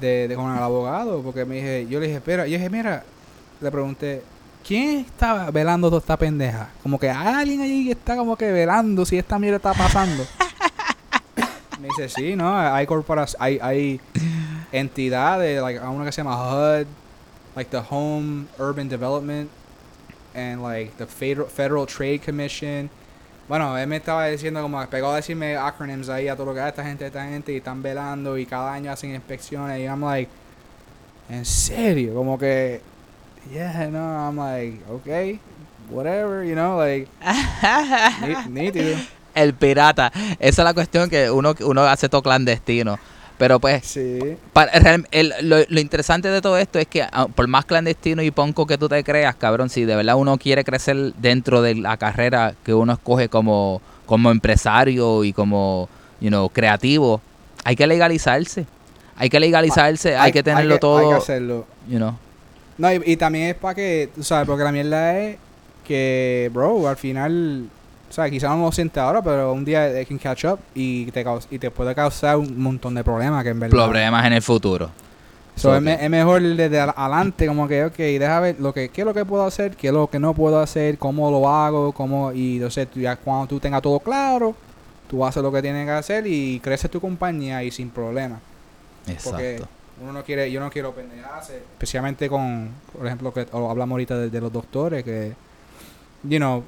de, 0.00 0.28
de- 0.28 0.34
con 0.34 0.54
el 0.54 0.62
abogado, 0.62 1.22
porque 1.22 1.44
me 1.44 1.56
dije, 1.56 1.86
yo 1.88 2.00
le 2.00 2.06
dije, 2.06 2.18
espera, 2.18 2.46
yo 2.46 2.56
dije, 2.56 2.68
mira, 2.70 3.04
le 3.60 3.70
pregunté, 3.70 4.22
¿quién 4.66 4.98
está 4.98 5.50
velando 5.50 5.88
toda 5.88 6.00
esta 6.00 6.16
pendeja? 6.16 6.68
Como 6.82 6.98
que 6.98 7.08
hay 7.08 7.34
alguien 7.34 7.60
allí 7.60 7.84
que 7.86 7.92
está 7.92 8.16
como 8.16 8.36
que 8.36 8.50
velando 8.50 9.04
si 9.06 9.16
esta 9.16 9.38
mierda 9.38 9.56
está 9.56 9.72
pasando. 9.74 10.24
me 11.80 11.88
dice, 11.88 12.08
sí, 12.08 12.36
no, 12.36 12.56
hay 12.58 12.86
corporaciones, 12.86 13.40
hay, 13.40 13.58
hay 13.62 14.00
entidades, 14.72 15.60
like, 15.62 15.78
hay 15.80 15.86
una 15.88 16.04
que 16.04 16.12
se 16.12 16.22
llama 16.22 16.36
HUD, 16.36 16.86
like 17.56 17.70
the 17.70 17.82
Home 17.90 18.46
Urban 18.58 18.88
Development, 18.88 19.50
and 20.34 20.62
like 20.62 20.96
the 20.98 21.06
Federal, 21.06 21.48
Federal 21.48 21.86
Trade 21.86 22.20
Commission. 22.24 22.90
Bueno, 23.48 23.76
él 23.76 23.88
me 23.88 23.96
estaba 23.96 24.26
diciendo 24.26 24.62
como 24.62 24.84
pegó 24.86 25.10
a 25.10 25.16
decirme 25.16 25.56
acronyms 25.56 26.08
ahí 26.08 26.28
a 26.28 26.36
todo 26.36 26.46
lo 26.46 26.54
que 26.54 26.66
esta 26.66 26.84
gente, 26.84 27.06
esta 27.06 27.24
gente 27.26 27.52
y 27.52 27.56
están 27.56 27.82
velando 27.82 28.38
y 28.38 28.46
cada 28.46 28.72
año 28.72 28.92
hacen 28.92 29.12
inspecciones 29.12 29.80
y 29.80 29.84
I'm 29.86 30.00
like, 30.04 30.30
en 31.28 31.44
serio, 31.44 32.14
como 32.14 32.38
que, 32.38 32.80
yeah, 33.52 33.88
no, 33.90 33.98
I'm 33.98 34.36
like, 34.36 34.80
okay, 34.88 35.40
whatever, 35.90 36.44
you 36.44 36.54
know, 36.54 36.76
like, 36.78 37.08
ni- 38.20 38.62
nítido. 38.62 38.96
El 39.34 39.54
pirata. 39.54 40.12
Esa 40.38 40.62
es 40.62 40.64
la 40.64 40.74
cuestión 40.74 41.08
que 41.10 41.30
uno, 41.30 41.54
uno 41.60 41.82
hace 41.82 42.08
todo 42.08 42.22
clandestino. 42.22 42.98
Pero 43.38 43.58
pues, 43.58 43.86
Sí. 43.86 44.18
para- 44.52 44.70
el- 45.12 45.32
lo, 45.42 45.56
lo 45.66 45.80
interesante 45.80 46.28
de 46.28 46.42
todo 46.42 46.58
esto 46.58 46.78
es 46.78 46.86
que 46.86 47.02
ah, 47.02 47.26
por 47.34 47.46
más 47.48 47.64
clandestino 47.64 48.20
y 48.22 48.30
ponco 48.30 48.66
que 48.66 48.76
tú 48.76 48.86
te 48.88 49.02
creas, 49.02 49.34
cabrón, 49.34 49.70
si 49.70 49.84
de 49.86 49.96
verdad 49.96 50.16
uno 50.16 50.36
quiere 50.36 50.62
crecer 50.62 51.14
dentro 51.14 51.62
de 51.62 51.74
la 51.76 51.96
carrera 51.96 52.54
que 52.64 52.74
uno 52.74 52.92
escoge 52.92 53.30
como, 53.30 53.80
como 54.04 54.30
empresario 54.30 55.24
y 55.24 55.32
como, 55.32 55.88
you 56.20 56.28
know, 56.28 56.50
creativo, 56.50 57.22
hay 57.64 57.76
que 57.76 57.86
legalizarse. 57.86 58.66
Hay 59.16 59.30
que 59.30 59.40
legalizarse, 59.40 60.16
hay, 60.16 60.32
que 60.32 60.42
tenerlo 60.42 60.78
todo, 60.78 60.98
Hay 60.98 61.08
que 61.08 61.14
hacerlo. 61.14 61.66
you 61.88 61.96
know. 61.98 62.14
No, 62.78 62.92
y, 62.92 63.00
y 63.06 63.16
también 63.16 63.48
es 63.48 63.54
para 63.54 63.74
que, 63.74 64.10
tú 64.14 64.22
sabes, 64.22 64.46
porque 64.46 64.64
la 64.64 64.72
mierda 64.72 65.18
es 65.18 65.36
que, 65.86 66.50
bro, 66.52 66.88
al 66.88 66.96
final, 66.96 67.68
o 68.10 68.12
sea, 68.12 68.28
quizás 68.28 68.50
no 68.50 68.64
lo 68.64 68.72
siente 68.72 68.98
ahora, 68.98 69.22
pero 69.22 69.52
un 69.52 69.64
día 69.64 69.90
they 69.92 70.04
can 70.04 70.18
catch 70.18 70.44
up 70.44 70.58
y 70.74 71.10
te, 71.12 71.24
y 71.50 71.58
te 71.60 71.70
puede 71.70 71.94
causar 71.94 72.36
un 72.36 72.60
montón 72.60 72.94
de 72.96 73.04
problemas 73.04 73.42
que 73.44 73.50
en 73.50 73.60
verdad. 73.60 73.76
Problemas 73.76 74.26
en 74.26 74.32
el 74.32 74.42
futuro. 74.42 74.90
So, 75.56 75.76
es, 75.76 75.82
me- 75.82 76.02
es 76.02 76.10
mejor 76.10 76.42
desde 76.42 76.80
adelante, 76.80 77.46
como 77.46 77.68
que, 77.68 77.84
ok, 77.84 77.96
deja 77.96 78.40
ver 78.40 78.56
lo 78.58 78.72
que, 78.72 78.88
qué 78.88 79.02
es 79.02 79.04
lo 79.06 79.12
que 79.14 79.24
puedo 79.24 79.44
hacer, 79.44 79.76
qué 79.76 79.88
es 79.88 79.92
lo 79.92 80.08
que 80.08 80.18
no 80.18 80.32
puedo 80.34 80.58
hacer, 80.60 80.96
cómo 80.98 81.30
lo 81.30 81.48
hago, 81.48 81.92
cómo, 81.92 82.32
y 82.32 82.56
entonces 82.56 82.88
tú 82.90 82.98
ya 83.00 83.16
cuando 83.16 83.46
tú 83.46 83.60
tengas 83.60 83.82
todo 83.82 84.00
claro, 84.00 84.54
tú 85.08 85.24
haces 85.24 85.42
lo 85.42 85.52
que 85.52 85.60
tienes 85.62 85.84
que 85.86 85.92
hacer 85.92 86.26
y 86.26 86.60
creces 86.60 86.90
tu 86.90 87.00
compañía 87.00 87.62
y 87.62 87.70
sin 87.70 87.90
problema. 87.90 88.40
Porque 89.22 89.56
Exacto. 89.56 89.68
uno 90.02 90.12
no 90.14 90.24
quiere, 90.24 90.50
yo 90.50 90.60
no 90.60 90.70
quiero 90.70 90.92
pendejarse, 90.94 91.56
especialmente 91.58 92.28
con, 92.28 92.70
por 92.96 93.06
ejemplo, 93.06 93.32
que 93.32 93.46
hablamos 93.52 93.90
ahorita 93.92 94.16
de, 94.18 94.30
de 94.30 94.40
los 94.40 94.52
doctores, 94.52 95.04
que, 95.04 95.34
you 96.22 96.38
know, 96.38 96.62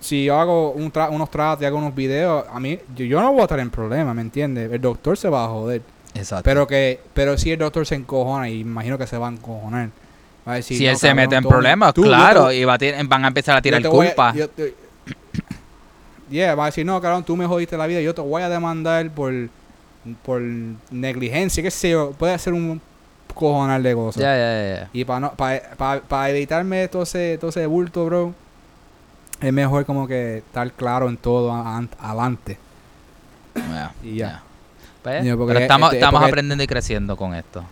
si 0.00 0.24
yo 0.24 0.38
hago 0.38 0.70
un 0.72 0.92
tra- 0.92 1.10
unos 1.10 1.30
tratos 1.30 1.62
y 1.62 1.66
hago 1.66 1.78
unos 1.78 1.94
videos, 1.94 2.44
a 2.52 2.60
mí, 2.60 2.78
yo, 2.94 3.04
yo 3.04 3.20
no 3.20 3.32
voy 3.32 3.40
a 3.40 3.44
estar 3.44 3.58
en 3.60 3.70
problema, 3.70 4.12
¿me 4.14 4.22
entiendes? 4.22 4.70
El 4.72 4.80
doctor 4.80 5.16
se 5.16 5.28
va 5.28 5.44
a 5.44 5.48
joder. 5.48 5.82
Exacto. 6.14 6.44
Pero 6.44 6.66
que, 6.66 7.00
pero 7.14 7.36
si 7.36 7.50
el 7.52 7.58
doctor 7.58 7.86
se 7.86 7.94
encojona, 7.94 8.48
y 8.48 8.60
imagino 8.60 8.96
que 8.98 9.06
se 9.06 9.18
va 9.18 9.28
a 9.28 9.32
encojonar. 9.32 9.90
Va 10.48 10.52
a 10.52 10.56
decir, 10.56 10.78
si 10.78 10.84
"No, 10.84 10.90
él 10.90 10.96
se 10.96 11.08
cabrón, 11.08 11.16
mete 11.24 11.36
en 11.36 11.42
problemas, 11.44 11.92
tú, 11.94 12.02
claro, 12.02 12.48
te- 12.48 12.56
y 12.56 12.64
va 12.64 12.74
a 12.74 12.78
van 13.06 13.24
a 13.24 13.28
empezar 13.28 13.56
a 13.56 13.62
tirar 13.62 13.84
a- 13.84 13.88
culpa. 13.90 14.32
yo 14.34 14.48
te- 14.48 14.74
yeah, 16.30 16.54
va 16.54 16.64
a 16.64 16.66
decir, 16.66 16.86
no, 16.86 17.00
cabrón, 17.00 17.24
tú 17.24 17.36
me 17.36 17.46
jodiste 17.46 17.76
la 17.76 17.86
vida, 17.86 18.00
yo 18.00 18.14
te 18.14 18.20
voy 18.20 18.42
a 18.42 18.48
demandar 18.48 19.10
por, 19.10 19.32
por 20.24 20.40
negligencia, 20.90 21.62
qué 21.62 21.70
sé 21.70 21.90
yo, 21.90 22.12
puede 22.12 22.38
ser 22.38 22.52
un 22.52 22.80
cojonal 23.34 23.82
de 23.82 23.94
cosas. 23.94 24.22
Ya, 24.22 24.36
ya, 24.36 24.74
ya. 24.80 24.90
Y 24.92 25.04
para 25.04 25.20
no, 25.20 25.32
para 25.36 26.30
evitarme 26.30 26.88
todo 26.88 27.02
ese, 27.02 27.36
todo 27.38 27.50
ese 27.50 27.66
bulto, 27.66 28.04
bro, 28.06 28.34
es 29.40 29.52
mejor 29.52 29.84
como 29.84 30.06
que 30.06 30.38
estar 30.38 30.70
claro 30.72 31.08
en 31.08 31.16
todo 31.16 31.52
adelante. 31.52 32.58
Y 34.02 34.16
ya. 34.16 34.42
Pues, 35.02 35.22
pero 35.22 35.58
estamos, 35.58 35.88
este- 35.88 35.98
estamos 35.98 36.20
porque- 36.20 36.30
aprendiendo 36.32 36.64
y 36.64 36.66
creciendo 36.66 37.16
con 37.16 37.34
esto. 37.34 37.64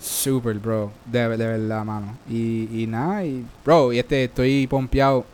Super, 0.00 0.58
bro. 0.58 0.90
De, 1.04 1.28
de 1.36 1.46
verdad, 1.46 1.84
mano. 1.84 2.16
Y, 2.28 2.82
y 2.82 2.86
nada, 2.86 3.24
y 3.24 3.44
bro, 3.64 3.92
y 3.92 3.98
este 3.98 4.24
estoy 4.24 4.66
pompeado. 4.66 5.24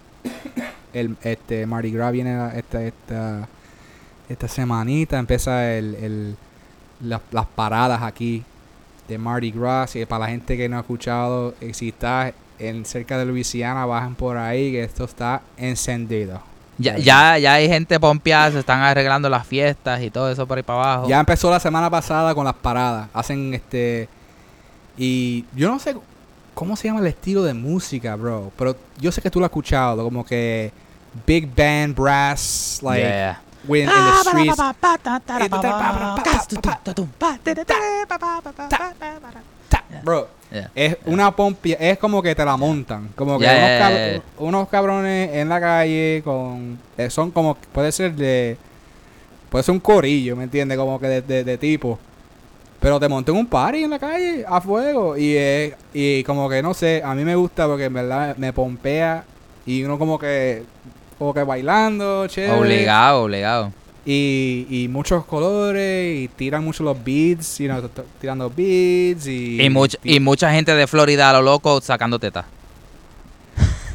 El 0.92 1.16
este 1.22 1.66
Mardi 1.66 1.90
Gras 1.90 2.12
viene 2.12 2.36
la- 2.36 2.54
esta 2.56 2.82
esta 2.82 3.48
esta 4.28 4.48
semanita 4.48 5.18
empieza 5.18 5.74
el, 5.74 5.94
el 5.96 6.36
las, 7.02 7.20
las 7.30 7.46
paradas 7.46 8.00
aquí 8.02 8.42
de 9.08 9.18
Mardi 9.18 9.50
Gras 9.50 9.94
y 9.96 10.06
para 10.06 10.20
la 10.26 10.30
gente 10.30 10.56
que 10.56 10.68
no 10.68 10.76
ha 10.78 10.80
escuchado, 10.80 11.54
eh, 11.60 11.74
si 11.74 11.88
está 11.88 12.32
en 12.58 12.84
cerca 12.84 13.18
de 13.18 13.24
Luisiana, 13.26 13.86
bajan 13.86 14.14
por 14.14 14.36
ahí 14.36 14.72
que 14.72 14.82
esto 14.84 15.04
está 15.04 15.42
encendido. 15.56 16.40
Ya, 16.78 16.96
Ya. 16.98 17.38
ya, 17.38 17.52
hay 17.54 17.68
gente 17.68 18.00
pompeada, 18.00 18.50
se 18.50 18.58
están 18.58 18.80
arreglando 18.80 19.28
las 19.28 19.46
fiestas 19.46 20.02
y 20.02 20.10
todo 20.10 20.30
eso 20.30 20.46
por 20.46 20.56
ahí 20.58 20.64
para 20.64 20.82
abajo. 20.94 21.08
Ya 21.08 21.20
empezó 21.20 21.50
la 21.50 21.60
semana 21.60 21.88
pasada 21.90 22.34
con 22.34 22.44
las 22.44 22.54
paradas. 22.54 23.08
Hacen 23.12 23.54
este. 23.54 24.08
Y 24.96 25.44
yo 25.54 25.68
no 25.68 25.78
sé 25.78 25.96
cómo 26.54 26.76
se 26.76 26.88
llama 26.88 27.00
el 27.00 27.06
estilo 27.06 27.42
de 27.44 27.54
música, 27.54 28.16
bro. 28.16 28.50
Pero 28.56 28.76
yo 28.98 29.12
sé 29.12 29.20
que 29.22 29.30
tú 29.30 29.38
lo 29.40 29.46
has 29.46 29.50
escuchado. 29.50 30.02
Como 30.04 30.24
que 30.24 30.72
Big 31.26 31.48
Band 31.54 31.94
Brass, 31.94 32.80
like, 32.82 33.00
Yeah. 33.02 33.40
when 33.68 33.82
in 33.84 33.88
Ah, 33.90 34.20
the 34.24 34.30
streets. 34.30 34.56
Bro, 40.02 40.28
Yeah. 40.52 40.70
es 40.76 40.96
una 41.06 41.34
pompia. 41.34 41.76
Es 41.80 41.98
como 41.98 42.22
que 42.22 42.32
te 42.34 42.44
la 42.44 42.56
montan. 42.56 43.08
Como 43.16 43.38
que 43.40 43.44
Yeah, 43.44 44.20
unos, 44.38 44.68
cabrones 44.68 45.32
en 45.34 45.48
la 45.48 45.60
calle 45.60 46.20
con. 46.24 46.78
eh, 46.96 47.10
son 47.10 47.32
como. 47.32 47.56
Puede 47.56 47.90
ser 47.90 48.14
de. 48.14 48.56
Puede 49.50 49.64
ser 49.64 49.72
un 49.72 49.80
corillo, 49.80 50.36
¿me 50.36 50.44
entiendes? 50.44 50.78
Como 50.78 51.00
que 51.00 51.08
de, 51.08 51.22
de, 51.22 51.42
de 51.44 51.58
tipo. 51.58 51.98
Pero 52.78 53.00
te 53.00 53.08
monté 53.08 53.32
en 53.32 53.38
un 53.38 53.46
party 53.46 53.82
en 53.84 53.90
la 53.90 53.98
calle 53.98 54.44
a 54.46 54.60
fuego. 54.60 55.16
Y, 55.16 55.34
es 55.36 55.74
y 55.92 56.22
como 56.22 56.48
que 56.48 56.62
no 56.62 56.72
sé, 56.74 57.02
a 57.04 57.14
mí 57.14 57.24
me 57.24 57.34
gusta 57.34 57.66
porque 57.66 57.86
en 57.86 57.94
verdad 57.94 58.36
me 58.36 58.52
pompea. 58.52 59.24
Y 59.66 59.82
uno 59.82 59.98
como 59.98 60.18
que. 60.20 60.62
Como 61.18 61.34
que 61.34 61.42
bailando, 61.42 62.28
chévere. 62.28 62.60
Obligado, 62.60 63.22
obligado. 63.24 63.72
Y, 64.06 64.66
y 64.68 64.88
muchos 64.88 65.24
colores. 65.24 66.20
Y 66.20 66.28
tiran 66.28 66.62
mucho 66.64 66.84
los 66.84 66.96
beats. 67.02 67.58
You 67.58 67.68
know, 67.68 67.90
tirando 68.20 68.50
beats. 68.50 69.26
Y, 69.26 69.60
Y, 69.62 69.70
much- 69.70 69.98
y 70.04 70.20
mucha 70.20 70.52
gente 70.52 70.74
de 70.74 70.86
Florida 70.86 71.30
a 71.30 71.32
lo 71.34 71.42
loco 71.42 71.80
sacando 71.80 72.18
tetas. 72.18 72.44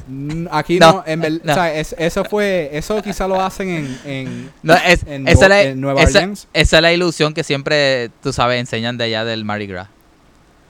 Mm, 0.07 0.47
Aquí 0.51 0.79
No, 0.79 0.91
no, 0.91 1.03
en 1.05 1.21
verdad. 1.21 1.39
no. 1.43 1.51
o 1.51 1.55
sea, 1.55 1.75
es- 1.79 1.95
eso 1.99 2.23
fue. 2.25 2.69
Eso 2.73 2.99
quizá 3.03 3.27
lo 3.27 3.39
hacen 3.41 3.69
en. 3.69 3.99
en 4.05 4.51
No, 4.63 4.73
es, 4.73 5.03
En 5.05 5.27
esa, 5.27 5.41
Nueva- 5.41 5.49
la, 5.49 5.61
en 5.63 5.81
Nueva 5.81 6.01
esa- 6.03 6.17
Orleans. 6.19 6.47
esa 6.53 6.77
es 6.77 6.81
la 6.81 6.93
ilusión 6.93 7.33
que 7.33 7.43
siempre, 7.43 8.09
tú 8.23 8.33
sabes, 8.33 8.59
enseñan 8.59 8.97
de 8.97 9.03
allá 9.03 9.23
del 9.23 9.45
Mardi 9.45 9.67
Gras. 9.67 9.87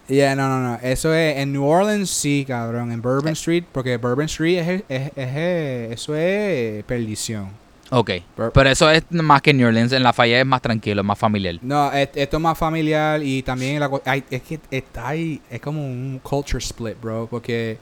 Yeah, 0.09 0.35
no, 0.35 0.49
no, 0.49 0.59
no. 0.59 0.79
Eso 0.81 1.13
es 1.13 1.37
en 1.37 1.53
New 1.53 1.63
Orleans, 1.65 2.09
sí, 2.09 2.43
cabrón. 2.47 2.91
En 2.91 2.97
Eh. 2.99 3.01
Bourbon 3.01 3.31
Street, 3.33 3.63
porque 3.71 3.95
Bourbon 3.97 4.25
Street 4.25 4.57
es, 4.57 4.83
es, 4.89 5.11
es- 5.15 5.35
es- 5.35 5.91
eso 5.93 6.15
es 6.15 6.83
perdición. 6.83 7.49
Ok. 7.91 8.11
Pero 8.53 8.69
eso 8.69 8.89
es 8.91 9.03
más 9.11 9.41
que 9.41 9.53
New 9.53 9.67
Orleans. 9.67 9.91
En 9.91 10.03
Lafayette 10.03 10.41
es 10.41 10.45
más 10.45 10.61
tranquilo, 10.61 11.03
más 11.03 11.17
familiar. 11.17 11.55
No, 11.61 11.91
es- 11.91 12.09
esto 12.15 12.37
es 12.37 12.43
más 12.43 12.57
familiar 12.57 13.21
y 13.23 13.41
también 13.43 13.79
la, 13.79 13.89
hay- 14.05 14.23
es 14.29 14.41
que 14.43 14.59
está 14.69 15.09
ahí, 15.09 15.41
es 15.49 15.59
como 15.59 15.85
un 15.85 16.19
culture 16.21 16.59
split, 16.59 16.99
bro, 17.01 17.27
porque 17.29 17.77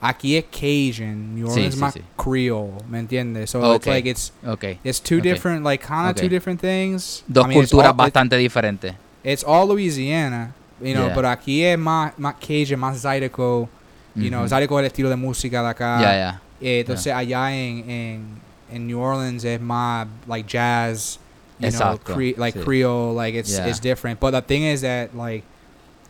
aquí 0.00 0.36
es 0.36 0.44
Cajun, 0.44 1.34
New 1.36 1.46
Sí, 1.46 1.52
Orleans 1.52 1.68
es 1.68 1.74
sí, 1.74 1.80
más 1.80 1.94
sí. 1.94 2.00
Creole, 2.16 2.72
¿me 2.88 2.98
entiendes? 2.98 3.50
So 3.50 3.60
it's 3.74 3.86
Ok. 3.86 3.92
like 3.94 4.08
it's 4.10 4.32
Ok. 4.46 4.64
it's 4.84 5.00
two 5.00 5.16
Ok. 5.18 5.22
different, 5.22 5.64
like 5.64 5.84
kind 5.86 6.08
of 6.10 6.14
two 6.16 6.28
different 6.28 6.60
things. 6.60 7.22
Dos 7.28 7.44
I 7.44 7.48
mean, 7.48 7.60
it's 7.62 7.70
culturas 7.70 7.90
all- 7.92 7.96
bastante 7.96 8.36
diferentes. 8.36 8.94
It's 9.22 9.44
all 9.44 9.68
Louisiana, 9.68 10.54
you 10.80 10.92
know, 10.92 11.06
Yeah. 11.06 11.14
pero 11.14 11.28
aquí 11.28 11.62
es 11.64 11.78
más, 11.78 12.12
más 12.18 12.34
Cajun, 12.34 12.78
más 12.78 13.00
Zydeco, 13.00 13.68
you 14.14 14.28
know, 14.28 14.40
Ujú. 14.44 14.48
Zydeco 14.48 14.78
es 14.78 14.82
el 14.82 14.86
estilo 14.86 15.08
de 15.08 15.16
música 15.16 15.62
de 15.62 15.68
acá. 15.68 16.00
Ya, 16.00 16.12
ya. 16.16 16.40
Eh, 16.60 16.80
entonces 16.80 17.12
allá 17.12 17.54
en, 17.54 17.90
en, 17.90 18.45
en 18.70 18.86
New 18.86 18.98
Orleans 19.00 19.44
es 19.44 19.60
más 19.60 20.06
like 20.26 20.48
jazz, 20.48 21.18
you 21.58 21.68
Exacto, 21.68 22.04
know, 22.12 22.16
cre- 22.16 22.36
like 22.36 22.58
sí. 22.58 22.64
Creole, 22.64 23.14
like 23.14 23.38
it's, 23.38 23.50
Yeah. 23.56 23.68
it's 23.68 23.80
different. 23.80 24.18
But 24.20 24.32
the 24.32 24.42
thing 24.42 24.62
is 24.64 24.80
that 24.82 25.14
like 25.14 25.44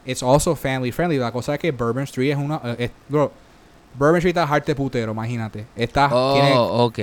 it's 0.04 0.22
also 0.22 0.54
family 0.54 0.90
friendly. 0.92 1.18
La 1.18 1.30
cosa 1.32 1.54
es 1.54 1.60
que 1.60 1.70
Bourbon 1.72 2.04
Street 2.04 2.30
es 2.32 2.36
una, 2.38 2.60
eh, 2.64 2.76
es- 2.78 2.90
bro, 3.08 3.30
Bourbon 3.98 4.18
Street 4.18 4.36
está 4.36 4.44
harte 4.44 4.74
putero, 4.74 5.12
imagínate. 5.12 5.66
Está, 5.76 6.08
tiene, 6.08 6.52
Oh, 6.56 6.84
ok. 6.86 6.98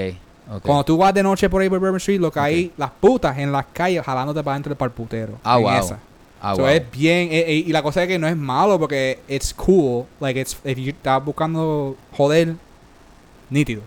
Ok. 0.55 0.61
Cuando 0.63 0.83
tú 0.83 0.97
vas 0.97 1.13
de 1.13 1.23
noche 1.23 1.49
por 1.49 1.61
ahí 1.61 1.69
por 1.69 1.79
Bourbon 1.79 1.97
Street, 1.97 2.19
lo 2.19 2.31
que 2.31 2.39
hay, 2.39 2.71
las 2.77 2.91
putas 2.91 3.37
en 3.37 3.51
las 3.51 3.65
calles 3.73 4.03
jalándote 4.05 4.43
para 4.43 4.55
adentro 4.55 4.69
del 4.71 4.77
parputero. 4.77 5.39
Ah, 5.43 5.57
en 5.57 5.63
wow. 5.63 5.71
esa. 5.73 5.99
Ah, 6.41 6.53
So, 6.55 6.63
wow. 6.63 6.69
es 6.71 6.91
bien, 6.91 7.29
eh, 7.31 7.45
eh, 7.47 7.55
y 7.65 7.71
la 7.71 7.81
cosa 7.81 8.03
es 8.03 8.09
que 8.09 8.19
no 8.19 8.27
es 8.27 8.35
malo 8.35 8.77
porque 8.77 9.19
it's 9.29 9.53
cool. 9.53 10.05
Like, 10.19 10.37
it's, 10.39 10.57
if 10.65 10.77
you 10.77 10.89
estás 10.89 11.23
buscando 11.23 11.95
joder, 12.11 12.55
nítido. 13.49 13.81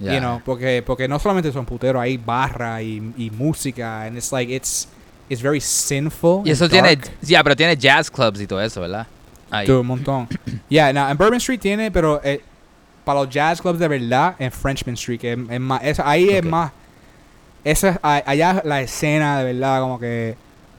Yeah. 0.00 0.14
You 0.14 0.20
know, 0.20 0.40
porque, 0.44 0.82
porque 0.84 1.06
no 1.06 1.18
solamente 1.18 1.52
son 1.52 1.66
puteros, 1.66 2.00
hay 2.02 2.16
barra 2.16 2.80
y, 2.82 3.12
y 3.18 3.30
música. 3.30 4.02
And 4.04 4.16
it's 4.16 4.32
like, 4.32 4.50
it's, 4.50 4.88
it's 5.28 5.42
very 5.42 5.60
sinful. 5.60 6.42
Y 6.46 6.50
eso 6.50 6.68
tiene, 6.68 6.98
ya, 7.20 7.42
pero 7.44 7.54
tiene 7.54 7.76
jazz 7.76 8.10
clubs 8.10 8.40
y 8.40 8.46
todo 8.46 8.60
eso, 8.62 8.80
¿verdad? 8.80 9.06
Ahí. 9.50 9.68
Un 9.70 9.86
montón. 9.86 10.26
yeah, 10.70 10.92
no, 10.92 11.08
en 11.10 11.18
Bourbon 11.18 11.36
Street 11.36 11.60
tiene, 11.60 11.90
pero 11.90 12.20
eh, 12.24 12.40
para 13.04 13.20
los 13.20 13.28
jazz 13.28 13.60
clubs 13.60 13.78
de 13.78 13.88
verdad, 13.88 14.36
en 14.38 14.50
Frenchman 14.50 14.94
Street, 14.94 15.20
que 15.20 15.32
es, 15.32 15.38
es 15.50 15.60
más, 15.60 15.82
esa- 15.84 16.08
ahí 16.08 16.30
es 16.30 16.40
Ok. 16.44 16.48
más, 16.50 16.72
esa, 17.64 17.90
es- 17.90 17.98
allá 18.02 18.62
la 18.64 18.80
escena 18.80 19.38
de 19.40 19.52
verdad, 19.52 19.80
como 19.82 19.98
que, 19.98 20.34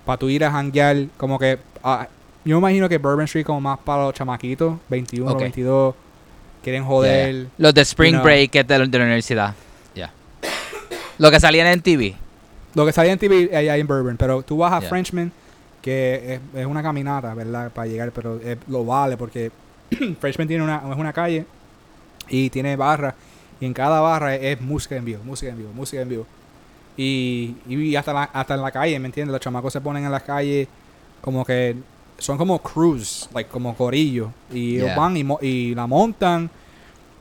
para 0.05 0.17
tú 0.17 0.29
ir 0.29 0.43
a 0.43 0.51
janguear, 0.51 1.05
como 1.17 1.37
que, 1.37 1.59
ah, 1.83 2.07
yo 2.43 2.55
me 2.55 2.69
imagino 2.69 2.89
que 2.89 2.97
Bourbon 2.97 3.25
Street 3.25 3.45
como 3.45 3.61
más 3.61 3.77
para 3.79 4.03
los 4.05 4.13
chamaquitos, 4.15 4.79
21, 4.89 5.31
Ok. 5.31 5.39
22, 5.41 5.95
quieren 6.63 6.83
joder. 6.85 7.47
Los 7.57 7.73
de 7.73 7.81
Spring 7.81 8.13
you 8.13 8.17
know. 8.19 8.23
Break 8.23 8.55
es 8.55 8.67
de, 8.67 8.79
la- 8.79 8.85
de 8.85 8.97
la 8.97 9.03
universidad. 9.05 9.53
Ya. 9.95 10.11
Lo 11.17 11.31
que 11.31 11.39
salían 11.39 11.67
en 11.67 11.81
TV. 11.81 12.15
Lo 12.73 12.85
que 12.85 12.93
salía 12.93 13.11
en 13.13 13.19
TV 13.19 13.55
allá 13.55 13.75
en 13.77 13.85
Bourbon, 13.87 14.17
pero 14.17 14.41
tú 14.43 14.57
vas 14.57 14.71
a 14.73 14.79
Yeah. 14.79 14.89
Frenchman, 14.89 15.31
que 15.81 16.35
es, 16.35 16.59
es 16.61 16.65
una 16.65 16.81
caminata, 16.81 17.33
¿verdad? 17.33 17.71
Para 17.71 17.87
llegar, 17.87 18.11
pero 18.11 18.39
eh, 18.43 18.57
lo 18.67 18.85
vale 18.85 19.17
porque 19.17 19.51
Frenchman 20.19 20.47
tiene 20.47 20.63
una, 20.63 20.77
es 20.89 20.97
una 20.97 21.11
calle 21.11 21.45
y 22.29 22.49
tiene 22.49 22.75
barra, 22.77 23.13
y 23.59 23.65
en 23.65 23.73
cada 23.73 23.99
barra 23.99 24.35
es, 24.35 24.41
es 24.57 24.61
música 24.61 24.95
en 24.95 25.03
vivo, 25.05 25.21
música 25.23 25.51
en 25.51 25.57
vivo, 25.57 25.71
música 25.73 26.01
en 26.01 26.09
vivo. 26.09 26.25
Y, 26.95 27.55
y 27.67 27.95
hasta, 27.95 28.13
la- 28.13 28.29
hasta 28.31 28.53
en 28.55 28.61
la 28.61 28.71
calle, 28.71 28.97
¿me 28.99 29.07
entiendes? 29.07 29.31
Los 29.33 29.41
chamacos 29.41 29.73
se 29.73 29.81
ponen 29.81 30.05
en 30.05 30.11
la 30.11 30.19
calle 30.21 30.67
como 31.21 31.43
que 31.45 31.75
son 32.21 32.37
como 32.37 32.59
crews, 32.61 33.27
like, 33.33 33.49
como 33.49 33.75
corillos. 33.75 34.29
Y 34.51 34.75
ellos 34.77 34.95
van 34.95 35.17
y, 35.17 35.23
mo- 35.23 35.39
y 35.41 35.73
la 35.75 35.87
montan, 35.87 36.49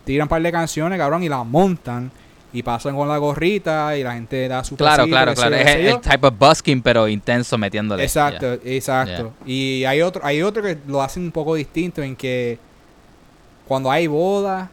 tiran 0.05 0.27
un 0.27 0.29
par 0.29 0.43
de 0.43 0.53
canciones, 0.53 0.99
cabrón, 0.99 1.23
y 1.23 1.29
la 1.29 1.43
montan. 1.43 2.11
Y 2.53 2.65
pasan 2.65 2.97
con 2.97 3.07
la 3.09 3.17
gorrita 3.17 3.97
y 3.97 4.03
la 4.03 4.13
gente 4.15 4.49
da 4.49 4.65
su 4.65 4.77
Claro, 4.77 5.03
pasito, 5.05 5.15
claro, 5.15 5.35
claro. 5.35 5.55
Es 5.55 5.67
el, 5.77 5.87
el 5.87 6.01
type 6.01 6.27
of 6.27 6.35
busking, 6.37 6.83
pero 6.83 7.07
intenso 7.07 7.57
metiéndole. 7.57 8.03
Exacto, 8.03 8.55
exacto. 8.65 9.33
Y 9.47 9.85
hay 9.85 10.03
otro, 10.03 10.21
hay 10.25 10.43
otro 10.43 10.61
que 10.61 10.77
lo 10.89 11.01
hacen 11.01 11.23
un 11.23 11.31
poco 11.31 11.55
distinto 11.55 12.03
en 12.03 12.17
que 12.17 12.59
cuando 13.69 13.89
hay 13.89 14.09
boda 14.09 14.69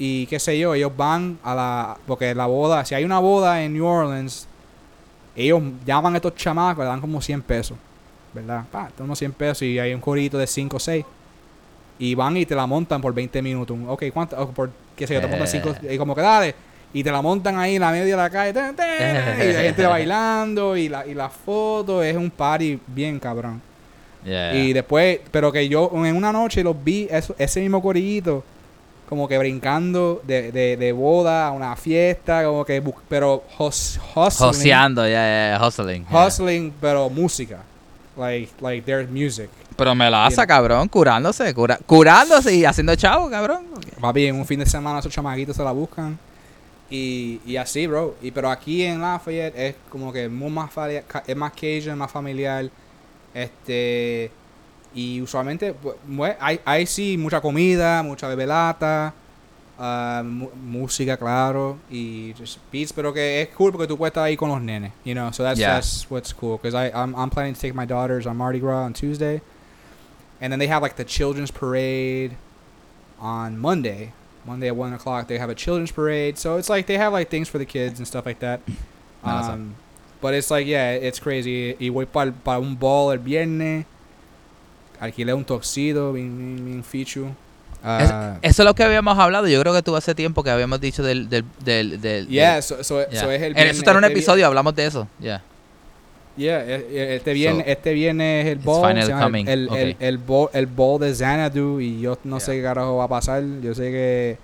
y 0.00 0.26
qué 0.26 0.40
sé 0.40 0.58
yo, 0.58 0.74
ellos 0.74 0.90
van 0.96 1.38
a 1.44 1.54
la 1.54 1.96
porque 2.08 2.34
la 2.34 2.46
boda, 2.46 2.84
si 2.84 2.96
hay 2.96 3.04
una 3.04 3.20
boda 3.20 3.62
en 3.62 3.72
New 3.74 3.86
Orleans, 3.86 4.48
ellos 5.36 5.62
llaman 5.86 6.14
a 6.14 6.16
estos 6.16 6.34
chamacos, 6.34 6.82
le 6.84 6.88
dan 6.90 7.00
como 7.00 7.22
100 7.22 7.40
pesos, 7.42 7.78
¿verdad? 8.32 8.64
Pa, 8.70 8.86
te 8.88 8.94
dan 8.98 9.04
unos 9.04 9.18
100 9.18 9.32
pesos 9.32 9.62
y 9.62 9.78
hay 9.78 9.92
un 9.94 10.00
corito 10.00 10.38
de 10.38 10.46
5 10.46 10.76
o 10.76 10.80
6 10.80 11.04
y 11.98 12.14
van 12.14 12.36
y 12.36 12.46
te 12.46 12.54
la 12.54 12.66
montan 12.66 13.00
por 13.00 13.12
20 13.14 13.40
minutos. 13.42 13.76
Ok, 13.88 14.04
¿cuánto? 14.12 14.48
Por 14.50 14.70
qué 14.96 15.06
sé 15.06 15.14
yo, 15.14 15.20
te 15.20 15.26
montan 15.28 15.46
5 15.48 15.74
y 15.90 15.98
como 15.98 16.14
que 16.14 16.20
dale 16.22 16.54
y 16.94 17.02
te 17.02 17.10
la 17.10 17.22
montan 17.22 17.58
ahí 17.58 17.76
en 17.76 17.80
la 17.80 17.90
media 17.90 18.16
de 18.16 18.22
la 18.22 18.28
calle 18.30 18.50
y 18.50 19.52
la 19.52 19.60
gente 19.62 19.86
bailando 19.86 20.76
y 20.76 20.88
la, 20.88 21.06
y 21.06 21.14
la 21.14 21.28
foto 21.30 22.02
es 22.02 22.16
un 22.16 22.30
party 22.30 22.78
bien 22.88 23.18
cabrón. 23.18 23.60
Yeah, 24.24 24.54
Y 24.54 24.72
después, 24.72 25.18
pero 25.30 25.50
que 25.50 25.68
yo 25.68 25.90
en 25.94 26.14
una 26.14 26.32
noche 26.32 26.62
los 26.62 26.76
vi, 26.82 27.08
eso- 27.10 27.34
ese 27.38 27.60
mismo 27.60 27.82
corillito, 27.82 28.44
como 29.08 29.26
que 29.26 29.36
brincando 29.36 30.22
de, 30.24 30.52
de, 30.52 30.76
de 30.76 30.92
boda 30.92 31.48
a 31.48 31.50
una 31.52 31.74
fiesta, 31.76 32.44
como 32.44 32.64
que, 32.64 32.80
pero 33.08 33.42
hus- 33.58 33.98
hustling, 34.14 34.46
Joseando, 34.48 35.06
ya, 35.08 35.58
ya, 35.58 35.66
hustling. 35.66 36.06
hustling, 36.10 36.72
pero 36.80 37.10
música. 37.10 37.62
Like, 38.16 38.50
like 38.60 38.84
there's 38.84 39.08
music. 39.10 39.48
Pero 39.76 39.94
me 39.94 40.10
la 40.10 40.26
hace, 40.26 40.36
Tiene- 40.36 40.46
cabrón, 40.48 40.88
curándose, 40.88 41.54
cura- 41.54 41.78
curándose 41.86 42.54
y 42.54 42.64
haciendo 42.64 42.94
chavo, 42.94 43.30
cabrón. 43.30 43.64
Papi, 44.00 44.26
en 44.26 44.36
un 44.36 44.44
fin 44.46 44.60
de 44.60 44.66
semana 44.66 44.98
esos 44.98 45.12
chamaquitos 45.12 45.56
se 45.56 45.64
la 45.64 45.72
buscan. 45.72 46.18
Y, 46.90 47.40
y 47.46 47.56
así, 47.56 47.86
bro. 47.86 48.16
Y 48.20 48.30
pero 48.32 48.50
aquí 48.50 48.82
en 48.82 49.00
Lafayette 49.00 49.56
es 49.56 49.74
como 49.88 50.12
que 50.12 50.28
muy 50.28 50.50
más 50.50 50.70
es 51.26 51.36
más 51.36 51.52
cajun, 51.52 51.96
más 51.96 52.10
familiar. 52.12 52.68
Este 53.32 54.30
y 54.94 55.22
usualmente 55.22 55.72
pues, 55.72 55.96
hay, 56.38 56.60
hay 56.66 56.84
sí 56.86 57.16
mucha 57.16 57.40
comida, 57.40 58.02
mucha 58.02 58.28
bebelata, 58.28 59.14
mu- 60.24 60.50
música, 60.54 61.16
claro, 61.16 61.78
y 61.90 62.34
just 62.38 62.58
beats, 62.70 62.92
pero 62.92 63.12
que 63.12 63.42
es 63.42 63.48
cool 63.56 63.72
porque 63.72 63.86
tú 63.88 63.96
puedes 63.96 64.10
estar 64.12 64.24
ahí 64.24 64.36
con 64.36 64.48
los 64.50 64.60
nenes, 64.60 64.92
you 65.04 65.14
know. 65.14 65.30
So 65.32 65.42
that's 65.42 65.58
Yeah. 65.58 65.74
that's 65.74 66.06
what's 66.10 66.32
cool 66.32 66.56
because 66.58 66.74
I 66.74 66.90
I'm, 66.94 67.14
I'm 67.16 67.30
planning 67.30 67.54
to 67.54 67.60
take 67.60 67.74
my 67.74 67.86
daughters 67.86 68.26
on 68.26 68.36
Mardi 68.36 68.58
Gras 68.60 68.84
on 68.84 68.92
Tuesday, 68.92 69.40
and 70.40 70.52
then 70.52 70.58
they 70.58 70.68
have 70.68 70.82
like 70.82 70.96
the 70.96 71.04
children's 71.04 71.50
parade 71.50 72.36
on 73.18 73.58
Monday. 73.58 74.12
Monday 74.44 74.66
at 74.68 74.74
one 74.76 74.92
o'clock, 74.92 75.28
they 75.28 75.38
have 75.38 75.48
a 75.50 75.54
children's 75.54 75.92
parade. 75.92 76.36
So 76.36 76.56
it's 76.58 76.68
like 76.68 76.86
they 76.86 76.98
have 76.98 77.12
like 77.12 77.28
things 77.30 77.48
for 77.48 77.58
the 77.58 77.64
kids 77.64 77.98
and 78.00 78.06
stuff 78.06 78.26
like 78.26 78.40
that. 78.40 78.60
Um, 79.24 79.76
but 80.20 80.34
it's 80.34 80.50
like 80.50 80.66
yeah, 80.66 80.90
it's 80.94 81.20
crazy. 81.20 81.76
Y 81.78 81.90
voy 81.90 82.06
para 82.06 82.32
un 82.58 82.74
ball 82.74 83.12
el 83.12 83.18
viernes. 83.18 83.86
Alquilé 85.00 85.32
un 85.32 85.44
toxido, 85.44 86.12
bien, 86.12 86.36
bien, 86.36 86.64
bien 86.64 86.82
fichu. 86.82 87.32
Es- 87.82 88.10
Ah, 88.10 88.38
eso 88.42 88.62
es 88.62 88.66
lo 88.66 88.74
que 88.74 88.84
habíamos 88.84 89.18
hablado. 89.18 89.48
Yo 89.48 89.60
creo 89.60 89.74
que 89.74 89.82
tú 89.82 89.96
hace 89.96 90.14
tiempo 90.14 90.42
que 90.44 90.50
habíamos 90.50 90.80
dicho 90.80 91.02
del. 91.02 91.28
del, 91.28 91.44
del, 91.64 92.00
del- 92.00 92.28
yeah, 92.28 92.54
del- 92.54 92.62
so, 92.62 92.82
so, 92.84 93.08
yeah. 93.10 93.20
so 93.20 93.30
es 93.30 93.42
el 93.42 93.48
En- 93.48 93.54
viernes. 93.54 93.72
Eso 93.72 93.80
está 93.80 93.90
en 93.90 93.96
un 93.98 94.04
este 94.04 94.12
episodio, 94.12 94.46
hablamos 94.46 94.74
de 94.74 94.86
eso. 94.86 95.08
Yeah. 95.20 95.42
Yeah, 96.36 96.60
eh, 96.64 96.86
eh, 96.90 97.16
este 97.16 97.32
viernes, 97.34 97.64
So, 97.66 97.70
este 97.72 97.92
viernes 97.92 98.46
es 98.46 98.52
el 98.52 98.58
ball. 98.60 98.96
El, 98.96 99.48
el, 99.48 99.68
ok. 99.68 99.76
el, 99.76 99.96
el 100.00 100.18
ball, 100.18 100.48
el 100.54 100.66
ball 100.66 101.00
de 101.00 101.14
Xanadu 101.14 101.80
y 101.80 102.00
yo 102.00 102.16
no 102.24 102.40
sé 102.40 102.52
qué 102.52 102.62
carajo 102.62 102.96
va 102.96 103.04
a 103.04 103.08
pasar. 103.08 103.42
Yo 103.62 103.74
sé 103.74 103.90
que 103.90 104.38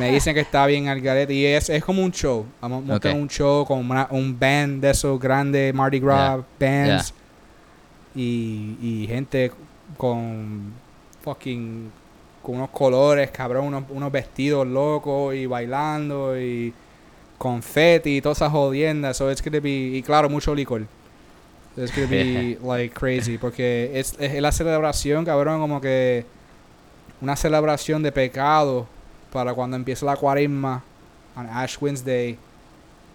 me 0.00 0.10
dicen 0.10 0.34
que 0.34 0.40
está 0.40 0.66
bien 0.66 0.88
al 0.88 1.00
garete 1.00 1.32
y 1.32 1.44
es, 1.46 1.68
es 1.70 1.84
como 1.84 2.02
un 2.02 2.10
show. 2.10 2.44
Vamos 2.60 2.82
a 2.82 2.86
montar 2.86 3.14
un 3.14 3.28
show 3.28 3.64
con 3.64 3.78
una- 3.88 4.08
un 4.10 4.36
band 4.36 4.82
de 4.82 4.90
esos 4.90 5.20
grandes 5.20 5.72
Mardi 5.72 6.00
Gras 6.00 6.40
bands 6.58 7.14
y, 8.16 8.76
y 8.82 9.06
gente 9.08 9.52
con 9.96 10.72
fucking 11.22 11.90
con 12.44 12.56
unos 12.56 12.70
colores, 12.70 13.30
cabrón, 13.30 13.64
unos, 13.66 13.84
unos 13.88 14.12
vestidos 14.12 14.66
locos 14.66 15.34
y 15.34 15.46
bailando 15.46 16.38
y 16.38 16.74
confeti 17.38 18.18
y 18.18 18.20
todas 18.20 18.38
esas 18.38 18.52
jodiendas. 18.52 19.16
So 19.16 19.30
it's 19.30 19.42
gonna 19.42 19.60
be, 19.60 19.70
y 19.70 20.02
claro, 20.02 20.28
mucho 20.28 20.54
licor. 20.54 20.82
It's 21.74 21.90
gonna 21.90 22.06
be 22.06 22.58
like 22.62 22.94
crazy 22.94 23.38
porque 23.38 23.90
es, 23.94 24.14
es 24.20 24.42
la 24.42 24.52
celebración, 24.52 25.24
cabrón, 25.24 25.58
como 25.58 25.80
que 25.80 26.26
una 27.22 27.34
celebración 27.34 28.02
de 28.02 28.12
pecado 28.12 28.86
para 29.32 29.54
cuando 29.54 29.76
empieza 29.76 30.04
la 30.04 30.14
cuaresma 30.14 30.84
on 31.34 31.48
Ash 31.48 31.78
Wednesday. 31.80 32.36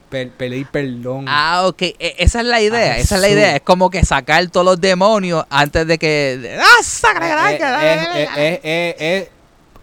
Pe- 0.10 0.28
pedir 0.28 0.68
perdón. 0.68 1.26
Ah, 1.28 1.64
ok. 1.68 1.82
E- 1.82 2.16
esa 2.20 2.42
es 2.42 2.46
la 2.48 2.62
idea. 2.62 2.94
Ah, 2.94 2.98
esa 2.98 3.16
es 3.16 3.22
la 3.22 3.30
idea. 3.30 3.56
Es 3.56 3.62
como 3.62 3.90
que 3.90 4.04
sacar 4.04 4.48
todos 4.50 4.66
los 4.66 4.82
demonios 4.82 5.46
antes 5.50 5.86
de 5.88 5.98
que. 5.98 6.58
¡Ah, 6.60 6.80
Eh, 7.22 7.60
eh, 7.62 8.00
eh, 8.16 8.28
eh, 8.36 8.60
eh, 8.64 8.96
eh, 9.00 9.30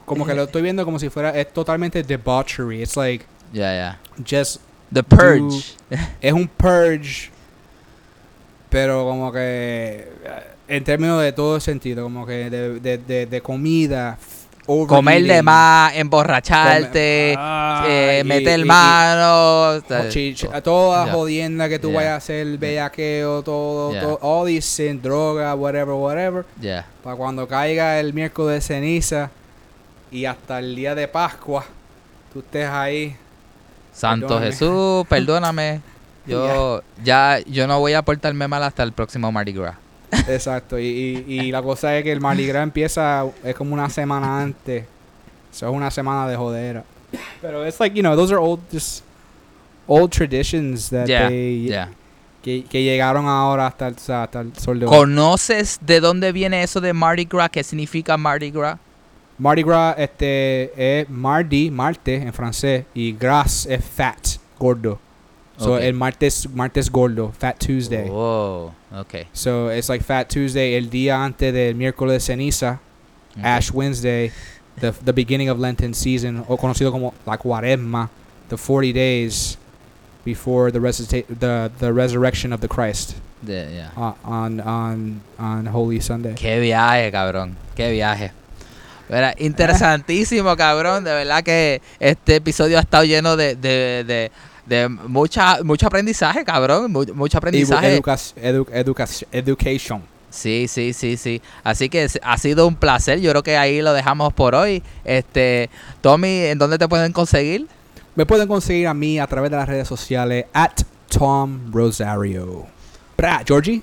como 0.04 0.26
que 0.26 0.34
lo 0.34 0.44
estoy 0.44 0.62
viendo 0.62 0.84
como 0.84 0.98
si 0.98 1.08
fuera 1.08 1.30
es 1.30 1.52
totalmente 1.52 2.02
debauchery. 2.02 2.82
It's 2.82 2.96
like 2.96 3.24
Ya, 3.52 3.72
ya. 3.74 4.00
just 4.28 4.60
The 4.92 5.02
Purge. 5.02 5.74
es 6.20 6.32
un 6.32 6.46
purge, 6.48 7.30
pero 8.70 9.04
como 9.04 9.32
que 9.32 10.08
en 10.68 10.84
términos 10.84 11.22
de 11.22 11.32
todo 11.32 11.58
sentido, 11.60 12.04
como 12.04 12.26
que 12.26 12.50
de, 12.50 12.80
de, 12.80 12.98
de, 12.98 13.26
de 13.26 13.40
comida, 13.40 14.18
Comer 14.66 15.22
de 15.22 15.42
más, 15.42 15.94
emborracharte, 15.94 17.32
come- 17.34 17.36
ah, 17.38 17.84
eh, 17.88 18.20
y- 18.24 18.28
meter 18.28 18.60
y- 18.60 18.64
mano. 18.64 19.78
Oh, 19.78 19.80
chi- 20.10 20.34
toda 20.64 21.06
Ya. 21.06 21.12
jodienda 21.12 21.68
que 21.68 21.78
tú 21.78 21.88
Yeah. 21.90 21.96
vayas 21.96 22.12
a 22.12 22.16
hacer, 22.16 22.58
bellaqueo, 22.58 23.42
todo, 23.42 23.92
Yeah. 23.92 24.02
todo, 24.02 24.18
all 24.22 24.46
these 24.46 24.66
sin, 24.68 25.00
droga, 25.00 25.54
whatever, 25.54 25.94
whatever. 25.94 26.44
Para 27.04 27.16
cuando 27.16 27.46
caiga 27.46 28.00
el 28.00 28.12
miércoles 28.12 28.54
de 28.56 28.60
ceniza 28.74 29.30
y 30.10 30.24
hasta 30.24 30.58
el 30.58 30.74
día 30.74 30.94
de 30.94 31.06
Pascua, 31.08 31.64
tú 32.32 32.40
estés 32.40 32.68
ahí. 32.68 33.16
Santo 33.92 34.26
Perdóname. 34.26 34.50
Jesús, 34.52 35.06
perdóname. 35.08 35.80
Yo 36.26 36.82
ya 37.04 37.38
yo 37.46 37.68
no 37.68 37.78
voy 37.78 37.92
a 37.92 38.02
portarme 38.02 38.48
mal 38.48 38.62
hasta 38.64 38.82
el 38.82 38.92
próximo 38.92 39.30
Mardi 39.30 39.52
Gras. 39.52 39.76
Exacto. 40.28 40.78
Y, 40.78 41.24
y, 41.26 41.40
y 41.40 41.50
la 41.52 41.62
cosa 41.62 41.96
es 41.96 42.04
que 42.04 42.12
el 42.12 42.20
Mardi 42.20 42.46
Gras 42.46 42.62
empieza, 42.62 43.24
es 43.44 43.54
como 43.54 43.74
una 43.74 43.88
semana 43.90 44.40
antes. 44.40 44.84
Eso 45.52 45.68
es 45.68 45.74
una 45.74 45.90
semana 45.90 46.28
de 46.28 46.36
jodera. 46.36 46.84
Pero 47.40 47.66
it's 47.66 47.80
like, 47.80 47.96
you 47.96 48.02
know, 48.02 48.14
those 48.14 48.32
are 48.32 48.40
old, 48.40 48.60
just 48.72 49.02
old 49.86 50.10
traditions 50.10 50.90
that 50.90 51.06
they, 51.06 51.72
que, 52.42 52.64
que 52.64 52.82
llegaron 52.82 53.26
ahora 53.26 53.66
hasta 53.66 53.88
el, 53.88 53.94
hasta 53.94 54.40
el 54.40 54.54
sol 54.56 54.78
de 54.80 54.86
hoy. 54.86 54.96
¿Conoces 54.96 55.78
de 55.80 56.00
dónde 56.00 56.32
viene 56.32 56.62
eso 56.62 56.80
de 56.80 56.92
Mardi 56.92 57.24
Gras? 57.24 57.50
¿Qué 57.50 57.64
significa 57.64 58.16
Mardi 58.16 58.50
Gras? 58.50 58.78
Mardi 59.38 59.62
Gras 59.62 59.94
este, 59.98 61.00
es 61.00 61.08
Mardi, 61.10 61.70
Marte 61.70 62.16
en 62.16 62.32
francés, 62.32 62.84
y 62.94 63.12
Gras 63.12 63.66
es 63.66 63.84
fat, 63.84 64.26
gordo. 64.58 64.98
So 65.58 65.74
Ok. 65.76 65.82
el 65.82 65.94
martes, 65.94 66.48
martes 66.54 66.90
gordo, 66.90 67.32
Fat 67.38 67.58
Tuesday. 67.58 68.08
Oh, 68.10 68.72
ok. 68.94 69.26
So 69.32 69.70
it's 69.70 69.88
like 69.88 70.04
Fat 70.04 70.28
Tuesday, 70.28 70.74
el 70.74 70.90
día 70.90 71.24
antes 71.24 71.52
del 71.52 71.74
miércoles 71.74 72.24
ceniza, 72.24 72.78
ok. 73.38 73.44
Ash 73.44 73.70
Wednesday, 73.72 74.30
the, 74.80 74.92
the 75.04 75.12
beginning 75.12 75.48
of 75.48 75.58
Lenten 75.58 75.94
season, 75.94 76.44
o 76.48 76.56
conocido 76.58 76.92
como 76.92 77.14
la 77.24 77.38
cuaresma, 77.38 78.10
the 78.50 78.56
40 78.56 78.92
days 78.92 79.56
before 80.24 80.70
the, 80.70 80.78
resuscita- 80.78 81.26
the, 81.28 81.70
the 81.78 81.92
resurrection 81.92 82.52
of 82.52 82.60
the 82.60 82.68
Christ 82.68 83.14
ya. 83.46 83.88
uh, 83.96 84.12
on, 84.24 84.60
on, 84.60 85.20
on 85.38 85.66
Holy 85.66 86.00
Sunday. 86.00 86.34
Qué 86.34 86.58
viaje, 86.60 87.10
cabrón. 87.12 87.54
Qué 87.74 87.90
viaje. 87.92 88.32
Era 89.08 89.34
interesantísimo, 89.38 90.56
cabrón. 90.56 91.04
De 91.04 91.12
verdad 91.12 91.42
que 91.44 91.80
este 92.00 92.36
episodio 92.36 92.76
ha 92.76 92.80
estado 92.80 93.04
lleno 93.04 93.36
de, 93.36 93.54
de, 93.54 94.04
de, 94.04 94.32
de 94.66 94.88
mucha, 94.88 95.62
mucho 95.62 95.86
aprendizaje, 95.86 96.44
cabrón. 96.44 96.92
Mu- 96.92 97.04
mucho 97.14 97.38
aprendizaje. 97.38 97.96
Educa- 97.96 98.16
edu- 98.36 98.68
educa- 98.72 99.26
education. 99.32 100.02
Sí, 100.30 100.66
sí, 100.68 100.92
sí, 100.92 101.16
sí. 101.16 101.40
Así 101.64 101.88
que 101.88 102.06
ha 102.22 102.36
sido 102.38 102.66
un 102.66 102.74
placer. 102.74 103.20
Yo 103.20 103.30
creo 103.30 103.42
que 103.42 103.56
ahí 103.56 103.80
lo 103.80 103.92
dejamos 103.94 104.32
por 104.34 104.54
hoy. 104.54 104.82
Este, 105.04 105.70
Tommy, 106.02 106.40
¿en 106.46 106.58
dónde 106.58 106.78
te 106.78 106.86
pueden 106.88 107.12
conseguir? 107.12 107.66
Me 108.16 108.26
pueden 108.26 108.46
conseguir 108.48 108.86
a 108.88 108.94
mí 108.94 109.18
a 109.18 109.26
través 109.26 109.50
de 109.50 109.56
las 109.56 109.68
redes 109.68 109.88
sociales 109.88 110.46
at 110.52 110.72
Tom 111.08 111.72
Rosario. 111.72 112.66
Georgie. 113.46 113.82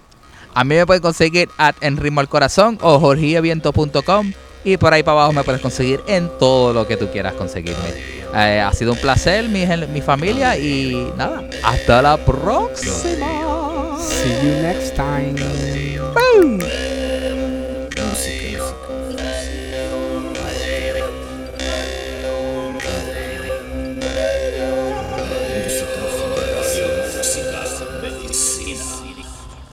A 0.54 0.64
mí 0.64 0.76
me 0.76 0.86
pueden 0.86 1.02
conseguir 1.02 1.50
at 1.58 1.76
en 1.82 1.98
ritmo 1.98 2.20
al 2.20 2.30
corazón 2.30 2.78
o 2.82 3.00
jorgieviento.com 3.00 4.34
y 4.64 4.78
por 4.78 4.94
ahí 4.94 5.04
para 5.04 5.18
abajo 5.18 5.34
me 5.34 5.44
puedes 5.44 5.62
conseguir 5.62 6.02
en 6.08 6.30
todo 6.40 6.74
lo 6.74 6.88
que 6.88 6.98
tú 6.98 7.08
quieras 7.10 7.34
conseguirme. 7.34 7.90
Eh, 8.36 8.60
ha 8.62 8.74
sido 8.74 8.94
un 8.94 8.98
placer, 8.98 9.48
mi, 9.48 10.02
familia, 10.02 10.58
y 10.58 11.12
nada, 11.18 11.44
hasta 11.64 12.02
la 12.02 12.18
próxima. 12.18 13.28
See 14.00 14.34
you 14.42 14.62
next 14.62 14.96
time. 14.96 15.36
Música, 16.36 17.03